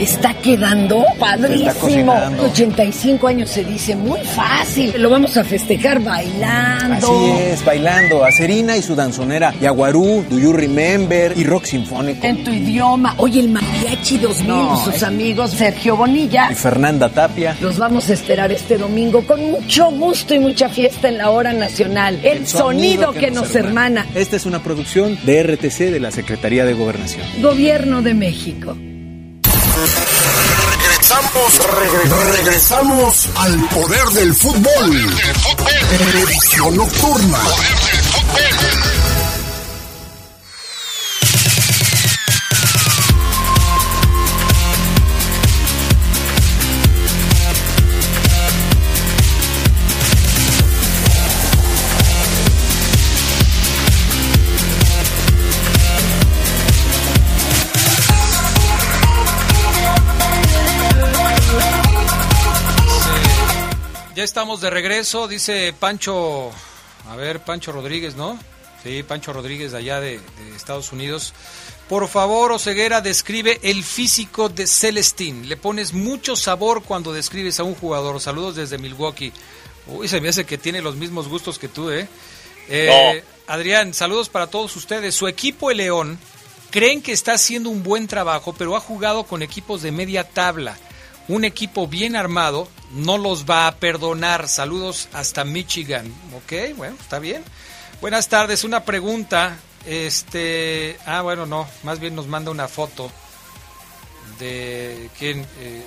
[0.00, 2.14] Está quedando padrísimo.
[2.42, 4.94] 85 años se dice muy fácil.
[4.96, 7.06] Lo vamos a festejar bailando.
[7.06, 8.24] Así es, bailando.
[8.24, 12.26] Acerina y su danzonera Yaguarú, Do You Remember y Rock Sinfónico.
[12.26, 13.14] En tu idioma.
[13.18, 14.50] Oye, el Mariachi 2000
[14.84, 16.48] sus amigos Sergio Bonilla.
[16.50, 17.54] Y Fernanda Tapia.
[17.60, 21.52] Los vamos a esperar este domingo con mucho gusto y mucha fiesta en la hora
[21.52, 22.20] nacional.
[22.22, 24.06] El, sonido, que, nos, hermana.
[24.14, 27.26] Esta es una producción de RTC de la Secretaría de Gobernación.
[27.42, 28.76] Gobierno de México.
[29.80, 31.58] Regresamos,
[32.36, 35.16] regresamos al poder del fútbol.
[36.22, 37.38] Edición nocturna.
[64.20, 66.50] Ya estamos de regreso, dice Pancho,
[67.08, 68.38] a ver, Pancho Rodríguez, ¿no?
[68.82, 71.32] Sí, Pancho Rodríguez de allá de, de Estados Unidos.
[71.88, 75.48] Por favor, Oseguera, describe el físico de Celestín.
[75.48, 78.20] Le pones mucho sabor cuando describes a un jugador.
[78.20, 79.32] Saludos desde Milwaukee.
[79.86, 82.06] Uy, se me hace que tiene los mismos gustos que tú, ¿eh?
[82.68, 85.14] eh Adrián, saludos para todos ustedes.
[85.14, 86.18] Su equipo, el León,
[86.70, 90.76] creen que está haciendo un buen trabajo, pero ha jugado con equipos de media tabla.
[91.30, 94.48] Un equipo bien armado no los va a perdonar.
[94.48, 96.12] Saludos hasta Michigan.
[96.34, 97.44] Ok, bueno, está bien.
[98.00, 98.64] Buenas tardes.
[98.64, 99.56] Una pregunta.
[99.86, 103.12] Este, ah, bueno, no, más bien nos manda una foto
[104.40, 105.46] de quién.
[105.60, 105.84] Eh,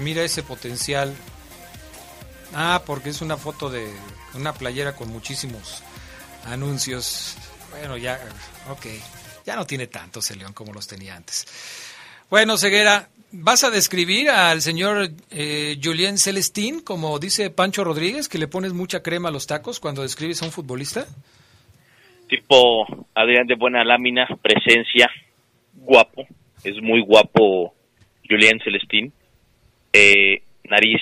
[0.00, 1.14] mira ese potencial.
[2.56, 3.88] Ah, porque es una foto de
[4.34, 5.84] una playera con muchísimos
[6.44, 7.36] anuncios.
[7.70, 8.20] Bueno, ya,
[8.68, 8.86] ok.
[9.44, 11.46] Ya no tiene tantos el León como los tenía antes.
[12.28, 13.08] Bueno, Ceguera,
[13.38, 18.72] ¿vas a describir al señor eh, Julien Celestín, como dice Pancho Rodríguez, que le pones
[18.72, 21.06] mucha crema a los tacos cuando describes a un futbolista?
[22.28, 25.10] Tipo Adrián de buena lámina, presencia,
[25.74, 26.26] guapo,
[26.64, 27.74] es muy guapo
[28.28, 29.12] Julien Celestín.
[29.92, 31.00] Eh, nariz,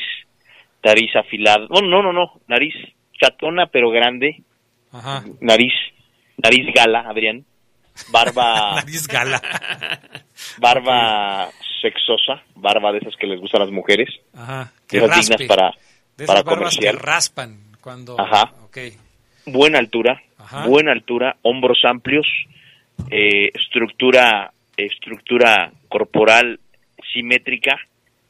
[0.82, 2.74] nariz afilada, no, no, no, no, nariz
[3.20, 4.42] chatona pero grande,
[4.92, 5.24] Ajá.
[5.40, 5.72] nariz,
[6.36, 7.44] nariz gala, Adrián,
[8.12, 9.40] barba, nariz gala,
[10.58, 11.50] barba
[11.84, 14.72] sexosa, barba de esas que les gustan a las mujeres, Ajá.
[14.88, 15.70] Que dignas para,
[16.26, 16.96] para comercial.
[16.96, 18.52] Que raspan cuando, Ajá.
[18.68, 18.92] Okay.
[19.46, 20.22] Buena altura,
[20.66, 22.26] buena altura, hombros amplios,
[23.10, 26.58] eh, estructura, estructura corporal
[27.12, 27.76] simétrica,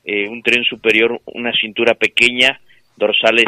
[0.05, 2.61] eh, un tren superior, una cintura pequeña,
[2.97, 3.47] dorsales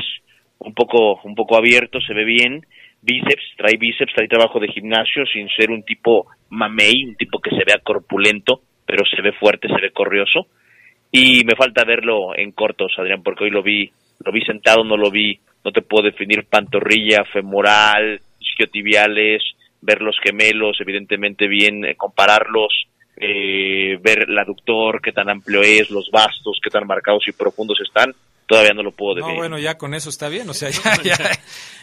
[0.59, 2.65] un poco, un poco abiertos, se ve bien,
[3.03, 7.51] bíceps, trae bíceps, trae trabajo de gimnasio, sin ser un tipo mamey, un tipo que
[7.51, 10.46] se vea corpulento, pero se ve fuerte, se ve corrioso.
[11.10, 13.90] Y me falta verlo en cortos, Adrián, porque hoy lo vi,
[14.24, 19.42] lo vi sentado, no lo vi, no te puedo definir pantorrilla, femoral, isquiotibiales,
[19.80, 22.86] ver los gemelos, evidentemente bien, eh, compararlos,
[23.16, 27.78] eh, ver el aductor, qué tan amplio es, los bastos, qué tan marcados y profundos
[27.80, 28.14] están,
[28.46, 29.36] todavía no lo puedo definir.
[29.36, 30.70] No, bueno, ya con eso está bien, o sea,
[31.02, 31.02] ya,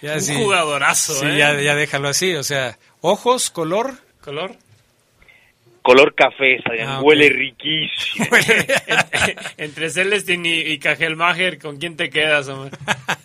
[0.02, 1.38] ya, ya Un jugadorazo, sí, ¿eh?
[1.38, 3.94] ya, ya déjalo así, o sea, ojos, color.
[4.22, 4.56] ¿Color?
[5.84, 6.58] Color café,
[6.88, 8.26] ah, huele riquísimo.
[9.58, 12.76] Entre Celestin y, y Cajelmacher, ¿con quién te quedas, hombre?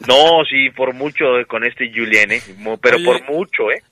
[0.07, 2.43] No, sí, por mucho eh, con este Julien, ¿eh?
[2.83, 3.83] pero por mucho, ¿eh?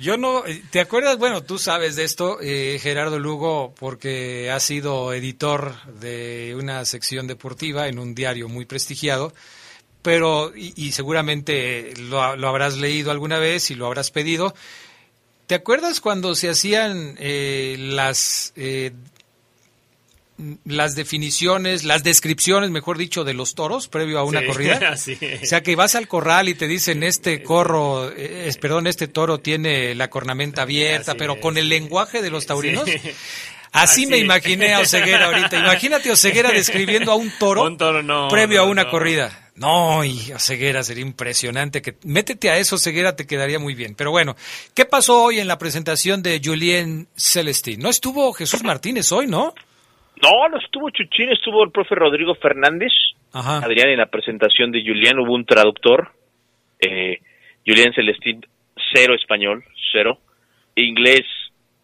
[0.00, 1.18] Yo no, eh, ¿te acuerdas?
[1.18, 7.26] Bueno, tú sabes de esto, eh, Gerardo Lugo, porque ha sido editor de una sección
[7.26, 9.34] deportiva en un diario muy prestigiado,
[10.00, 14.54] pero, y, seguramente lo, habrás leído alguna vez y lo habrás pedido.
[15.50, 18.52] ¿Te acuerdas cuando se hacían eh, las
[20.64, 24.94] las definiciones, las descripciones, mejor dicho, de los toros previo a una corrida.
[25.42, 29.38] O sea, que vas al corral y te dicen este corro, eh, perdón, este toro
[29.38, 32.88] tiene la cornamenta abierta, pero con el lenguaje de los taurinos.
[33.72, 35.58] Así, me imaginé a Oseguera ahorita.
[35.58, 37.76] Imagínate Oseguera describiendo a un toro,
[38.28, 39.39] previo a una corrida.
[39.56, 41.82] No, y Oseguera sería impresionante.
[41.82, 43.94] que Métete a eso, Oseguera, te quedaría muy bien.
[43.96, 44.34] Pero bueno,
[44.74, 47.80] ¿qué pasó hoy en la presentación de Julien Celestín?
[47.80, 49.54] No estuvo Jesús Martínez hoy, ¿no?
[50.22, 52.92] No, no estuvo Chuchín, estuvo el profe Rodrigo Fernández.
[53.32, 56.12] Adrián, en la presentación de Julián hubo un traductor.
[56.80, 57.20] Eh,
[57.66, 58.44] Julián Celestín,
[58.92, 60.18] cero español, cero.
[60.74, 61.22] Inglés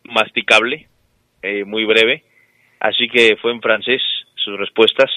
[0.04, 0.88] masticable,
[1.42, 2.24] eh, muy breve.
[2.80, 4.02] Así que fue en francés
[4.34, 5.10] sus respuestas,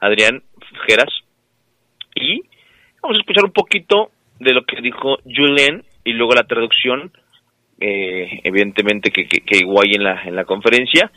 [0.00, 0.42] Adrián
[0.86, 1.10] Geras.
[2.14, 2.42] Y
[3.02, 7.12] vamos a escuchar un poquito de lo que dijo Julien y luego la traducción,
[7.80, 11.10] eh, evidentemente que, que, que igual en la, en la conferencia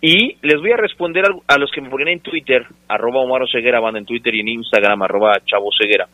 [0.00, 3.80] y les voy a responder a, los que me ponían en Twitter, arroba Omar Ceguera,
[3.80, 6.08] van en Twitter y en Instagram, arroba Chavo Ceguera,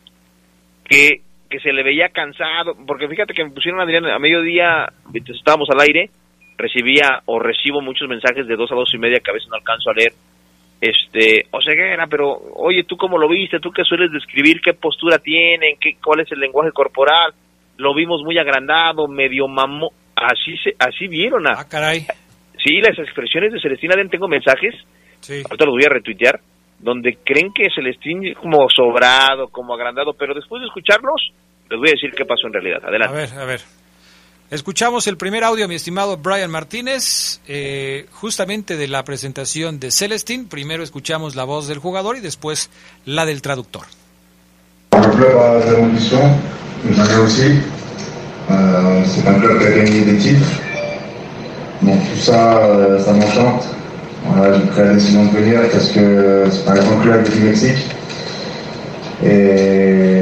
[0.83, 5.69] que, que se le veía cansado, porque fíjate que me pusieron Adrián a mediodía, estábamos
[5.69, 6.09] al aire,
[6.57, 9.55] recibía o recibo muchos mensajes de dos a dos y media que a veces no
[9.55, 10.11] alcanzo a leer.
[10.79, 13.59] Este, Oseguera, pero oye, ¿tú cómo lo viste?
[13.59, 14.61] ¿Tú qué sueles describir?
[14.61, 15.77] ¿Qué postura tienen?
[15.79, 17.33] ¿Qué, ¿Cuál es el lenguaje corporal?
[17.77, 19.91] Lo vimos muy agrandado, medio mamo.
[20.15, 22.05] Así, se, así vieron a, ah, caray
[22.63, 24.75] Sí, las expresiones de Celestina Den, tengo mensajes,
[25.21, 25.41] sí.
[25.45, 26.39] ahorita los voy a retuitear,
[26.79, 31.31] donde creen que Celestín es como sobrado, como agrandado, pero después de escucharlos,
[31.69, 32.83] les voy a decir qué pasó en realidad.
[32.83, 33.15] Adelante.
[33.15, 33.61] A ver, a ver.
[34.49, 40.47] Escuchamos el primer audio, mi estimado Brian Martínez, eh, justamente de la presentación de Celestín.
[40.47, 42.69] Primero escuchamos la voz del jugador y después
[43.03, 43.83] la del traductor.
[51.81, 53.65] Donc tout ça, euh, ça m'enchante.
[54.25, 57.85] J'ai pris la décision de venir parce que c'est pas un grand club du Mexique.
[59.23, 60.21] Et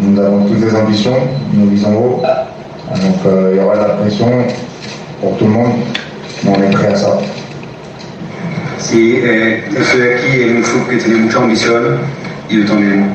[0.00, 1.16] nous avons tous des ambitions,
[1.52, 2.22] nous haut.
[2.94, 4.30] Donc euh, il y aura de la pression
[5.20, 5.72] pour tout le monde,
[6.44, 7.18] mais on est prêt à ça.
[8.78, 11.98] Sí, eh, estoy aquí en un club que tiene mucha ambición
[12.48, 13.14] y yo también.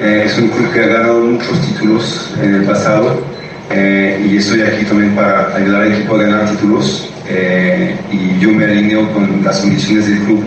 [0.00, 3.22] Eh, es un club que ha ganado muchos títulos en el pasado
[3.70, 8.50] eh, y estoy aquí también para ayudar al equipo a ganar títulos eh, y yo
[8.50, 10.44] me alineo con las condiciones del club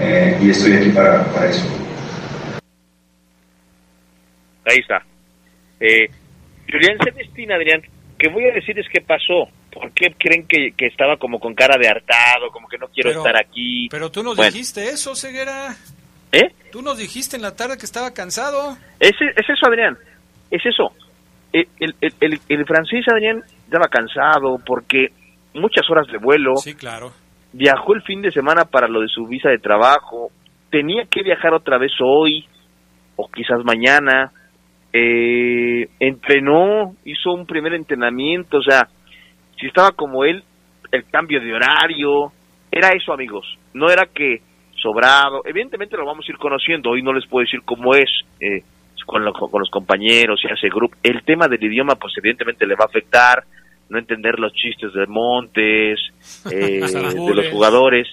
[0.00, 1.66] eh, y estoy aquí para, para eso.
[4.64, 5.02] Ahí está.
[5.80, 6.08] Eh,
[6.70, 7.82] Julián Celestín, Adrián,
[8.18, 9.48] que voy a decir es que pasó.
[9.72, 13.10] ¿Por qué creen que, que estaba como con cara de hartado, como que no quiero
[13.10, 13.88] Pero- estar aquí?
[13.90, 15.74] Pero tú nos Bueno, dijiste eso, Ceguera.
[16.32, 16.52] ¿Eh?
[16.72, 18.76] Tú nos dijiste en la tarde que estaba cansado.
[19.00, 19.96] Es, es eso, Adrián.
[20.50, 20.92] Es eso.
[21.52, 25.12] El, el, el- el- el francés, Adrián, estaba cansado porque
[25.54, 26.56] muchas horas de vuelo.
[26.56, 27.12] Sí, claro.
[27.52, 30.30] Viajó el fin de semana para lo de su visa de trabajo.
[30.70, 32.46] Tenía que viajar otra vez hoy
[33.16, 34.32] o quizás mañana.
[34.92, 38.58] Eh, entrenó, hizo un primer entrenamiento.
[38.58, 38.88] O sea,
[39.58, 40.42] si estaba como él,
[40.92, 42.32] el cambio de horario.
[42.70, 43.46] Era eso, amigos.
[43.74, 44.42] No era que
[44.80, 45.42] sobrado.
[45.44, 46.90] Evidentemente lo vamos a ir conociendo.
[46.90, 48.10] Hoy no les puedo decir cómo es
[48.40, 48.62] eh,
[49.06, 50.96] con, lo- con los compañeros y hace grupo.
[51.02, 53.44] El tema del idioma, pues evidentemente le va a afectar.
[53.90, 55.98] No entender los chistes de Montes,
[56.52, 58.06] eh, de los jugadores.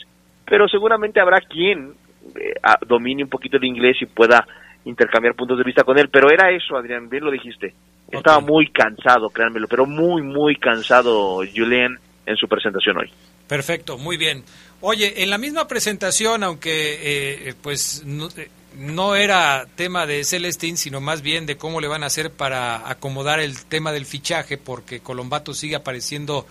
[0.46, 1.94] Pero seguramente habrá quien
[2.36, 2.54] eh,
[2.88, 4.48] domine un poquito el inglés y pueda
[4.86, 6.10] intercambiar puntos de vista con él.
[6.10, 7.74] Pero era eso, Adrián, bien lo dijiste.
[8.10, 13.12] Estaba muy cansado, créanmelo, pero muy, muy cansado Julián en su presentación hoy.
[13.48, 14.44] Perfecto, muy bien.
[14.82, 20.78] Oye, en la misma presentación, aunque eh, pues no, eh, no era tema de Celestín,
[20.78, 24.58] sino más bien de cómo le van a hacer para acomodar el tema del fichaje,
[24.58, 26.46] porque Colombato sigue apareciendo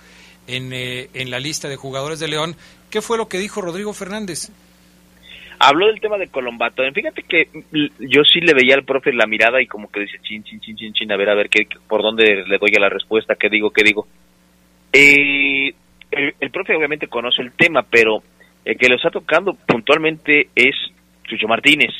[0.46, 2.56] en, eh, en la lista de jugadores de León.
[2.90, 4.50] ¿Qué fue lo que dijo Rodrigo Fernández?
[5.58, 6.82] Habló del tema de Colombato.
[6.92, 10.18] Fíjate que l- yo sí le veía al profe la mirada y como que dice
[10.22, 12.70] chin, chin, chin, chin, chin, a ver, a ver, qué, qué- por dónde le doy
[12.76, 14.06] a la respuesta, qué digo, qué digo.
[14.92, 15.74] Eh,
[16.10, 18.22] el, el profe obviamente conoce el tema, pero
[18.64, 20.74] el que lo está tocando puntualmente es
[21.24, 21.90] Chucho Martínez.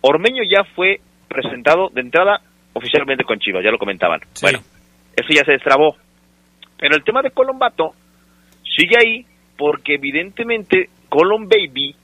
[0.00, 2.40] Ormeño ya fue presentado de entrada
[2.72, 4.20] oficialmente con Chivas, ya lo comentaban.
[4.40, 4.60] Bueno,
[5.16, 5.96] eso ya se destrabó.
[6.78, 7.92] Pero el tema de Colombato
[8.62, 9.26] sigue ahí
[9.56, 11.94] porque evidentemente Colom Baby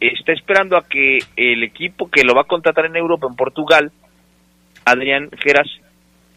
[0.00, 3.92] está esperando a que el equipo que lo va a contratar en Europa, en Portugal,
[4.84, 5.68] Adrián Geras,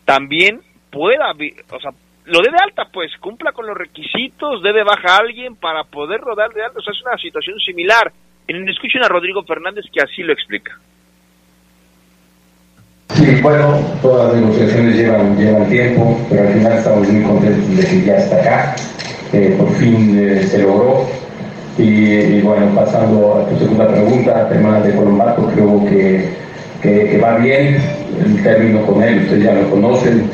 [0.06, 0.62] también
[0.92, 1.92] pueda, o sea,
[2.26, 5.84] lo dé de alta, pues cumpla con los requisitos, dé de baja a alguien para
[5.84, 6.80] poder rodar de alta.
[6.80, 8.12] O sea, es una situación similar.
[8.48, 10.78] En escuchen a Rodrigo Fernández que así lo explica.
[13.16, 17.88] Sí, bueno, todas las negociaciones llevan, llevan tiempo, pero al final estamos muy contentos de
[17.88, 18.76] que ya está acá.
[19.34, 21.08] Eh, por fin eh, se logró.
[21.80, 26.26] Y, bueno, pasando a tu segunda pregunta, tema de Colombato, creo que,
[26.82, 27.78] que, va bien
[28.26, 30.30] el término con él, ustedes ya lo conocen,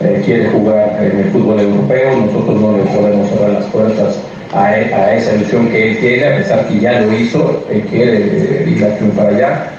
[0.00, 4.20] eh, quiere jugar en el fútbol europeo, nosotros no le podemos cerrar las puertas
[4.52, 8.18] a, e- esa ilusión que él tiene, a pesar que ya lo hizo, él quiere
[8.18, 9.70] eh, ir a triunfar allá.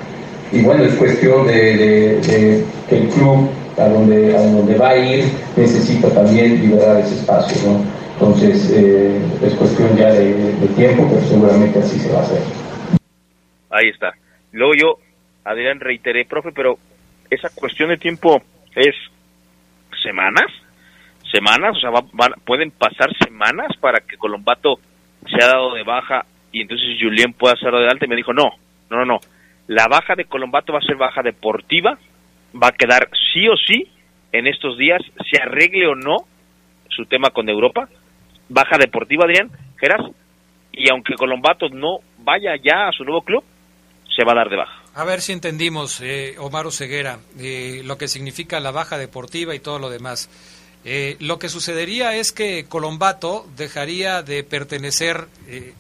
[0.52, 5.26] Y bueno, es cuestión de que el club a donde, a donde va a ir
[5.56, 8.01] necesita también liberar ese espacio, ¿no?
[8.22, 12.44] Entonces, eh, es cuestión ya de, tiempo, pero seguramente así se va a hacer.
[13.72, 14.12] Ahí está.
[14.52, 15.00] Luego yo,
[15.44, 16.78] Adrián, reiteré, profe, pero
[17.32, 18.40] esa cuestión de tiempo
[18.76, 18.94] es
[20.04, 20.46] semanas,
[21.32, 24.76] semanas, o sea, va- pueden pasar semanas para que Colombato
[25.26, 28.34] se ha dado de baja y entonces Julián pueda hacerlo de alta y me dijo,
[28.34, 28.52] no,
[28.92, 29.18] no, no,
[29.66, 31.98] la baja de Colombato va a ser baja deportiva,
[32.54, 33.90] va a quedar sí o sí
[34.32, 36.18] en estos días, se arregle o no
[36.90, 37.90] su tema con Europa,
[38.52, 40.12] baja deportiva, Adrián, Geras,
[40.72, 43.44] y aunque Colombato no vaya ya a su nuevo club,
[44.16, 44.84] se va a dar de baja.
[44.94, 49.60] A ver si entendimos, eh, Omar Ceguera, eh, lo que significa la baja deportiva y
[49.60, 50.30] todo lo demás.
[50.84, 55.74] Eh, lo que sucedería es que Colombato dejaría de pertenecer, eh,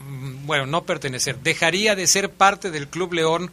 [0.00, 3.52] mm, bueno, no pertenecer, dejaría de ser parte del Club León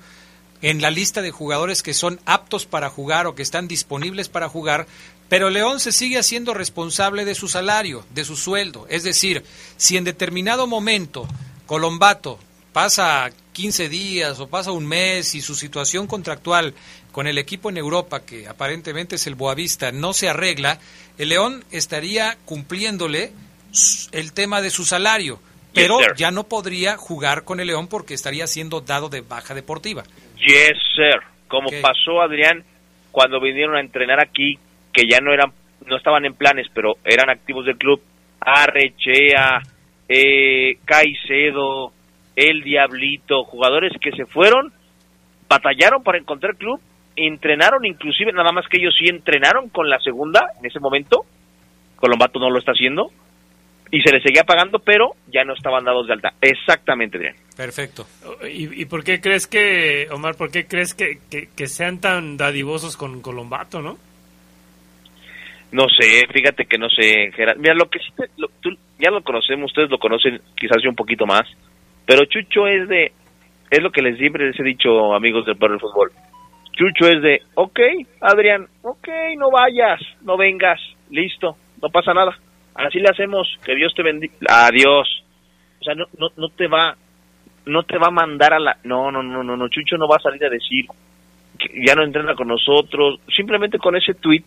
[0.63, 4.49] en la lista de jugadores que son aptos para jugar o que están disponibles para
[4.49, 4.87] jugar,
[5.29, 8.87] pero León se sigue haciendo responsable de su salario, de su sueldo.
[8.89, 9.43] Es decir,
[9.77, 11.27] si en determinado momento
[11.67, 12.39] Colombato
[12.73, 16.73] pasa 15 días o pasa un mes y su situación contractual
[17.11, 20.79] con el equipo en Europa, que aparentemente es el Boavista, no se arregla,
[21.17, 23.31] el León estaría cumpliéndole
[24.11, 25.39] el tema de su salario,
[25.73, 30.03] pero ya no podría jugar con el León porque estaría siendo dado de baja deportiva.
[30.37, 31.21] Yes, sir.
[31.47, 32.63] Como pasó Adrián
[33.11, 34.57] cuando vinieron a entrenar aquí,
[34.93, 35.51] que ya no eran,
[35.85, 38.01] no estaban en planes, pero eran activos del club.
[38.39, 39.61] Arrechea,
[40.07, 41.91] eh, Caicedo,
[42.35, 44.71] El Diablito, jugadores que se fueron,
[45.47, 46.79] batallaron para encontrar club
[47.27, 51.25] entrenaron inclusive, nada más que ellos sí entrenaron con la segunda en ese momento.
[51.95, 53.11] Colombato no lo está haciendo.
[53.91, 56.33] Y se les seguía pagando, pero ya no estaban dados de alta.
[56.41, 57.35] Exactamente, bien.
[57.57, 58.05] Perfecto.
[58.43, 62.37] ¿Y, ¿Y, por qué crees que, Omar, por qué crees que, que, que sean tan
[62.37, 63.97] dadivosos con Colombato, no?
[65.71, 67.57] No sé, fíjate que no sé, Gerard.
[67.57, 71.25] Mira, lo que sí, lo, tú, ya lo conocemos, ustedes lo conocen quizás un poquito
[71.25, 71.43] más,
[72.07, 73.11] pero Chucho es de,
[73.69, 76.11] es lo que les siempre les he dicho, amigos del Perro del Fútbol.
[76.71, 77.79] Chucho es de, ok,
[78.21, 80.79] Adrián, ok, no vayas, no vengas,
[81.11, 82.35] listo, no pasa nada.
[82.73, 84.33] Así le hacemos, que Dios te bendiga.
[84.47, 85.23] Adiós.
[85.81, 86.95] O sea, no, no, no te va,
[87.65, 90.15] no te va a mandar a la, no, no, no, no, no, Chucho no va
[90.15, 90.85] a salir a decir
[91.59, 94.43] que ya no entrena con nosotros, simplemente con ese tweet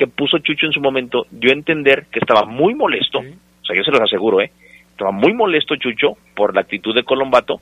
[0.00, 3.76] que puso Chucho en su momento, dio a entender que estaba muy molesto, o sea,
[3.76, 4.50] yo se los aseguro, ¿eh?
[4.92, 7.60] Estaba muy molesto Chucho por la actitud de Colombato,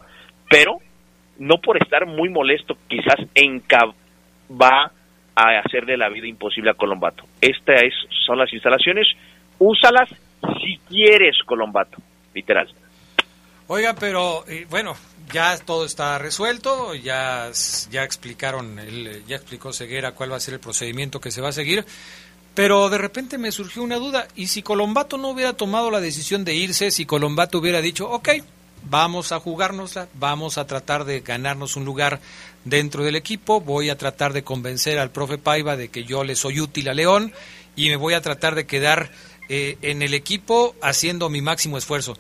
[0.49, 0.79] pero
[1.41, 3.61] no por estar muy molesto, quizás en
[4.53, 4.93] va
[5.35, 7.25] a hacerle la vida imposible a Colombato.
[7.41, 7.95] Estas es,
[8.25, 9.09] son las instalaciones,
[9.59, 10.09] úsalas
[10.63, 11.99] si quieres, Colombato,
[12.35, 12.69] literal.
[13.67, 14.95] Oiga, pero eh, bueno,
[15.33, 17.51] ya todo está resuelto, ya,
[17.91, 21.49] ya explicaron, el, ya explicó Ceguera cuál va a ser el procedimiento que se va
[21.49, 21.85] a seguir,
[22.55, 26.45] pero de repente me surgió una duda, ¿y si Colombato no hubiera tomado la decisión
[26.45, 28.31] de irse, si Colombato hubiera dicho, ok,
[28.85, 32.21] vamos a jugárnosla, vamos a tratar de ganarnos un lugar
[32.65, 36.35] dentro del equipo, voy a tratar de convencer al profe Paiva de que yo le
[36.35, 37.33] soy útil a León
[37.77, 39.11] y me voy a tratar de quedar
[39.49, 42.17] eh, en el equipo haciendo mi máximo esfuerzo.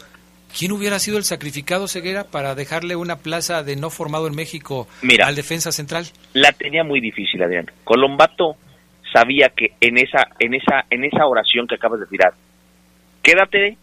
[0.56, 4.88] ¿Quién hubiera sido el sacrificado Ceguera para dejarle una plaza de no formado en México
[5.02, 6.06] Mira, al defensa central?
[6.32, 7.70] La tenía muy difícil, Adrián.
[7.84, 8.56] Colombato
[9.18, 12.32] sabía que en esa en esa en esa oración que acabas de tirar,
[13.22, 13.76] quédate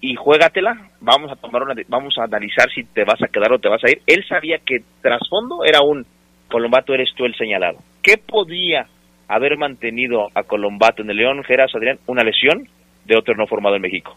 [0.00, 3.58] y juégatela, vamos a tomar una vamos a analizar si te vas a quedar o
[3.58, 4.00] te vas a ir.
[4.06, 6.06] Él sabía que trasfondo era un
[6.48, 7.78] Colombato eres tú el señalado.
[8.02, 8.86] ¿Qué podía
[9.26, 11.98] haber mantenido a Colombato en el León Geras Adrián?
[12.06, 12.68] Una lesión
[13.04, 14.16] de otro no formado en México.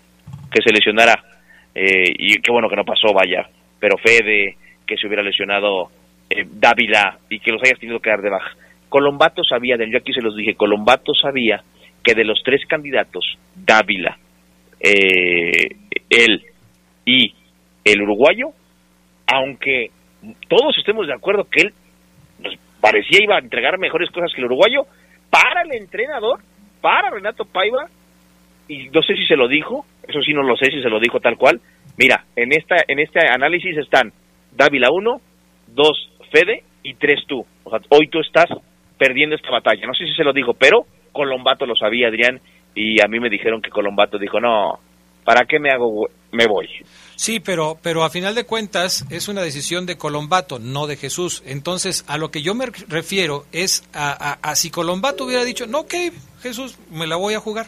[0.51, 1.23] Que se lesionara
[1.73, 5.89] eh, y qué bueno que no pasó, vaya, pero Fede, que se hubiera lesionado
[6.29, 8.51] eh, Dávila y que los hayas tenido que dar de baja.
[8.89, 11.63] Colombato sabía, yo aquí se los dije, Colombato sabía
[12.03, 14.17] que de los tres candidatos, Dávila,
[14.79, 15.75] eh,
[16.09, 16.43] él
[17.05, 17.33] y
[17.83, 18.49] el uruguayo,
[19.27, 19.91] aunque
[20.47, 21.73] todos estemos de acuerdo que él
[22.41, 24.85] pues, parecía iba a entregar mejores cosas que el uruguayo,
[25.29, 26.39] para el entrenador,
[26.81, 27.87] para Renato Paiva,
[28.67, 30.99] y no sé si se lo dijo, eso sí no lo sé si se lo
[30.99, 31.59] dijo tal cual.
[31.97, 34.13] Mira, en esta en este análisis están
[34.51, 35.21] Dávila 1,
[35.67, 37.45] 2 Fede y 3 tú.
[37.63, 38.49] O sea, hoy tú estás
[38.99, 39.87] perdiendo esta batalla.
[39.87, 42.39] No sé si se lo dijo, pero Colombato lo sabía, Adrián,
[42.75, 44.79] y a mí me dijeron que Colombato dijo, "No,
[45.25, 46.67] ¿para qué me hago me voy?"
[47.15, 51.41] Sí, pero, pero a final de cuentas es una decisión de Colombato, no de Jesús.
[51.47, 55.65] Entonces, a lo que yo me refiero es a, a, a si Colombato hubiera dicho,
[55.65, 55.95] no, ok,
[56.41, 57.65] Jesús, me la voy a jugar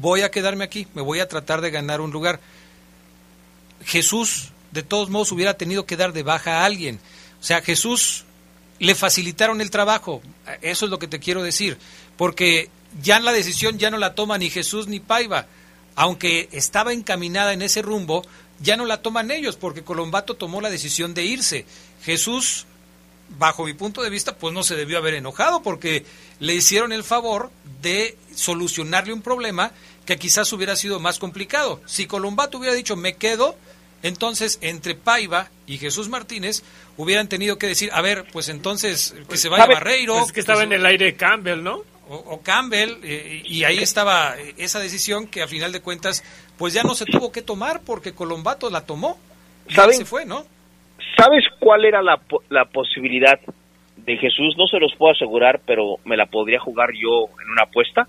[0.00, 2.40] voy a quedarme aquí, me voy a tratar de ganar un lugar.
[3.84, 7.00] Jesús, de todos modos, hubiera tenido que dar de baja a alguien.
[7.40, 8.24] O sea, Jesús
[8.78, 10.22] le facilitaron el trabajo.
[10.62, 11.78] Eso es lo que te quiero decir.
[12.16, 12.70] Porque
[13.02, 15.46] ya la decisión ya no la toma ni Jesús ni Paiva.
[15.94, 18.22] Aunque estaba encaminada en ese rumbo,
[18.60, 21.64] ya no la toman ellos, porque Colombato tomó la decisión de irse.
[22.02, 22.66] Jesús,
[23.38, 26.04] bajo mi punto de vista, pues no se debió haber enojado, porque
[26.38, 27.50] le hicieron el favor
[27.80, 29.72] de solucionarle un problema
[30.04, 31.80] que quizás hubiera sido más complicado.
[31.86, 33.56] Si Colombato hubiera dicho me quedo,
[34.02, 36.62] entonces entre Paiva y Jesús Martínez
[36.96, 40.14] hubieran tenido que decir, a ver, pues entonces que se vaya Barreiro.
[40.14, 41.82] Pues es que estaba pues, en el aire Campbell, ¿no?
[42.08, 46.22] O, o Campbell, eh, y ahí estaba esa decisión que a final de cuentas,
[46.56, 49.18] pues ya no se tuvo que tomar porque Colombato la tomó.
[49.68, 49.96] ¿Saben?
[49.96, 50.44] se fue, ¿no?
[51.16, 52.20] ¿Sabes cuál era la,
[52.50, 53.40] la posibilidad
[53.96, 54.54] de Jesús?
[54.56, 58.06] No se los puedo asegurar, pero me la podría jugar yo en una apuesta.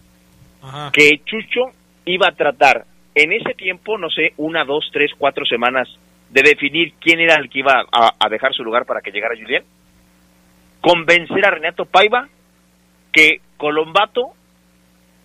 [0.61, 0.91] Ajá.
[0.93, 1.71] Que Chucho
[2.05, 2.85] iba a tratar
[3.17, 5.87] en ese tiempo, no sé, una, dos, tres, cuatro semanas,
[6.29, 9.35] de definir quién era el que iba a, a dejar su lugar para que llegara
[9.35, 9.63] Julián,
[10.81, 12.27] convencer a Renato Paiva
[13.11, 14.33] que Colombato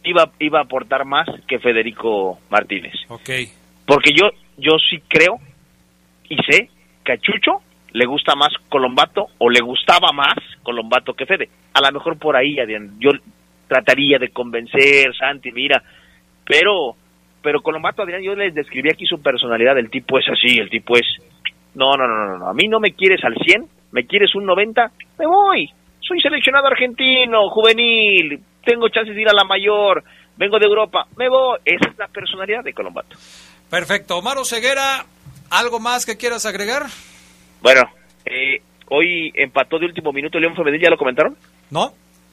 [0.04, 2.94] iba, iba a aportar más que Federico Martínez.
[3.08, 3.30] Ok.
[3.86, 5.38] Porque yo, yo sí creo
[6.28, 6.70] y sé
[7.04, 7.60] que a Chucho
[7.90, 11.50] le gusta más Colombato o le gustaba más Colombato que Fede.
[11.74, 13.10] A lo mejor por ahí, Adrián, yo
[13.68, 15.82] trataría de convencer, Santi, mira,
[16.46, 16.96] pero
[17.42, 20.96] pero Colombato, Adrián, yo les describí aquí su personalidad, el tipo es así, el tipo
[20.96, 21.06] es,
[21.74, 24.46] no, no, no, no, no, a mí no me quieres al 100, me quieres un
[24.46, 25.68] 90, me voy,
[26.00, 30.04] soy seleccionado argentino, juvenil, tengo chances de ir a la mayor,
[30.36, 33.16] vengo de Europa, me voy, esa es la personalidad de Colombato.
[33.68, 35.04] Perfecto, Omar Ceguera,
[35.50, 36.84] ¿algo más que quieras agregar?
[37.60, 37.82] Bueno,
[38.24, 41.36] eh, hoy empató de último minuto León Femenil, ¿ya lo comentaron?
[41.70, 41.92] No.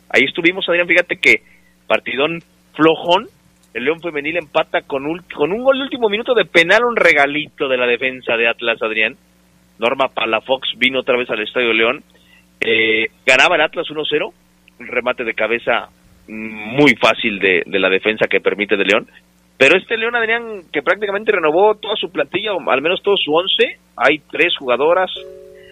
[0.09, 1.43] Ahí estuvimos, Adrián, fíjate que
[1.87, 2.43] partidón
[2.75, 3.27] flojón,
[3.73, 7.67] el León Femenil empata con un, con un gol último minuto de penal, un regalito
[7.67, 9.15] de la defensa de Atlas, Adrián.
[9.77, 12.03] Norma Palafox vino otra vez al Estadio León.
[12.59, 14.33] Eh, ganaba el Atlas 1-0,
[14.79, 15.89] un remate de cabeza
[16.27, 19.07] muy fácil de, de la defensa que permite de León.
[19.57, 23.33] Pero este León Adrián, que prácticamente renovó toda su plantilla, o al menos todo su
[23.33, 25.11] once, hay tres jugadoras,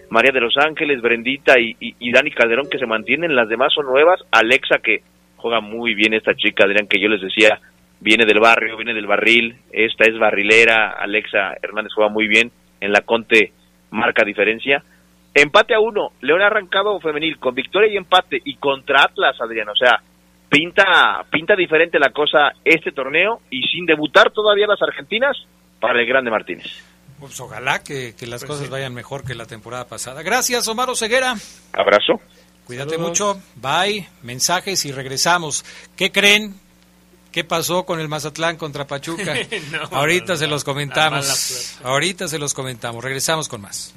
[0.10, 3.86] María de los Ángeles, Brendita y, y, Dani Calderón que se mantienen, las demás son
[3.86, 5.02] nuevas, Alexa que
[5.38, 7.60] juega muy bien esta chica, Adrián, que yo les decía,
[8.00, 12.92] viene del barrio, viene del barril, esta es barrilera, Alexa Hernández juega muy bien, en
[12.92, 13.54] la Conte
[13.92, 14.84] marca diferencia.
[15.34, 19.70] Empate a uno, León ha arrancado femenil con victoria y empate y contra Atlas, Adrián,
[19.70, 20.02] o sea,
[20.50, 25.38] pinta, pinta diferente la cosa este torneo y sin debutar todavía las argentinas
[25.80, 26.84] para el Grande Martínez.
[27.20, 30.22] Pues ojalá que, las pues cosas vayan mejor que la temporada pasada.
[30.22, 31.36] Gracias, Omar Ceguera.
[31.74, 32.22] Abrazo.
[32.66, 33.42] Cuídate mucho.
[33.56, 34.08] Bye.
[34.22, 35.66] Mensajes y regresamos.
[35.96, 36.54] ¿Qué creen?
[37.38, 39.36] ¿Qué pasó con el Mazatlán contra Pachuca?
[39.92, 41.78] Ahorita se los comentamos.
[41.84, 43.04] Ahorita se los comentamos.
[43.04, 43.94] Regresamos con más.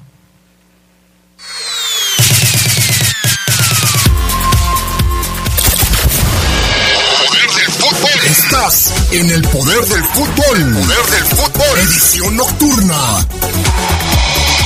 [8.26, 10.74] Estás en el poder del fútbol.
[10.74, 11.78] Poder del fútbol.
[11.78, 13.26] Edición nocturna.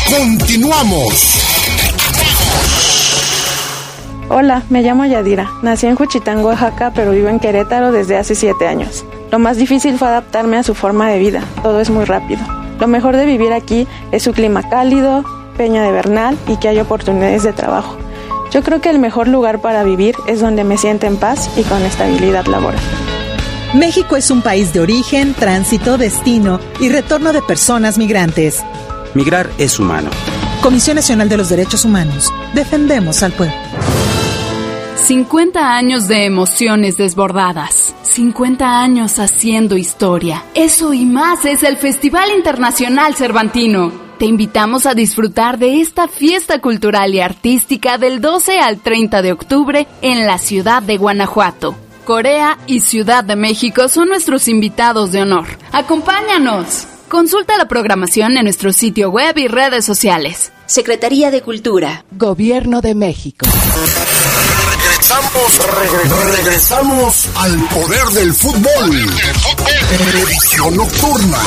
[0.09, 1.45] Continuamos.
[4.31, 5.51] Hola, me llamo Yadira.
[5.63, 9.05] Nací en Juchitán, Oaxaca, pero vivo en Querétaro desde hace siete años.
[9.31, 11.43] Lo más difícil fue adaptarme a su forma de vida.
[11.63, 12.41] Todo es muy rápido.
[12.81, 15.25] Lo mejor de vivir aquí es su clima cálido,
[15.59, 17.99] peña de Bernal y que hay oportunidades de trabajo.
[18.51, 21.63] Yo creo que el mejor lugar para vivir es donde me siento en paz y
[21.63, 22.81] con estabilidad laboral.
[23.75, 28.63] México es un país de origen, tránsito, destino y retorno de personas migrantes.
[29.15, 30.11] Migrar es humano.
[30.63, 32.33] Comisión Nacional de los Derechos Humanos.
[32.55, 33.55] Defendemos al pueblo.
[35.05, 37.95] 50 años de emociones desbordadas.
[38.05, 40.43] 50 años haciendo historia.
[40.55, 43.93] Eso y más es el Festival Internacional Cervantino.
[44.19, 49.33] Te invitamos a disfrutar de esta fiesta cultural y artística del 12 al 30 de
[49.33, 51.75] octubre en la ciudad de Guanajuato.
[52.07, 55.45] Corea y Ciudad de México son nuestros invitados de honor.
[55.73, 56.87] ¡Acompáñanos!
[57.11, 60.51] Consulta la programación en nuestro sitio web y redes sociales.
[60.65, 62.07] Secretaría de Cultura.
[62.11, 63.45] Gobierno de México.
[65.07, 69.11] Regresamos, regresamos al poder del fútbol.
[70.15, 71.39] Edición nocturna.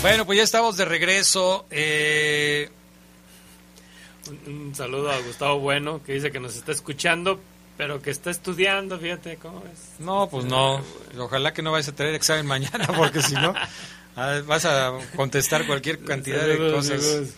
[0.00, 1.66] Bueno, pues ya estamos de regreso.
[1.70, 2.68] Eh...
[4.46, 7.40] Un, saludo a Gustavo Bueno, que dice que nos está escuchando,
[7.76, 10.00] pero que está estudiando, fíjate cómo es.
[10.00, 10.80] No, pues no.
[11.18, 13.54] Ojalá que no vayas a tener examen mañana, porque si no,
[14.16, 17.34] ah, vas a contestar cualquier cantidad de cosas.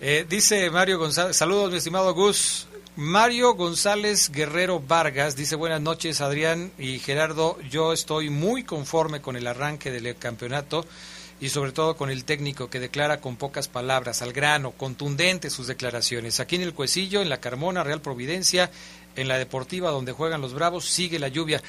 [0.00, 2.66] Eh, dice Mario González, saludos mi estimado Gus.
[2.94, 9.34] Mario González Guerrero Vargas dice buenas noches Adrián y Gerardo, yo estoy muy conforme con
[9.34, 10.84] el arranque del campeonato
[11.42, 15.66] y sobre todo con el técnico que declara con pocas palabras, al grano, contundente sus
[15.66, 16.38] declaraciones.
[16.38, 18.70] Aquí en el Cuecillo, en la Carmona, Real Providencia,
[19.16, 21.60] en la Deportiva donde juegan los Bravos, sigue la lluvia.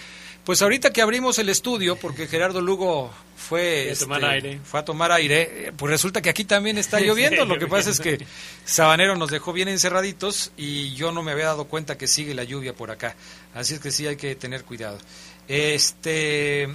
[0.43, 4.59] Pues ahorita que abrimos el estudio, porque Gerardo Lugo fue, a tomar este, aire.
[4.63, 7.43] fue a tomar aire, pues resulta que aquí también está lloviendo.
[7.43, 8.23] Lo que pasa es que
[8.65, 12.43] Sabanero nos dejó bien encerraditos y yo no me había dado cuenta que sigue la
[12.43, 13.15] lluvia por acá.
[13.55, 14.99] Así es que sí hay que tener cuidado.
[15.47, 16.69] Este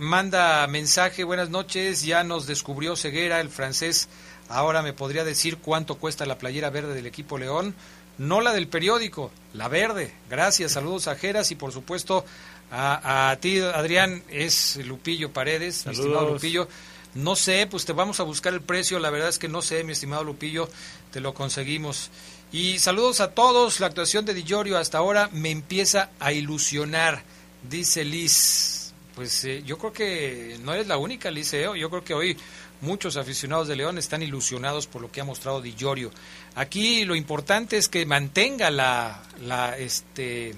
[0.00, 4.08] manda mensaje, buenas noches, ya nos descubrió ceguera el francés,
[4.48, 7.74] ahora me podría decir cuánto cuesta la playera verde del equipo León,
[8.16, 12.24] no la del periódico, la verde, gracias, saludos a Jeras y por supuesto
[12.70, 16.66] a, ti Adrián, es Lupillo Paredes, mi estimado Lupillo,
[17.14, 19.84] no sé, pues te vamos a buscar el precio, la verdad es que no sé,
[19.84, 20.70] mi estimado Lupillo,
[21.12, 22.10] te lo conseguimos.
[22.52, 24.44] Y saludos a todos, la actuación de Di
[24.74, 27.22] hasta ahora me empieza a ilusionar,
[27.68, 28.79] dice Liz
[29.20, 31.76] pues eh, yo creo que no eres la única, Liceo.
[31.76, 32.38] Yo creo que hoy
[32.80, 36.10] muchos aficionados de León están ilusionados por lo que ha mostrado Di Giorgio.
[36.54, 40.54] Aquí lo importante es que mantenga la, la, este,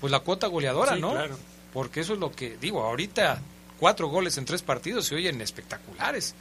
[0.00, 1.10] pues la cuota goleadora, ¿no?
[1.10, 1.36] Claro.
[1.74, 2.82] Porque eso es lo que digo.
[2.82, 3.42] Ahorita
[3.78, 6.34] cuatro goles en tres partidos se oyen espectaculares.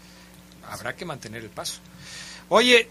[0.66, 1.82] Habrá que mantener el paso.
[2.48, 2.88] Oye,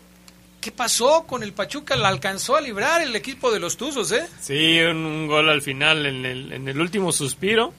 [0.60, 1.96] ¿Qué pasó con el Pachuca?
[1.96, 4.26] ¿La alcanzó a librar el equipo de los Tuzos, eh?
[4.40, 7.72] Sí, un, gol al final en el, en el último suspiro.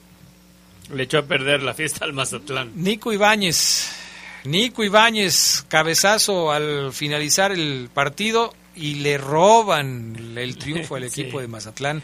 [0.92, 2.72] Le echó a perder la fiesta al Mazatlán.
[2.74, 3.90] Nico Ibáñez.
[4.44, 11.48] Nico Ibáñez, cabezazo al finalizar el partido y le roban el triunfo al equipo de
[11.48, 12.02] Mazatlán,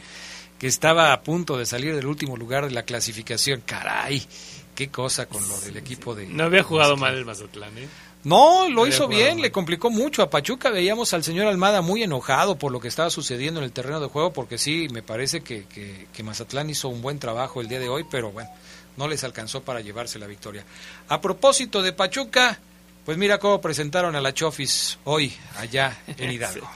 [0.59, 3.63] que estaba a punto de salir del último lugar de la clasificación.
[3.65, 4.23] Caray,
[4.75, 6.27] qué cosa con lo del equipo de...
[6.27, 7.89] No había jugado mal el Mazatlán, ¿eh?
[8.25, 10.21] No, lo hizo bien, le complicó mucho.
[10.21, 13.71] A Pachuca veíamos al señor Almada muy enojado por lo que estaba sucediendo en el
[13.71, 17.61] terreno de juego, porque sí, me parece que, que, que Mazatlán hizo un buen trabajo
[17.61, 18.51] el día de hoy, pero bueno,
[18.97, 20.65] no les alcanzó para llevarse la victoria.
[21.09, 22.59] A propósito de Pachuca,
[23.05, 26.69] pues mira cómo presentaron a la Chofis hoy allá en Hidalgo.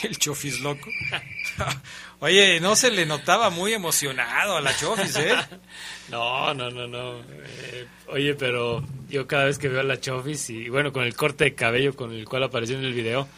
[0.08, 0.90] El Chofis loco.
[2.20, 5.34] Oye, no se le notaba muy emocionado a la Chofis, ¿eh?
[6.10, 7.20] No, no, no, no.
[7.20, 11.14] Eh, oye, pero yo cada vez que veo a la Chofis y bueno, con el
[11.14, 13.28] corte de cabello con el cual apareció en el video,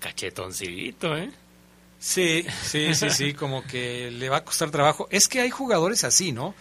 [0.00, 1.30] cachetoncito, ¿eh?
[1.98, 5.06] Sí, sí, sí, sí, como que le va a costar trabajo.
[5.10, 6.54] Es que hay jugadores así, ¿no?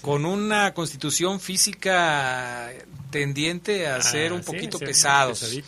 [0.00, 2.70] Con una constitución física
[3.10, 5.58] tendiente a Ah, ser un poquito sí, pesados.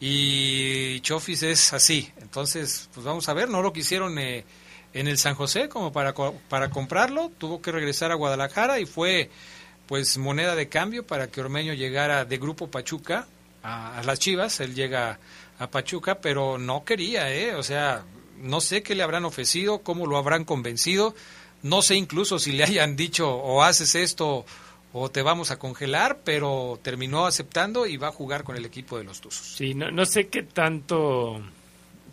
[0.00, 2.10] Y Chofis es así.
[2.32, 4.46] Entonces, pues vamos a ver, no lo quisieron eh,
[4.94, 6.14] en el San José como para,
[6.48, 7.30] para comprarlo.
[7.36, 9.28] Tuvo que regresar a Guadalajara y fue
[9.86, 13.26] pues moneda de cambio para que Ormeño llegara de Grupo Pachuca
[13.62, 14.60] a, a las Chivas.
[14.60, 15.18] Él llega
[15.58, 17.54] a Pachuca, pero no quería, ¿eh?
[17.54, 18.02] O sea,
[18.38, 21.14] no sé qué le habrán ofrecido, cómo lo habrán convencido.
[21.62, 24.46] No sé incluso si le hayan dicho o haces esto
[24.94, 28.96] o te vamos a congelar, pero terminó aceptando y va a jugar con el equipo
[28.96, 29.54] de los Tuzos.
[29.54, 31.42] Sí, no, no sé qué tanto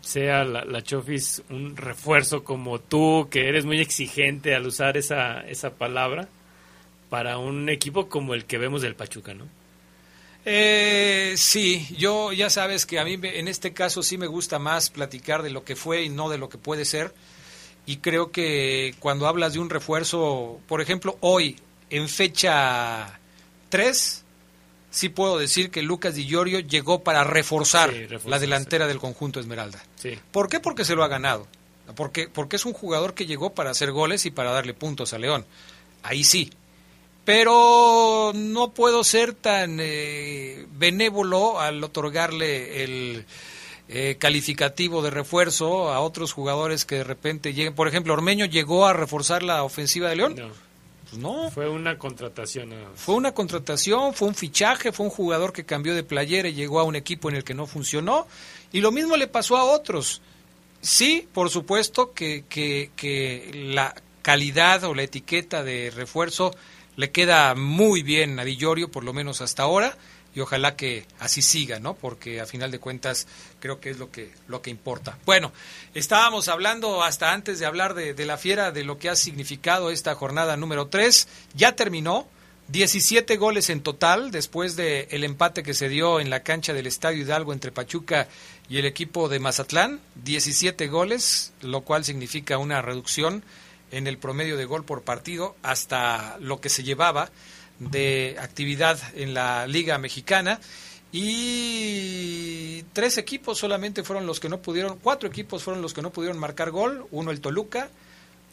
[0.00, 5.40] sea la, la Chofis un refuerzo como tú, que eres muy exigente al usar esa,
[5.40, 6.28] esa palabra,
[7.08, 9.46] para un equipo como el que vemos del Pachuca, ¿no?
[10.44, 14.88] Eh, sí, yo ya sabes que a mí en este caso sí me gusta más
[14.88, 17.12] platicar de lo que fue y no de lo que puede ser.
[17.86, 21.56] Y creo que cuando hablas de un refuerzo, por ejemplo, hoy,
[21.90, 23.18] en fecha
[23.68, 24.19] 3,
[24.90, 28.98] sí puedo decir que Lucas Di Llorio llegó para reforzar, Sí, reforzar, la delantera del
[28.98, 29.82] conjunto Esmeralda.
[29.96, 30.18] Sí.
[30.32, 30.60] ¿Por qué?
[30.60, 31.46] Porque se lo ha ganado.
[31.96, 35.18] Porque, porque es un jugador que llegó para hacer goles y para darle puntos a
[35.18, 35.44] León.
[36.02, 36.50] Ahí sí.
[37.24, 43.26] Pero no puedo ser tan eh, benévolo al otorgarle el
[43.88, 47.74] eh, calificativo de refuerzo a otros jugadores que de repente lleguen.
[47.74, 50.34] Por ejemplo, Ormeño llegó a reforzar la ofensiva de León.
[50.36, 50.69] No.
[51.10, 51.50] Pues no.
[51.50, 52.72] Fue una contratación.
[52.94, 56.78] Fue una contratación, fue un fichaje, fue un jugador que cambió de playera y llegó
[56.80, 58.26] a un equipo en el que no funcionó.
[58.72, 60.22] Y lo mismo le pasó a otros.
[60.80, 66.54] Sí, por supuesto que, que, que la calidad o la etiqueta de refuerzo
[66.96, 69.96] le queda muy bien a Villorio, por lo menos hasta ahora,
[70.34, 71.94] y ojalá que así siga, ¿no?
[71.94, 73.26] Porque a final de cuentas
[73.58, 75.18] creo que es lo que, lo que importa.
[75.26, 75.52] Bueno,
[75.94, 79.90] estábamos hablando hasta antes de hablar de, de la fiera, de lo que ha significado
[79.90, 82.28] esta jornada número 3, ya terminó.
[82.68, 86.86] 17 goles en total después del el empate que se dio en la cancha del
[86.86, 88.28] Estadio Hidalgo entre Pachuca
[88.68, 90.00] y el equipo de Mazatlán.
[90.22, 93.42] 17 goles, lo cual significa una reducción
[93.90, 97.32] en el promedio de gol por partido hasta lo que se llevaba
[97.80, 100.60] de actividad en la Liga Mexicana.
[101.12, 106.12] Y tres equipos solamente fueron los que no pudieron, cuatro equipos fueron los que no
[106.12, 107.06] pudieron marcar gol.
[107.10, 107.90] Uno el Toluca,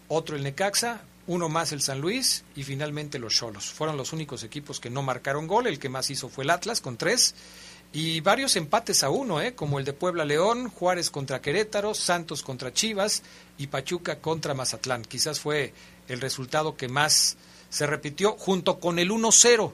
[0.07, 3.67] otro el Necaxa, uno más el San Luis y finalmente los Cholos.
[3.67, 5.67] Fueron los únicos equipos que no marcaron gol.
[5.67, 7.35] El que más hizo fue el Atlas con tres.
[7.93, 9.53] Y varios empates a uno, ¿eh?
[9.55, 13.23] como el de Puebla León, Juárez contra Querétaro, Santos contra Chivas
[13.57, 15.03] y Pachuca contra Mazatlán.
[15.03, 15.73] Quizás fue
[16.07, 17.37] el resultado que más
[17.69, 19.71] se repitió junto con el 1-0,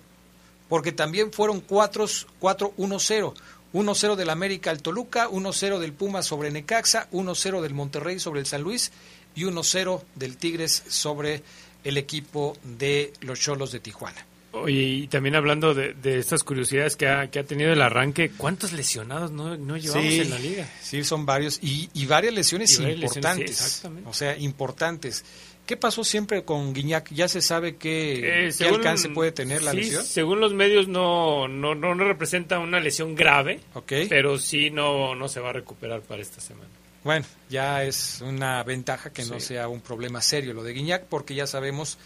[0.70, 2.06] porque también fueron 4
[2.42, 3.34] 4-1-0.
[3.74, 8.46] 1-0 del América al Toluca, 1-0 del Puma sobre Necaxa, 1-0 del Monterrey sobre el
[8.46, 8.92] San Luis
[9.36, 11.42] y 1-0 del Tigres sobre
[11.84, 14.26] el equipo de los Cholos de Tijuana.
[14.54, 18.72] Oye, y también hablando de, estas curiosidades que ha, que ha, tenido el arranque, ¿cuántos
[18.72, 20.70] lesionados no, no llevamos en la liga?
[20.80, 23.84] Sí, son varios, y, y varias lesiones importantes.
[24.06, 25.26] o sea, importantes.
[25.66, 27.10] ¿Qué pasó siempre con Guiñac?
[27.14, 30.04] ¿Ya se sabe qué, eh, alcance puede tener la lesión?
[30.04, 33.62] Según los medios no, no, no, representa una lesión grave,
[34.10, 36.70] pero sí no, no se va a recuperar para esta semana.
[37.04, 41.36] Bueno, ya es una ventaja que no sea un problema serio lo de Guiñac, porque
[41.36, 41.98] ya sabemos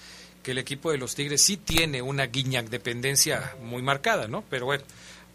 [0.44, 4.44] que el equipo de los Tigres sí tiene una Guiñac dependencia muy marcada, ¿no?
[4.50, 4.84] Pero bueno,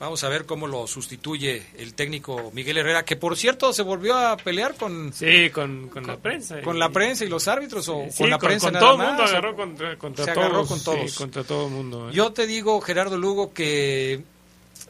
[0.02, 4.16] Vamos a ver cómo lo sustituye el técnico Miguel Herrera, que por cierto se volvió
[4.16, 5.12] a pelear con...
[5.12, 6.60] Sí, con, la prensa.
[6.60, 9.54] Con la prensa y los árbitros o con la prensa con, todo el mundo agarró
[9.54, 11.14] contra, contra se agarró con todos.
[11.14, 12.08] contra todo el mundo.
[12.08, 12.12] ¿eh?
[12.14, 14.24] Yo te digo, Gerardo Lugo, que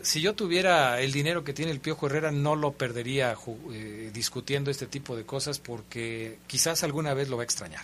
[0.00, 3.36] si yo tuviera el dinero que tiene el Piojo Herrera, no lo perdería
[3.70, 7.82] eh, discutiendo este tipo de cosas porque quizás alguna vez lo va a extrañar.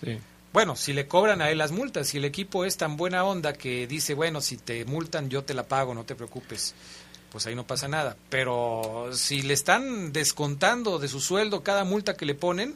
[0.00, 0.18] Sí.
[0.56, 3.52] Bueno, si le cobran a él las multas, si el equipo es tan buena onda
[3.52, 6.74] que dice, bueno, si te multan yo te la pago, no te preocupes,
[7.30, 8.16] pues ahí no pasa nada.
[8.30, 12.74] Pero si le están descontando de su sueldo cada multa que le ponen,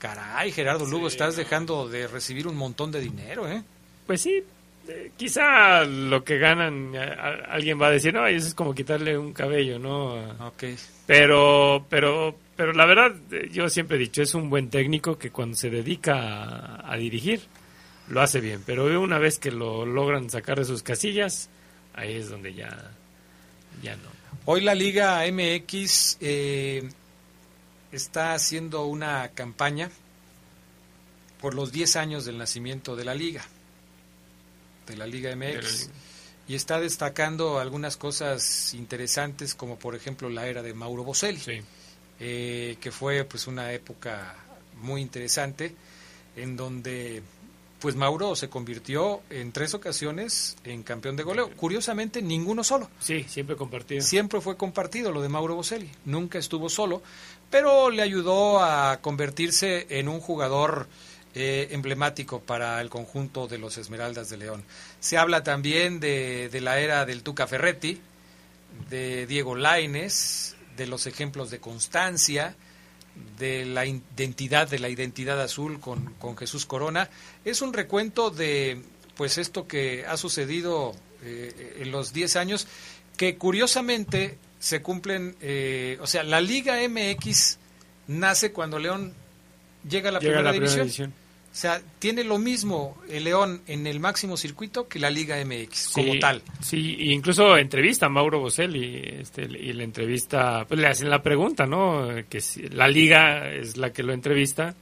[0.00, 3.62] caray, Gerardo Lugo, estás dejando de recibir un montón de dinero, ¿eh?
[4.08, 4.42] Pues sí,
[4.88, 6.94] eh, quizá lo que ganan,
[7.48, 10.14] alguien va a decir, no, eso es como quitarle un cabello, ¿no?
[10.46, 10.64] Ok.
[11.06, 15.30] Pero, pero pero la verdad, eh, yo siempre he dicho, es un buen técnico que
[15.30, 17.42] cuando se dedica a, dirigir,
[18.08, 18.64] lo hace bien.
[18.66, 21.50] Pero una vez que lo logran sacar de sus casillas,
[21.94, 22.90] ahí es donde ya,
[23.80, 24.08] ya no.
[24.44, 26.88] Hoy la Liga MX eh,
[27.92, 29.88] está haciendo una campaña
[31.40, 33.44] por los 10 años del nacimiento de la Liga,
[34.88, 35.90] de la Liga MX.
[36.48, 41.40] Y está destacando algunas cosas interesantes, como por ejemplo la era de Mauro Boselli.
[41.40, 41.62] Sí
[42.20, 44.34] eh, que fue pues una época
[44.80, 45.74] muy interesante
[46.34, 47.22] en donde
[47.80, 51.48] pues Mauro se convirtió en tres ocasiones en campeón de goleo.
[51.54, 52.90] Curiosamente, ninguno solo.
[52.98, 54.00] Sí, siempre compartido.
[54.00, 55.88] Siempre fue compartido lo de Mauro Boselli.
[56.04, 57.02] Nunca estuvo solo,
[57.50, 60.88] pero le ayudó a convertirse en un jugador
[61.34, 64.64] eh, emblemático para el conjunto de los Esmeraldas de León.
[65.00, 68.00] Se habla también de, de la era del Tuca Ferretti,
[68.90, 72.56] de Diego Laines, de los ejemplos de constancia,
[73.38, 77.10] de la identidad, de la identidad azul con, con Jesús Corona.
[77.44, 78.82] Es un recuento de
[79.16, 80.94] pues esto que ha sucedido
[81.24, 82.68] eh, en los 10 años,
[83.16, 87.58] que curiosamente se cumplen, eh, o sea, la Liga MX
[88.06, 89.12] nace cuando León
[89.88, 91.12] llega a la, primera, división.
[91.50, 95.88] O sea, tiene lo mismo el León en el máximo circuito que la Liga MX,
[95.88, 96.42] como tal.
[96.60, 101.66] Sí, incluso entrevista a Mauro Boselli este, y la entrevista, pues le hacen la pregunta,
[101.66, 102.08] ¿no?
[102.28, 104.74] Que si, la Liga es la que lo entrevista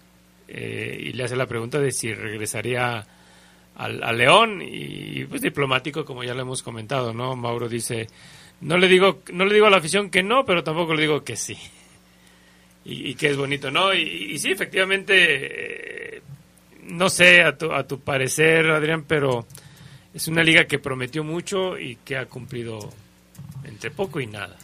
[0.49, 3.07] eh, y le hace la pregunta de si regresaría
[3.77, 7.37] al, León y pues diplomático, como ya lo hemos comentado, ¿no?
[7.37, 8.09] Mauro dice,
[8.61, 11.25] no le digo, no le digo a la afición que no, pero tampoco le digo
[11.25, 11.57] que sí.
[12.89, 13.93] Y, que es bonito, ¿no?
[13.93, 16.23] Y, y sí, efectivamente
[16.87, 19.47] no sé a tu, a tu parecer, Adrián, pero
[20.15, 22.79] es una liga que prometió mucho y que ha cumplido
[23.65, 24.57] entre poco y nada.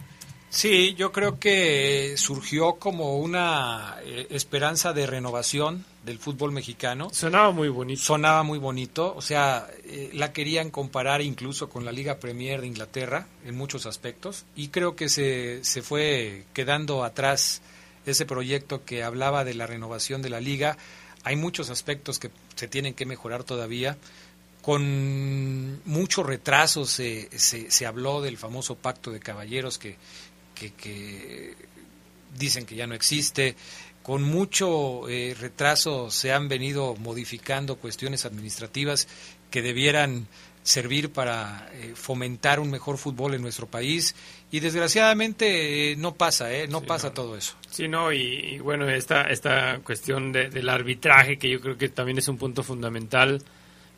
[0.49, 7.09] Sí, yo creo que surgió como una eh, esperanza de renovación del fútbol mexicano.
[7.11, 8.03] Sonaba muy bonito.
[8.03, 12.67] Sonaba muy bonito, o sea, eh, la querían comparar incluso con la Liga Premier de
[12.67, 17.63] Inglaterra en muchos aspectos y creo que se, se fue quedando atrás
[18.07, 20.77] ese proyecto que hablaba de la renovación de la liga
[21.25, 23.97] hay muchos aspectos que se tienen que mejorar todavía.
[24.61, 29.97] Con mucho retraso se, se, habló del famoso pacto de caballeros que,
[30.55, 31.57] que,
[32.39, 33.57] dicen que ya no existe.
[34.03, 39.09] Con mucho eh, retraso se han venido modificando cuestiones administrativas
[39.51, 40.27] que debieran
[40.63, 44.15] servir para eh, fomentar un mejor fútbol en nuestro país
[44.51, 46.69] y desgraciadamente eh, no pasa, ¿eh?
[46.69, 47.57] no pasa todo eso.
[47.69, 52.29] Sí, no, y, bueno, esta, esta cuestión del arbitraje, que yo creo que también es
[52.29, 53.43] un punto fundamental,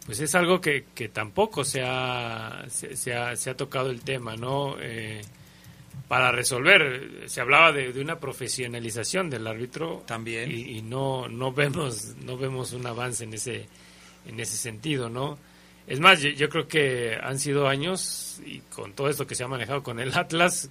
[0.07, 4.37] pues es algo que, que tampoco se ha, se, ha, se ha tocado el tema,
[4.37, 4.77] ¿no?
[4.81, 5.23] Eh,
[6.09, 11.53] para resolver, se hablaba de, de, una profesionalización del árbitro también y, y, no no
[11.53, 13.67] vemos no vemos un avance en ese
[14.27, 15.39] en ese sentido, ¿no?
[15.87, 19.49] Es más, yo, creo que han sido años, y con todo esto que se ha
[19.49, 20.71] manejado con el Atlas,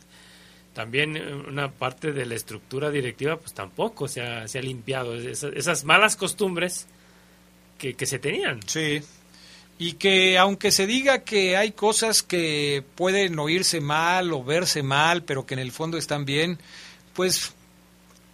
[0.73, 1.17] también
[1.47, 6.15] una parte de la estructura directiva, pues tampoco se ha, se ha limpiado esas, malas
[6.15, 6.87] costumbres
[7.77, 8.61] que, se tenían.
[8.65, 9.01] Sí.
[9.77, 15.23] y que aunque se diga que hay cosas que pueden oírse mal o verse mal,
[15.23, 16.57] pero que en el fondo están bien,
[17.13, 17.53] pues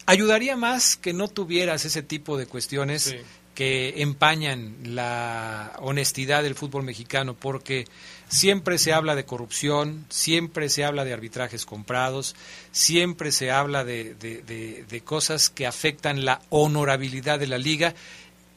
[0.06, 3.16] ayudaría más que no tuvieras ese tipo de cuestiones
[3.60, 7.88] que empañan la honestidad del fútbol mexicano, porque
[8.30, 12.38] siempre se habla de corrupción, siempre se habla de arbitrajes comprados,
[12.72, 17.96] siempre se habla de, de cosas que afectan la honorabilidad de la liga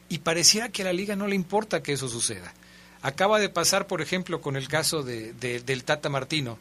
[0.09, 2.55] y pareciera que a la liga no le importa que eso suceda.
[3.03, 6.61] Acaba de pasar, por ejemplo, con el caso de, del Tata Martino,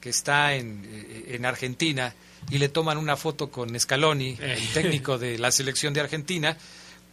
[0.00, 2.14] que está en, eh, en, Argentina
[2.48, 4.68] y le toman una foto con Scaloni, el eh.
[4.72, 6.56] técnico de la selección de Argentina,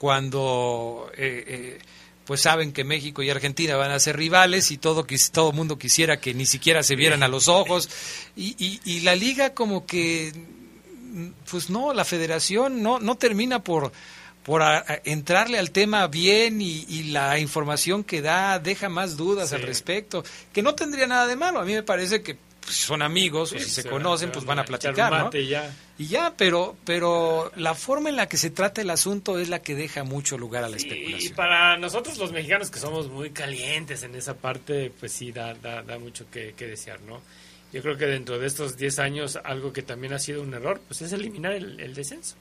[0.02, 1.78] cuando eh,
[2.26, 6.20] pues saben que México y Argentina van a ser rivales y todo todo mundo quisiera
[6.20, 7.88] que ni siquiera se vieran a los ojos
[8.36, 10.34] y, y, y la liga como que
[11.52, 13.92] pues no la Federación no no termina por
[14.42, 14.64] por
[15.04, 20.64] entrarle al tema bien y, la información que da deja más dudas al respecto, que
[20.64, 21.60] no tendría nada de malo.
[21.60, 24.66] A mí me parece que pues, son amigos o si se, conocen, pues van a
[24.66, 25.30] platicar, ¿no?
[25.98, 26.34] Y ya.
[26.38, 30.04] pero pero la forma en la que se trata el asunto es la que deja
[30.04, 31.32] mucho lugar a la especulación.
[31.32, 35.54] Y para nosotros los mexicanos que somos muy calientes en esa parte, pues sí da,
[35.54, 37.22] da, mucho que, desear, ¿no?
[37.74, 40.82] Yo creo que dentro de estos 10 años algo que también ha sido un error,
[40.88, 42.36] pues es eliminar el descenso.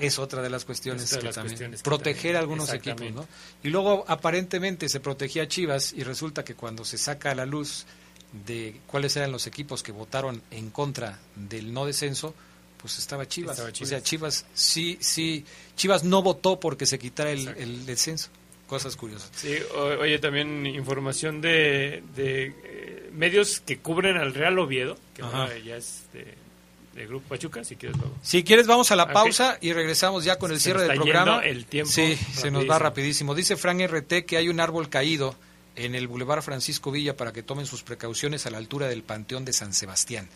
[0.00, 1.76] Es otra de las cuestiones que también.
[1.82, 3.28] proteger a algunos equipos, ¿no?
[3.62, 7.46] Y luego aparentemente se protegía a Chivas y resulta que cuando se saca a la
[7.46, 7.86] luz
[8.32, 12.34] de cuáles eran los equipos que votaron en contra del no descenso,
[12.80, 13.58] pues estaba Chivas.
[13.58, 15.44] O sea, Chivas sí, sí,
[15.76, 18.30] Chivas no votó porque se quitara el, descenso.
[18.66, 19.30] Cosas curiosas.
[19.34, 25.22] Sí, oye, también información de, eh, medios que cubren al Real Oviedo, que
[25.64, 26.34] ya es de,
[26.94, 28.14] de Grupo Pachuca, si quieres luego.
[28.22, 31.40] Si quieres vamos a la pausa y regresamos ya con el cierre del programa.
[31.44, 31.90] el tiempo.
[31.90, 33.34] Sí, se nos va rapidísimo.
[33.34, 35.34] Dice Frank RT que hay un árbol caído
[35.76, 39.44] en el Boulevard Francisco Villa para que tomen sus precauciones a la altura del Panteón
[39.44, 40.28] de San Sebastián.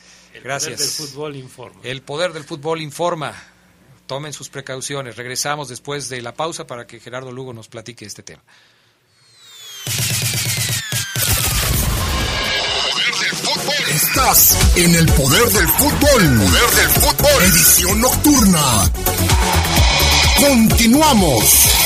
[0.43, 0.73] Gracias.
[0.73, 1.81] El poder del fútbol informa.
[1.83, 3.35] El poder del fútbol informa.
[4.07, 5.17] Tomen sus precauciones.
[5.17, 8.43] Regresamos después de la pausa para que Gerardo Lugo nos platique este tema.
[13.89, 16.39] Estás en el poder del fútbol.
[16.39, 17.43] Poder del fútbol.
[17.45, 18.93] Edición nocturna.
[20.37, 21.84] Continuamos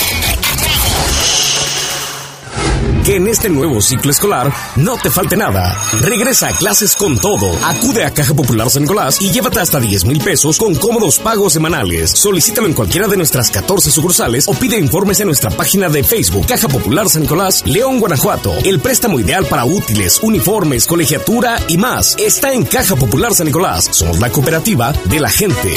[3.09, 5.75] que en este nuevo ciclo escolar no te falte nada.
[6.03, 7.51] Regresa a clases con todo.
[7.65, 11.55] Acude a Caja Popular San Nicolás y llévate hasta 10 mil pesos con cómodos pagos
[11.55, 12.11] semanales.
[12.11, 16.47] Solicítalo en cualquiera de nuestras 14 sucursales o pide informes en nuestra página de Facebook
[16.47, 18.53] Caja Popular San Nicolás, León, Guanajuato.
[18.63, 23.89] El préstamo ideal para útiles, uniformes, colegiatura y más está en Caja Popular San Nicolás.
[23.91, 25.75] Somos la cooperativa de la gente.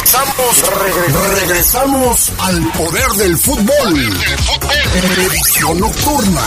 [0.00, 0.62] Regresamos,
[1.40, 4.18] regresamos al poder del fútbol.
[5.18, 6.42] Edición nocturna.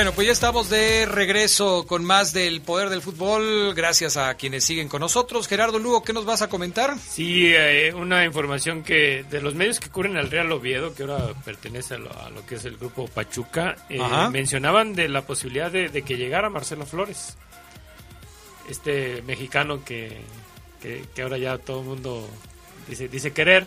[0.00, 3.74] Bueno, pues ya estamos de regreso con más del poder del fútbol.
[3.74, 5.46] Gracias a quienes siguen con nosotros.
[5.46, 6.98] Gerardo Lugo, ¿qué nos vas a comentar?
[6.98, 11.34] Sí, eh, una información que de los medios que cubren al Real Oviedo, que ahora
[11.44, 14.00] pertenece a lo, que es el grupo Pachuca, eh,
[14.32, 17.36] mencionaban de la posibilidad de, que llegara Marcelo Flores,
[18.70, 20.16] este mexicano que,
[20.80, 22.26] que, ahora ya todo el mundo
[22.88, 23.66] dice, dice querer.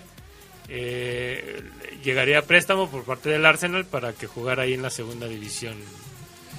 [0.67, 1.61] Eh,
[2.03, 5.75] llegaría a préstamo por parte del Arsenal para que jugara ahí en la segunda división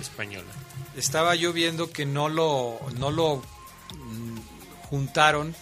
[0.00, 0.50] española.
[0.96, 4.38] Estaba yo viendo que no lo, no lo mm,
[4.88, 5.54] juntaron,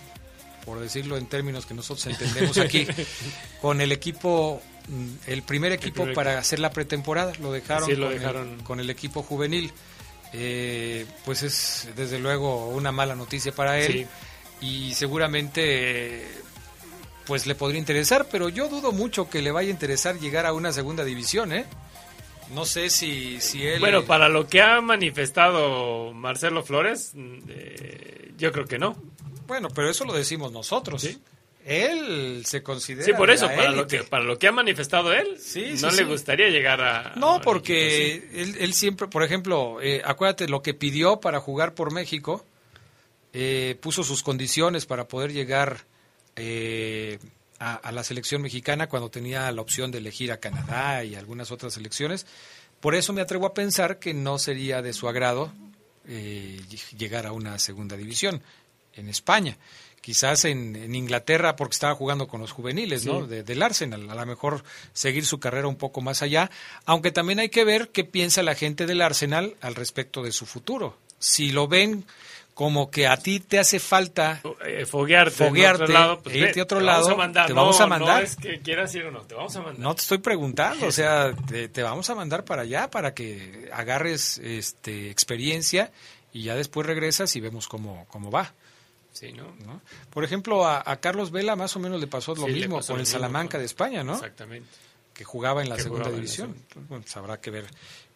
[0.65, 2.87] por decirlo en términos que nosotros entendemos aquí,
[3.61, 7.33] con el equipo, mm, el primer equipo para hacer la pretemporada.
[7.41, 8.49] Lo dejaron, lo con, dejaron.
[8.49, 9.73] El, con el equipo juvenil.
[10.35, 14.09] Eh, pues es desde luego una mala noticia para él
[14.63, 16.27] y seguramente
[17.27, 20.53] pues le podría interesar, pero yo dudo mucho que le vaya a interesar llegar a
[20.53, 21.67] una segunda división, ¿eh?
[22.53, 23.81] No sé si, si él...
[23.81, 27.13] Bueno, para lo que ha manifestado Marcelo Flores,
[27.49, 28.97] eh, yo creo que no.
[29.47, 31.09] Bueno, pero eso lo decimos nosotros.
[31.65, 33.05] Él se considera.
[33.05, 35.39] Sí, por eso, para lo, que, para lo que ha manifestado él,
[35.81, 37.13] no le gustaría llegar a.
[37.15, 42.45] No, porque él, siempre, por ejemplo, eh, acuérdate lo que pidió para jugar por México,
[43.33, 45.85] eh, puso sus condiciones para poder llegar
[46.35, 47.19] eh,
[47.83, 51.75] a, la selección mexicana cuando tenía la opción de elegir a Canadá y algunas otras
[51.75, 52.27] selecciones.
[52.81, 55.53] Por eso me atrevo a pensar que no sería de su agrado
[56.09, 56.61] eh,
[56.99, 58.43] llegar a una segunda división.
[58.95, 59.57] en España.
[60.03, 63.25] Quizás en, en Inglaterra porque estaba jugando con los juveniles, ¿no?
[63.27, 64.11] De- del Arsenal.
[64.11, 66.51] A lo mejor seguir su carrera un poco más allá.
[66.87, 70.45] Aunque también hay que ver qué piensa la gente del Arsenal al respecto de su
[70.45, 70.99] futuro.
[71.21, 72.05] Si lo ven
[72.63, 76.61] como que a ti te hace falta Eh, foguearte, foguearte otro lado, pues e irte
[76.61, 77.47] a otro te lado, vamos a mandar.
[77.49, 78.23] te No, vamos a No mandar.
[78.23, 79.81] es que quieras ir o no, te vamos a mandar.
[79.81, 83.69] No te estoy preguntando, o sea, te, te vamos a mandar para allá para que
[83.73, 85.91] agarres este, experiencia
[86.33, 88.53] y ya después regresas y vemos cómo, cómo va.
[89.13, 89.43] Sí, ¿no?
[89.67, 89.81] ¿no?
[90.11, 92.93] Por ejemplo, a, a Carlos Vela más o menos le pasó lo Sí, mismo pasó
[92.93, 94.15] con el mismo Salamanca de España, ¿no?
[94.15, 94.69] Exactamente.
[95.13, 96.55] Que jugaba en la Que segunda la división.
[96.57, 97.67] Entonces, bueno, pues habrá que ver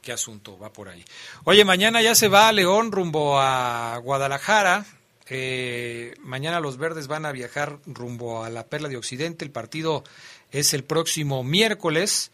[0.06, 1.04] qué asunto va por ahí.
[1.42, 4.86] Oye, mañana ya se va a León rumbo a Guadalajara.
[5.28, 9.44] Eh, mañana los verdes van a viajar rumbo a la Perla de Occidente.
[9.44, 10.04] El partido
[10.52, 12.30] es el próximo miércoles.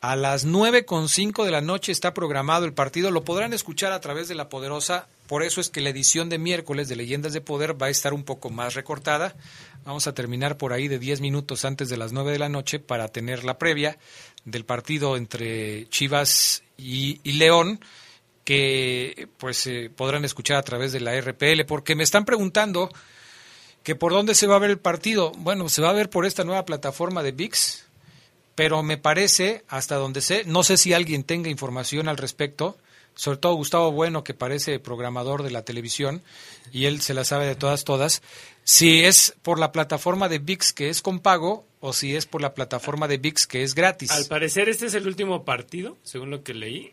[0.00, 3.12] A las nueve con cinco de la noche está programado el partido.
[3.12, 5.06] Lo podrán escuchar a través de la Poderosa.
[5.28, 8.12] Por eso es que la edición de miércoles de Leyendas de Poder va a estar
[8.12, 9.36] un poco más recortada.
[9.84, 12.80] Vamos a terminar por ahí de 10 minutos antes de las 9 de la noche
[12.80, 13.98] para tener la previa
[14.44, 17.80] del partido entre Chivas y, León
[18.44, 22.90] que pues eh, podrán escuchar a través de la RPL porque me están preguntando
[23.82, 25.32] que por dónde se va a ver el partido.
[25.38, 27.84] Bueno, se va a ver por esta nueva plataforma de VIX,
[28.54, 32.78] pero me parece, hasta donde sé, no sé si alguien tenga información al respecto,
[33.14, 36.22] sobre todo Gustavo Bueno, que parece programador de la televisión,
[36.72, 38.22] y él se la sabe de todas, todas,
[38.64, 42.40] si es por la plataforma de VIX que es con pago o si es por
[42.42, 44.10] la plataforma de VIX que es gratis.
[44.10, 46.92] Al parecer este es el último partido, según lo que leí,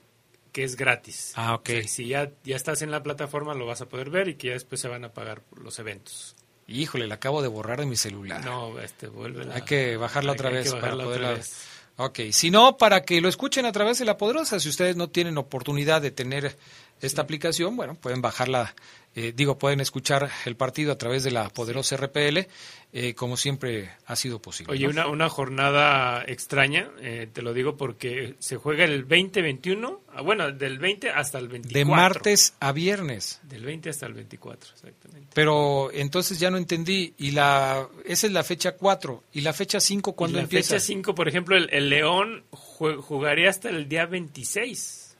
[0.52, 1.34] que es gratis.
[1.36, 1.62] Ah, ok.
[1.62, 4.36] O sea, si ya, ya estás en la plataforma lo vas a poder ver y
[4.36, 6.36] que ya después se van a pagar por los eventos.
[6.68, 8.44] Híjole, la acabo de borrar de mi celular.
[8.44, 9.52] No, este, vuelve.
[9.53, 11.34] Hay que bajarla hay- otra vez para poderla.
[11.34, 11.68] vez.
[11.98, 15.10] Ok, si no, para que lo escuchen a través de la Poderosa, si ustedes no
[15.10, 16.57] tienen oportunidad de tener
[17.01, 18.73] esta aplicación, bueno, pueden bajarla,
[19.15, 22.47] eh, digo, pueden escuchar el partido a través de la Poderosa RPL,
[22.93, 24.72] eh, como siempre ha sido posible.
[24.73, 24.91] Oye, ¿no?
[24.91, 30.51] una, una jornada extraña, eh, te lo digo porque se juega el 20-21, ah, bueno,
[30.51, 31.77] del 20 hasta el 24.
[31.77, 33.41] De martes a viernes.
[33.43, 35.30] Del 20 hasta el 24, exactamente.
[35.34, 39.81] Pero entonces ya no entendí, y la esa es la fecha 4, y la fecha
[39.81, 40.76] 5, Y ¿cuándo la empieza?
[40.76, 45.17] fecha 5, por ejemplo, el, el León jugaría hasta el día 26.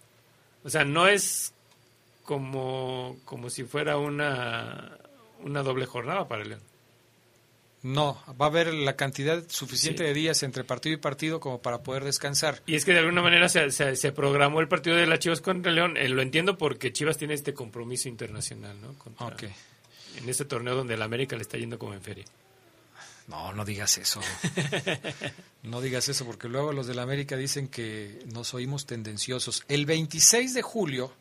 [0.64, 1.54] O sea, no es
[2.26, 4.98] como, como si fuera una,
[5.44, 6.62] una doble jornada para el León.
[7.84, 10.08] No, va a haber la cantidad suficiente Sí.
[10.08, 12.64] de días entre partido y partido como para poder descansar.
[12.66, 15.40] Y es que de alguna manera se, se, se programó el partido de las Chivas
[15.40, 15.96] contra el León.
[15.98, 18.96] Eh, lo entiendo porque Chivas tiene este compromiso internacional, ¿no?
[18.98, 19.38] Contra-.
[20.18, 22.26] En este torneo donde el América le está yendo como en feria.
[23.28, 24.20] No, no digas eso.
[25.64, 29.64] No digas eso porque luego los de la América dicen que nos oímos tendenciosos.
[29.68, 31.12] El 26 de julio,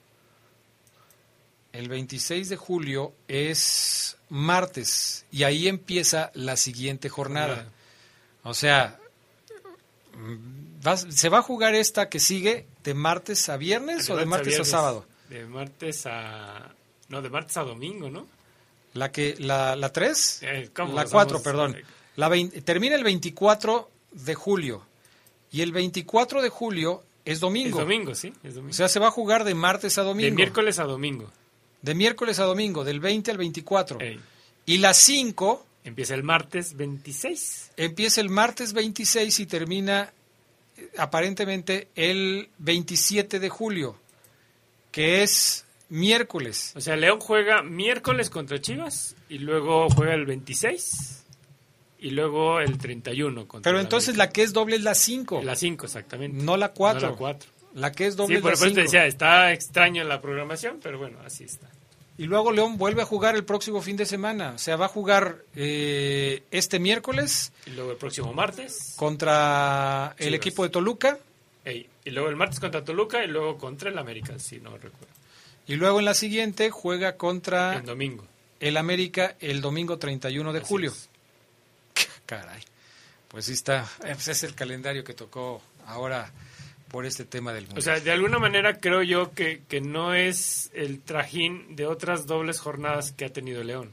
[1.74, 7.68] el 26 de julio es martes y ahí empieza la siguiente jornada.
[8.44, 8.98] O sea,
[10.82, 14.46] vas- ¿se va a jugar esta que sigue de martes a viernes o de martes
[14.46, 14.68] a, viernes.
[14.68, 15.06] sábado?
[15.28, 16.74] De martes a...
[17.08, 18.26] No, de martes a domingo, ¿no?
[18.94, 21.42] La que la la 3, Eh, ¿cómo la nos 4, vamos?
[21.44, 21.76] perdón.
[22.16, 24.86] La vein- termina el 24 de julio
[25.50, 27.78] y el 24 de julio es domingo.
[27.80, 28.70] Es domingo, sí, es domingo.
[28.70, 30.30] O sea, se va a jugar de martes a domingo.
[30.30, 31.30] de miércoles a domingo.
[31.84, 34.00] De miércoles a domingo, del 20 al 24.
[34.00, 34.18] Ey.
[34.64, 37.72] Y la 5 Empieza el martes 26.
[37.76, 40.10] empieza el martes 26 y termina
[40.78, 43.96] eh, aparentemente el 27 de julio,
[44.90, 46.72] que es miércoles.
[46.74, 51.22] O sea, León juega miércoles contra Chivas y luego juega el 26
[51.98, 55.42] y luego el 31 contra Pero entonces la que es doble es la 5.
[55.42, 56.42] La 5, exactamente.
[56.42, 57.00] No la 4.
[57.02, 57.50] No la cuatro.
[57.74, 58.80] La que es doble Sí, es por la eso te 5.
[58.80, 61.68] decía, está extraño la programación, pero bueno, así está.
[62.16, 64.52] Y luego León vuelve a jugar el próximo fin de semana.
[64.54, 68.94] O sea, va a jugar eh, este miércoles Y luego el próximo martes.
[68.96, 70.36] contra el Chivas.
[70.36, 71.18] equipo de Toluca.
[71.64, 75.08] ey, y luego el martes contra Toluca y luego contra el América, si no recuerdo.
[75.66, 78.24] Y luego en la siguiente juega contra El domingo.
[78.60, 80.92] el América el domingo 31 de Así julio.
[80.92, 81.08] es.
[82.26, 82.62] Caray.
[83.28, 83.88] Pues sí está.
[84.04, 86.30] eh, pues es el calendario que tocó ahora
[86.94, 87.66] por este tema del.
[87.76, 92.24] O sea, de alguna manera creo yo que, que no es el trajín de otras
[92.28, 93.90] dobles jornadas que ha tenido León.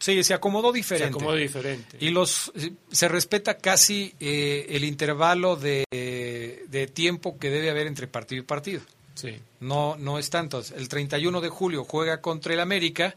[0.00, 1.06] sí, se acomodó Se diferente.
[1.10, 1.96] acomodó diferente.
[2.00, 2.50] Y los
[2.90, 8.44] se respeta casi eh, el intervalo de, de tiempo que debe haber entre partido y
[8.44, 8.80] partido.
[9.14, 9.38] Sí.
[9.60, 10.60] No, no es tanto.
[10.76, 13.14] El 31 de julio juega contra el América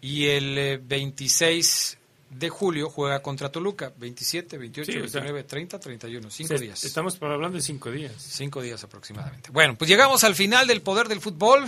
[0.00, 1.96] y el eh, 26
[2.30, 3.92] de julio juega contra Toluca.
[3.96, 6.30] 27, 28, Sí, o sea, 29, 30, 31.
[6.30, 6.84] Cinco Sí, días.
[6.84, 8.12] Estamos hablando de cinco días.
[8.18, 9.50] Cinco días aproximadamente.
[9.52, 11.64] Bueno, pues llegamos al final del poder del fútbol.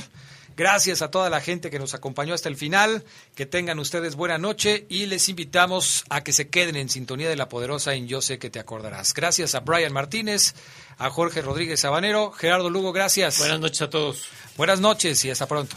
[0.56, 3.04] Gracias a toda la gente que nos acompañó hasta el final.
[3.36, 7.36] Que tengan ustedes buena noche y les invitamos a que se queden en sintonía de
[7.36, 9.14] la poderosa en Yo sé que te acordarás.
[9.14, 10.54] Gracias a Brian Martínez,
[10.98, 13.38] a Jorge Rodríguez Sabanero, Gerardo Lugo, gracias.
[13.38, 14.24] Buenas noches a todos.
[14.56, 15.76] Buenas noches y hasta pronto.